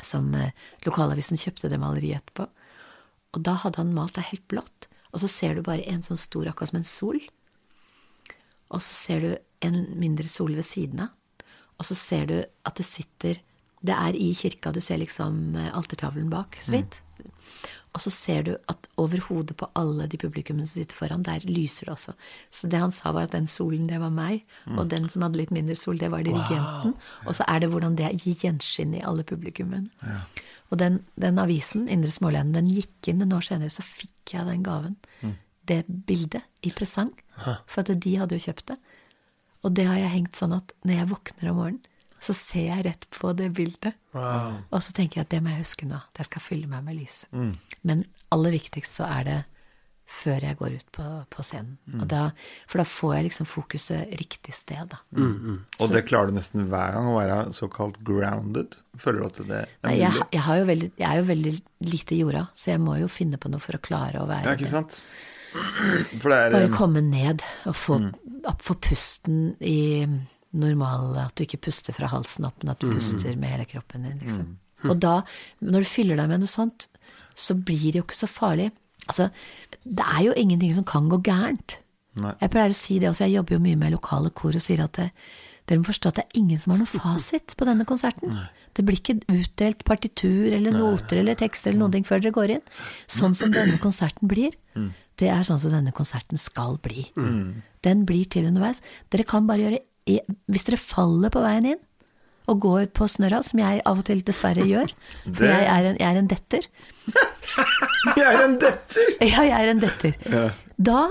[0.02, 0.52] som eh,
[0.86, 2.46] lokalavisen kjøpte det maleriet etterpå.
[3.34, 6.20] Og da hadde han malt det helt blått, og så ser du bare en sånn
[6.22, 7.18] stor, akkurat som en sol.
[8.74, 9.32] Og så ser du
[9.66, 11.14] en mindre sol ved siden av.
[11.82, 13.42] Og så ser du at det sitter
[13.84, 17.02] Det er i kirka, du ser liksom eh, altertavlen bak, så vidt.
[17.94, 21.44] Og så ser du at over hodet på alle de publikummene som sitter foran, der
[21.46, 22.16] lyser det også.
[22.50, 24.42] Så det han sa, var at den solen, det var meg,
[24.80, 26.96] og den som hadde litt mindre sol, det var dirigenten.
[27.28, 29.92] Og så er det hvordan det gir gjenskinn i alle publikummene.
[30.72, 34.48] Og den, den avisen, Indre Smålenden, den gikk inn en år senere, så fikk jeg
[34.50, 34.96] den gaven.
[35.70, 37.14] Det bildet i presang.
[37.70, 38.80] For at de hadde jo kjøpt det.
[39.64, 41.86] Og det har jeg hengt sånn at når jeg våkner om morgenen,
[42.24, 43.98] så ser jeg rett på det bildet.
[44.16, 44.60] Wow.
[44.72, 45.98] Og så tenker jeg at det må jeg huske nå.
[46.00, 47.26] At jeg skal fylle meg med lys.
[47.36, 47.50] Mm.
[47.90, 49.40] Men aller viktigst så er det
[50.14, 51.78] før jeg går ut på, på scenen.
[51.90, 52.02] Mm.
[52.04, 52.22] Og da,
[52.70, 55.00] for da får jeg liksom fokuset riktig sted, da.
[55.16, 58.76] Og det klarer du nesten hver gang, å være såkalt grounded.
[59.00, 61.54] Føler du at det er Nei, jeg, jeg, har jo veldig, jeg er jo veldig
[61.94, 64.58] lite jorda, så jeg må jo finne på noe for å klare å være Ja,
[64.60, 65.00] ikke sant?
[65.54, 67.42] For det er Bare eh, komme ned
[67.72, 68.40] og få, Mm.
[68.52, 69.80] opp- få pusten i
[70.54, 72.94] normal At du ikke puster fra halsen opp, men at du Mm.
[72.98, 74.20] puster med hele kroppen din.
[74.22, 74.58] Liksom.
[74.92, 75.24] Og da,
[75.62, 76.88] når du fyller deg med noe sånt,
[77.36, 78.72] så blir det jo ikke så farlig.
[79.08, 79.30] Altså,
[79.84, 81.78] det er jo ingenting som kan gå gærent.
[82.16, 82.34] Nei.
[82.42, 84.84] Jeg pleier å si det også, jeg jobber jo mye med lokale kor og sier
[84.84, 85.08] at det,
[85.66, 88.36] dere må forstå at det er ingen som har noen fasit på denne konserten.
[88.76, 92.54] Det blir ikke utdelt partitur eller noter eller tekster eller noen ting før dere går
[92.58, 92.62] inn.
[93.08, 94.54] Sånn som denne konserten blir,
[95.18, 97.08] det er sånn som denne konserten skal bli.
[97.84, 98.82] Den blir til underveis.
[99.10, 101.82] Dere kan bare gjøre Hvis dere faller på veien inn
[102.52, 104.92] og går på snørra, som jeg av og til dessverre gjør,
[105.36, 106.70] for jeg er en, jeg er en detter.
[108.18, 109.12] Jeg er en detter!
[109.24, 110.16] Ja, jeg er en detter.
[110.76, 111.06] Da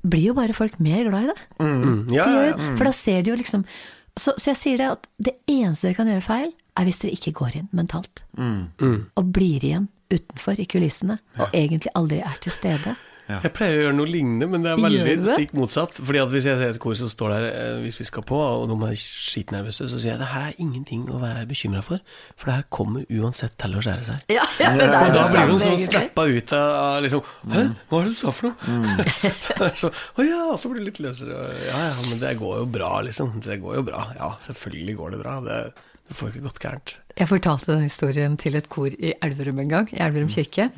[0.00, 1.36] blir jo bare folk mer glad i det.
[1.60, 2.70] Mm, ja, De ja, gjør, ja.
[2.78, 3.64] For da ser de jo liksom
[4.18, 7.14] så, så jeg sier det at det eneste dere kan gjøre feil, er hvis dere
[7.14, 8.24] ikke går inn mentalt.
[8.36, 8.96] Mm.
[9.16, 12.96] Og blir igjen utenfor i kulissene, og egentlig aldri er til stede.
[13.44, 15.98] Jeg pleier å gjøre noe lignende, men det er veldig stikk motsatt.
[16.00, 18.38] Fordi at Hvis jeg ser et kor som står der eh, hvis vi skal på,
[18.38, 22.02] og de er skitnervøse, så sier jeg det her er ingenting å være bekymra for,
[22.36, 24.24] for det her kommer uansett til å skjære seg.
[24.36, 28.00] Ja, men det er Og da blir de sånn snappa ut av liksom Hæ, hva
[28.00, 29.06] er det du sa for noe?
[29.44, 31.44] så er så, Å ja, og så blir det litt løsere.
[31.66, 33.36] Ja ja, men det går jo bra, liksom.
[33.44, 34.06] Det går jo bra.
[34.18, 35.36] Ja, selvfølgelig går det bra.
[35.44, 35.60] Det,
[36.08, 36.96] det får jo ikke gått gærent.
[37.18, 40.70] Jeg fortalte den historien til et kor i Elverum en gang, i Elverum kirke.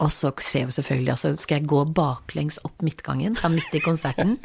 [0.00, 3.82] Og så skjer jo selvfølgelig, altså skal jeg gå baklengs opp midtgangen, da midt i
[3.84, 4.38] konserten,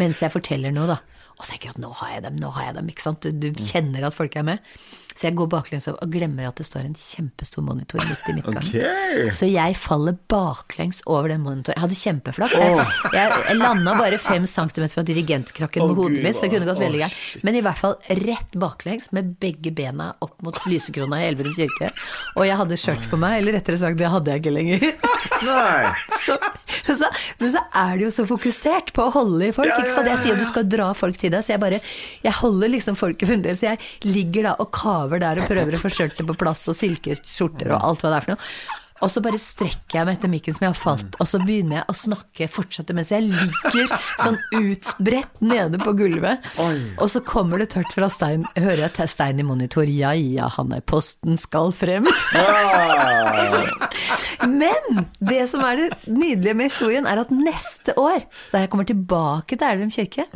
[0.00, 1.00] mens jeg forteller noe, da.
[1.42, 3.26] Og så tenker jeg at nå har jeg dem, nå har jeg dem, ikke sant.
[3.26, 4.74] Du, du kjenner at folk er med.
[5.12, 8.34] Så jeg går baklengs over og glemmer at det står en kjempestor monitor midt i
[8.36, 8.68] midtgangen.
[8.70, 9.26] Okay.
[9.34, 11.76] Så jeg faller baklengs over den monitoren.
[11.76, 12.54] Jeg hadde kjempeflaks.
[12.56, 12.86] Jeg,
[13.18, 16.70] jeg, jeg landa bare fem centimeter fra dirigentkrakken med hodet Gud, mitt, så det kunne
[16.70, 17.44] gått veldig gærent.
[17.44, 21.90] Men i hvert fall rett baklengs med begge bena opp mot lysekrona i Elverum kirke.
[22.38, 24.88] Og jeg hadde skjørt på meg, eller rettere sagt, det hadde jeg ikke lenger.
[26.22, 26.36] Så,
[26.86, 27.08] så,
[27.40, 29.66] men så er det jo så fokusert på å holde i folk.
[29.66, 30.10] Ja, Ikke sant?
[30.12, 31.80] Jeg sier du skal dra folk til deg, så jeg bare
[32.22, 33.62] Jeg holder liksom folket fremdeles.
[33.62, 36.78] Så jeg ligger da og kaver der og prøver å få skjørtet på plass og
[36.78, 38.81] silkeskjorter og alt hva det er for noe.
[39.02, 41.80] Og så bare strekker jeg meg etter mikken som jeg har falt, og så begynner
[41.80, 43.90] jeg å snakke, fortsette mens jeg ligger
[44.22, 46.46] sånn utbredt nede på gulvet.
[46.62, 50.72] Og så kommer det tørt fra Stein, hører jeg Stein i monitor, ja ja, han
[50.76, 52.06] er posten skal frem.
[52.38, 53.58] Ah,
[54.62, 58.86] Men det som er det nydelige med historien, er at neste år, da jeg kommer
[58.88, 60.26] tilbake til Elverum kirke,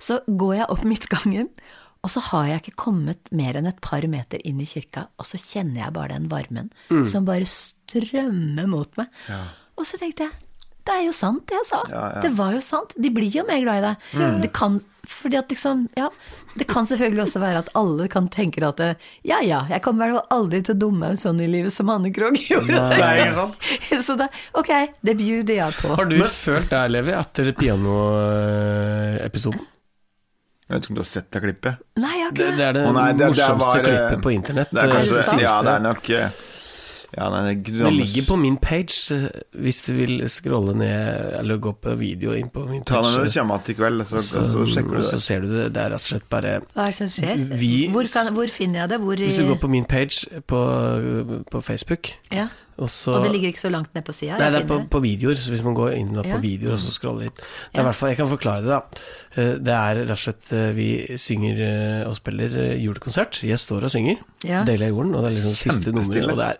[0.00, 1.50] så går jeg opp midtgangen,
[2.04, 5.26] og så har jeg ikke kommet mer enn et par meter inn i kirka, og
[5.26, 6.68] så kjenner jeg bare den varmen
[7.08, 9.08] som bare strømmer mot meg.
[9.76, 10.42] Og så tenkte jeg
[10.86, 11.80] det er jo sant, det jeg sa.
[11.90, 12.20] Ja, ja.
[12.22, 12.92] Det var jo sant.
[12.94, 13.96] De blir jo mer glad i deg.
[14.44, 16.08] Det kan fordi at liksom, ja,
[16.58, 18.88] det kan selvfølgelig også være at alle kan tenke at det,
[19.26, 21.90] ja ja, jeg kommer vel aldri til å dumme meg ut sånn i livet som
[21.94, 22.80] Anne Krogh gjorde.
[22.98, 23.54] Nei, ikke sant?
[24.06, 24.26] Så da,
[24.58, 24.70] ok,
[25.06, 25.88] det bjuder jeg på.
[25.98, 29.62] Har du følt deg, Levi, etter pianoepisoden?
[30.66, 31.76] Jeg vet ikke om du har sett det klippet?
[32.02, 33.84] Nei, jeg har Det, ikke det er det, oh, nei, det- det morsomste var, eh,
[33.86, 34.70] klippet på internett.
[34.74, 36.30] Det er kanskje det Ja, det er nok eh,
[37.16, 41.72] ja, nei, det, Det ligger på min page, hvis du vil scrolle ned eller gå
[41.80, 43.32] på video inn på min Ta det når page.
[43.32, 45.04] du kommer i kveld, så, så, så sjekker du det.
[45.04, 45.72] så ser du det.
[45.72, 47.46] Det er rett og slett bare Hva er det som skjer?
[47.62, 49.00] Vi- hvor, kan, hvor finner jeg det?
[49.00, 50.60] Hvor, i- Hvis du går på min page på,
[51.50, 52.48] på Facebook, ja.
[52.78, 54.36] Og så Og det ligger ikke så langt ned på sida?
[54.38, 56.36] Nei, det er på, på videoer, så hvis man går inn på Ja.
[56.42, 57.44] videoer og så scroller litt Det
[57.74, 57.82] er Ja.
[57.88, 58.80] hvert fall, Jeg kan forklare det, da.
[59.36, 63.40] Eh, Det er rett og slett eh, Vi synger eh, og spiller julekonsert.
[63.42, 64.16] Jeg står og synger.
[64.44, 64.64] Ja.
[64.64, 65.14] Deler av jorden.
[65.14, 66.56] Og det er liksom siste nummer, og det er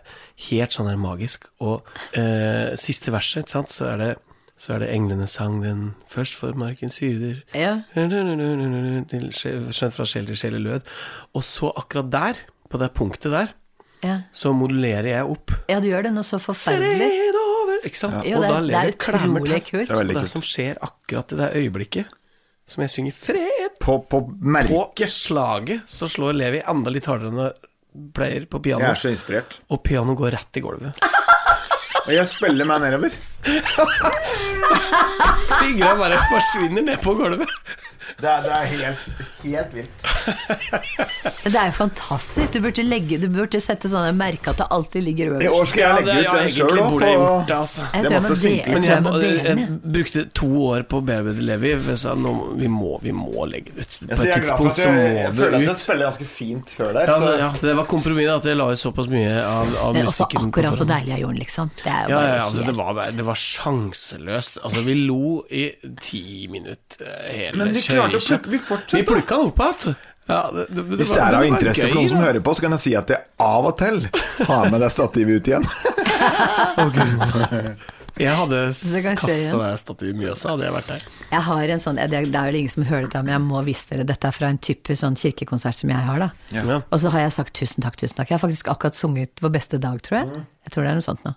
[0.49, 1.45] helt sånn her magisk.
[1.61, 1.83] Og
[2.13, 4.15] eh, siste verset, ikke sant, så er det
[4.57, 7.43] så er det englene sang den først for markens hyrder.
[7.53, 7.81] Ja.
[7.93, 10.81] Skjønt fra sjel til sjel i lød.
[11.37, 12.33] Og så akkurat der,
[12.71, 13.53] på det punktet der,
[14.03, 14.19] Ja.
[14.31, 15.51] så modulerer jeg opp.
[15.69, 17.07] ja, du gjør det noe så forferdelig.
[17.09, 18.13] Fred over Ikke sant?
[18.25, 19.87] Jo, og det er- da det er utrolig kult.
[19.89, 22.05] Det er det som skjer akkurat i det øyeblikket
[22.67, 27.37] som jeg synger 'fred' På, på på slaget, så slår Levi enda litt hardere enn
[27.37, 27.53] det
[28.13, 28.81] pleier på piano.
[28.83, 29.59] Jeg er så inspirert.
[29.71, 30.93] Og pianoet går rett i gulvet.
[32.07, 33.11] Og jeg spiller meg nedover.
[35.59, 37.49] Fingra bare forsvinner ned på gulvet.
[38.17, 39.01] Det er, det er helt,
[39.43, 40.05] helt vilt.
[41.43, 42.53] Men Det er jo fantastisk.
[42.55, 45.83] Du burde, legge, du burde sette sånne merker at det alltid ligger I år skal
[45.83, 46.89] jeg det ut den sjøl òg.
[46.95, 47.85] burde jeg gjort altså.
[47.93, 49.77] Jeg det jeg måtte synke jeg jeg, jeg jeg jeg.
[49.97, 51.73] brukte to år på å bearbeide Levi.
[51.77, 53.99] for Jeg sa nå, vi, må, vi må legge det ut.
[54.01, 55.21] På Jeg, et jeg er glad for tidspunkt så må det ut.
[55.21, 57.13] jeg føler at det jeg spiller ganske fint før der.
[57.13, 60.09] Ja, det, ja, det var kompromisset at jeg la ut såpass mye av, av Men
[60.09, 60.41] også musikken.
[60.41, 60.93] på akkurat på forhånd.
[60.97, 61.71] Deilige jorden, liksom.
[61.83, 64.59] Det er Ja, ja, ja, altså, det, var, det var sjanseløst.
[64.65, 65.21] Altså, vi lo
[65.53, 65.63] i
[66.01, 68.97] ti minutter eh, hele vi klarte å plukke Vi fortsatte.
[68.97, 69.97] Vi plukka den opp igjen.
[70.27, 72.53] Ja, det, det, det Hvis det er av interesse gøy, for noen som hører på,
[72.57, 74.01] så kan jeg si at jeg av og til
[74.49, 75.67] har med deg stativet ut igjen.
[78.17, 81.03] Jeg hadde kasta det stativet mye også, hadde jeg vært der.
[81.29, 83.85] Jeg har en sånn, det er vel ingen som hører dette, men jeg må vise
[83.91, 86.29] dere dette er fra en type sånn kirkekonsert som jeg har, da.
[86.55, 86.79] Ja.
[86.81, 88.31] Og så har jeg sagt tusen takk, tusen takk.
[88.31, 90.41] Jeg har faktisk akkurat sunget Vår beste dag, tror jeg.
[90.65, 91.35] Jeg tror det er noe sånt nå.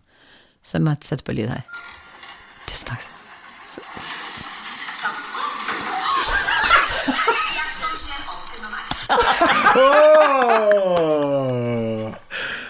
[0.65, 1.85] Så jeg må sette på lyd her.
[2.65, 4.19] Tusen takk.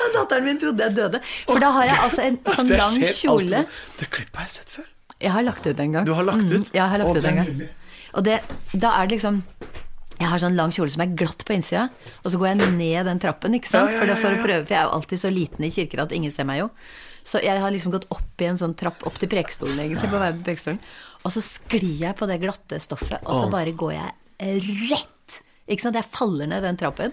[0.00, 1.20] Og datteren min trodde jeg døde.
[1.48, 3.64] For da har jeg altså en sånn lang kjole.
[3.64, 3.82] Alt.
[3.98, 4.88] Det klippet har jeg sett før.
[5.20, 6.06] Jeg har lagt ut en gang.
[6.08, 6.64] Du har lagt ut?
[6.64, 7.50] Mm, jeg har lagt oh, ut en gang.
[8.16, 8.40] Og det,
[8.72, 9.42] da er det liksom
[10.20, 11.86] Jeg har sånn lang kjole som er glatt på innsida,
[12.20, 13.94] og så går jeg ned den trappen, ikke sant?
[13.94, 16.02] Ja, ja, ja, for, å prøve, for jeg er jo alltid så liten i kirker
[16.04, 16.66] at ingen ser meg jo.
[17.24, 20.20] Så jeg har liksom gått opp i en sånn trapp opp til prekestolen, egentlig, på
[20.20, 20.80] på prekestolen.
[21.24, 24.60] Og så sklir jeg på det glatte stoffet, og så bare går jeg
[24.90, 25.16] rett
[25.70, 25.96] ikke sant?
[26.00, 27.12] Jeg faller ned den trappen,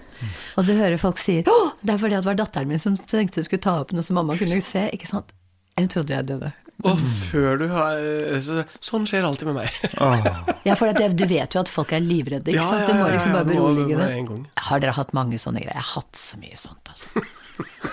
[0.58, 3.42] og du hører folk si Å, det er fordi det var datteren min som tenkte
[3.44, 4.88] hun skulle ta opp noe som mamma kunne se.
[4.98, 5.30] Ikke sant?
[5.78, 6.52] Hun trodde jeg døde.
[6.86, 7.98] Og før du har
[8.86, 9.78] Sånn skjer alltid med meg.
[10.68, 12.84] Ja, for at du vet jo at folk er livredde, ikke Ja, sant?
[12.86, 14.38] ja, Du må liksom bare berolige det det.
[14.68, 15.74] Har dere hatt mange sånne greier?
[15.74, 17.26] Jeg har hatt så mye sånt, altså.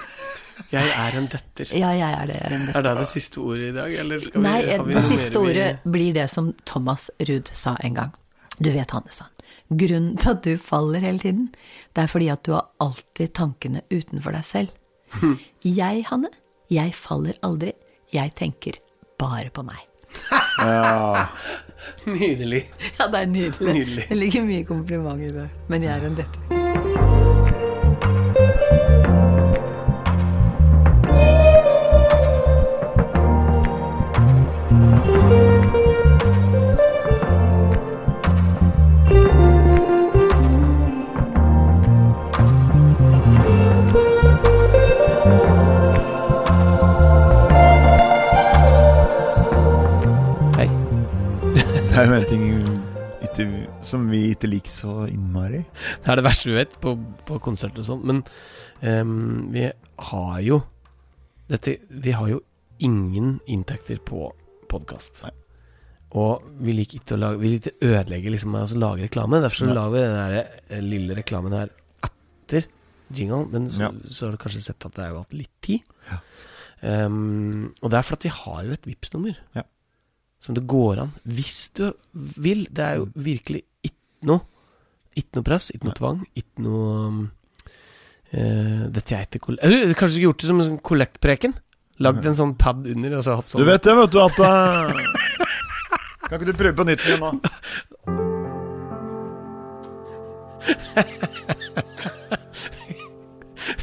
[0.74, 1.70] Jeg er en detter.
[1.77, 2.36] Ja, jeg er det.
[2.39, 4.85] Jeg er en Er det det siste ordet i dag, eller skal vi Nei, har
[4.86, 5.66] vi det siste ordet
[5.97, 8.12] blir det som Thomas Ruud sa en gang.
[8.59, 9.34] Du vet, Hanne, sa han.
[9.70, 11.47] Grunnen til at du faller hele tiden,
[11.97, 14.74] det er fordi at du har alltid tankene utenfor deg selv.
[15.65, 16.31] Jeg, Hanne,
[16.70, 17.73] jeg faller aldri.
[18.12, 18.81] Jeg tenker
[19.19, 19.81] bare på meg.
[20.61, 21.27] ja.
[22.07, 22.65] Nydelig.
[22.99, 23.73] Ja, det er nydelig.
[23.74, 24.07] Nydelig.
[24.11, 25.49] Det ligger mye kompliment i det.
[25.69, 26.64] Men jeg er en detter.
[54.85, 55.62] Så innmari.
[56.05, 56.94] Det er det verste vi vet på,
[57.28, 58.05] på konsert og sånn.
[58.05, 58.23] Men
[58.85, 59.66] um, vi
[60.11, 60.61] har jo
[61.48, 62.39] dette, Vi har jo
[62.85, 64.28] ingen inntekter på
[64.70, 65.24] podkast.
[66.15, 69.40] Og vi liker ikke å lage Vi liker å ødelegge liksom, altså lage reklame.
[69.43, 69.74] Derfor så Ja.
[69.81, 70.36] lager vi den der
[70.70, 71.70] eh, lille reklamen her
[72.06, 72.66] etter
[73.15, 73.44] jingle.
[73.52, 73.90] Men så, Ja.
[74.09, 75.81] så har du kanskje sett at det har jo hatt litt tid.
[76.11, 76.19] Ja.
[77.06, 79.62] Um, og det er fordi vi har jo et Vipps-nummer Ja.
[80.40, 82.66] som det går an, hvis du vil.
[82.73, 84.40] Det er jo virkelig ikke noe
[85.15, 87.19] Ikke noe press, ikke noe tvang, ikke noe uh,
[88.35, 89.55] eh, Dette er ikke.
[89.61, 91.55] Eller du kanskje skulle gjort det som en sånn kollektpreken?
[92.03, 94.39] Lagd en sånn pad under, og så hatt sånn Du vet det, vet du, at
[94.43, 94.91] uh...
[96.24, 97.31] Kan ikke du prøve på nytt igjen nå?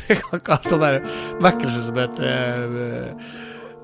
[0.07, 0.97] Vi kan ikke ha sånn der
[1.45, 2.25] vekkelse som heter
[2.81, 3.29] eh,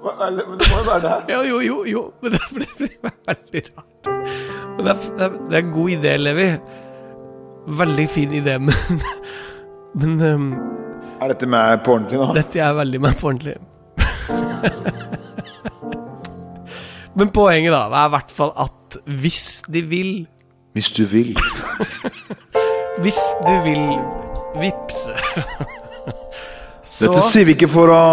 [0.04, 1.22] Men det må jo være det her.
[1.32, 2.98] Jo, jo, jo, jo men det blir,
[3.30, 4.10] veldig rart.
[4.10, 6.50] Men det, er, det er en god idé, Levi.
[7.68, 8.74] Veldig fin idé, men
[9.98, 10.48] Men um,
[11.22, 12.28] Er dette med på ordentlig nå?
[12.38, 13.56] dette er veldig meg på ordentlig.
[17.18, 20.12] men poenget, da, er i hvert fall at hvis de vil
[20.78, 21.32] Hvis du vil.
[23.02, 23.84] Hvis du vil
[24.62, 25.14] vippse
[26.88, 28.04] Så Dette sier vi ikke for å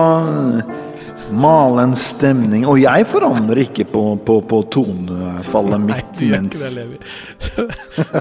[1.33, 2.67] male en stemning.
[2.69, 6.13] Og jeg forandrer ikke på, på, på tonefallet Nei, mitt.
[6.19, 6.97] du gjør ikke det, Levi.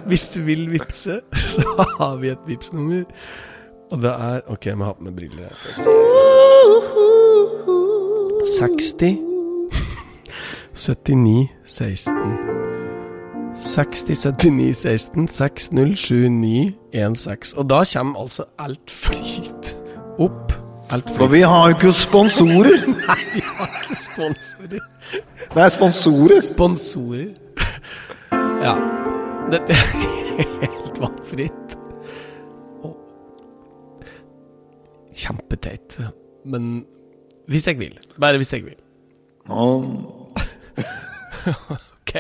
[0.09, 1.65] Hvis du vil vippse, så
[1.99, 3.03] har vi et Vipps-nummer.
[3.91, 5.55] Og det er Ok, jeg må ha på meg briller her.
[5.59, 5.89] for å se.
[8.57, 9.17] 60
[10.73, 12.13] 79 16
[13.55, 16.73] 60 79 16 60 79
[17.21, 19.75] 16 Og da kommer altså alt flyt
[20.19, 20.52] opp.
[20.89, 22.84] For vi har jo ikke sponsorer.
[23.07, 24.84] Nei, vi har ikke sponsorer.
[25.53, 26.41] Det er sponsorer.
[26.45, 27.31] Sponsorer.
[28.64, 28.76] Ja.
[29.53, 29.85] Dette er
[30.64, 31.76] helt valgfritt.
[32.84, 32.95] Og
[35.18, 35.99] kjempeteit.
[36.45, 36.85] Men
[37.49, 37.97] hvis jeg vil.
[38.19, 38.80] Bare hvis jeg vil.
[39.49, 39.64] Nå
[42.03, 42.14] ok.